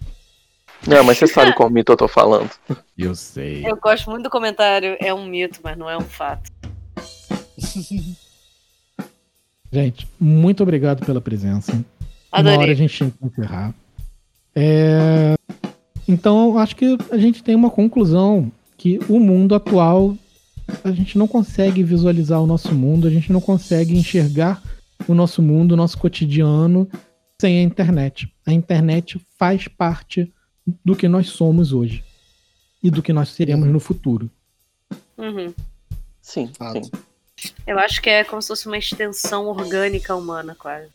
[0.86, 2.50] Não, mas você sabe qual mito eu tô falando.
[2.96, 3.64] Eu sei.
[3.66, 4.96] Eu gosto muito do comentário.
[5.00, 6.50] É um mito, mas não é um fato.
[9.70, 11.72] Gente, muito obrigado pela presença.
[11.72, 11.84] Uma
[12.32, 12.74] hora a Adorei.
[12.74, 13.74] gente tinha que encerrar.
[14.54, 15.34] É,
[16.06, 20.16] Então, acho que a gente tem uma conclusão que o mundo atual,
[20.82, 24.62] a gente não consegue visualizar o nosso mundo, a gente não consegue enxergar
[25.06, 26.88] o nosso mundo, o nosso cotidiano
[27.40, 28.32] sem a internet.
[28.46, 30.32] A internet faz parte
[30.84, 32.04] do que nós somos hoje
[32.82, 34.30] e do que nós seremos no futuro.
[35.16, 35.52] Uhum.
[36.20, 36.84] Sim, Fato.
[36.84, 36.90] sim.
[37.66, 40.90] Eu acho que é como se fosse uma extensão orgânica humana, quase.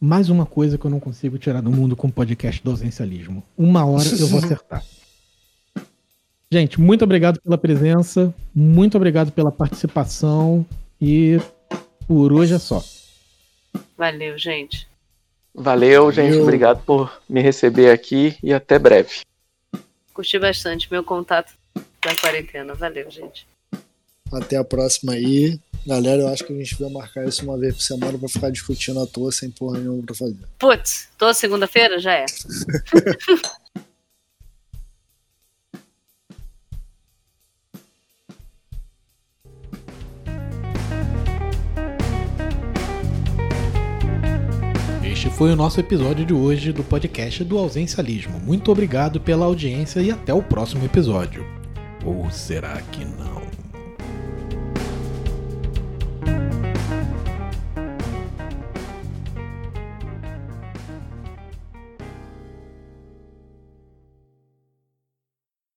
[0.00, 3.42] Mais uma coisa que eu não consigo tirar do mundo com o podcast do ausencialismo.
[3.56, 4.84] Uma hora eu vou acertar.
[6.50, 10.64] Gente, muito obrigado pela presença, muito obrigado pela participação
[10.98, 11.38] e
[12.06, 12.82] por hoje é só.
[13.98, 14.88] Valeu, gente.
[15.58, 16.30] Valeu, gente.
[16.30, 16.42] Valeu.
[16.42, 19.22] Obrigado por me receber aqui e até breve.
[20.14, 22.74] Curti bastante meu contato da quarentena.
[22.74, 23.46] Valeu, gente.
[24.32, 25.58] Até a próxima aí.
[25.86, 28.50] Galera, eu acho que a gente vai marcar isso uma vez por semana pra ficar
[28.50, 30.36] discutindo à toa sem porra nenhuma pra fazer.
[30.58, 32.26] Putz, toda segunda-feira já é.
[45.18, 48.38] Este foi o nosso episódio de hoje do podcast do Ausencialismo.
[48.38, 51.44] Muito obrigado pela audiência e até o próximo episódio.
[52.04, 53.47] Ou será que não?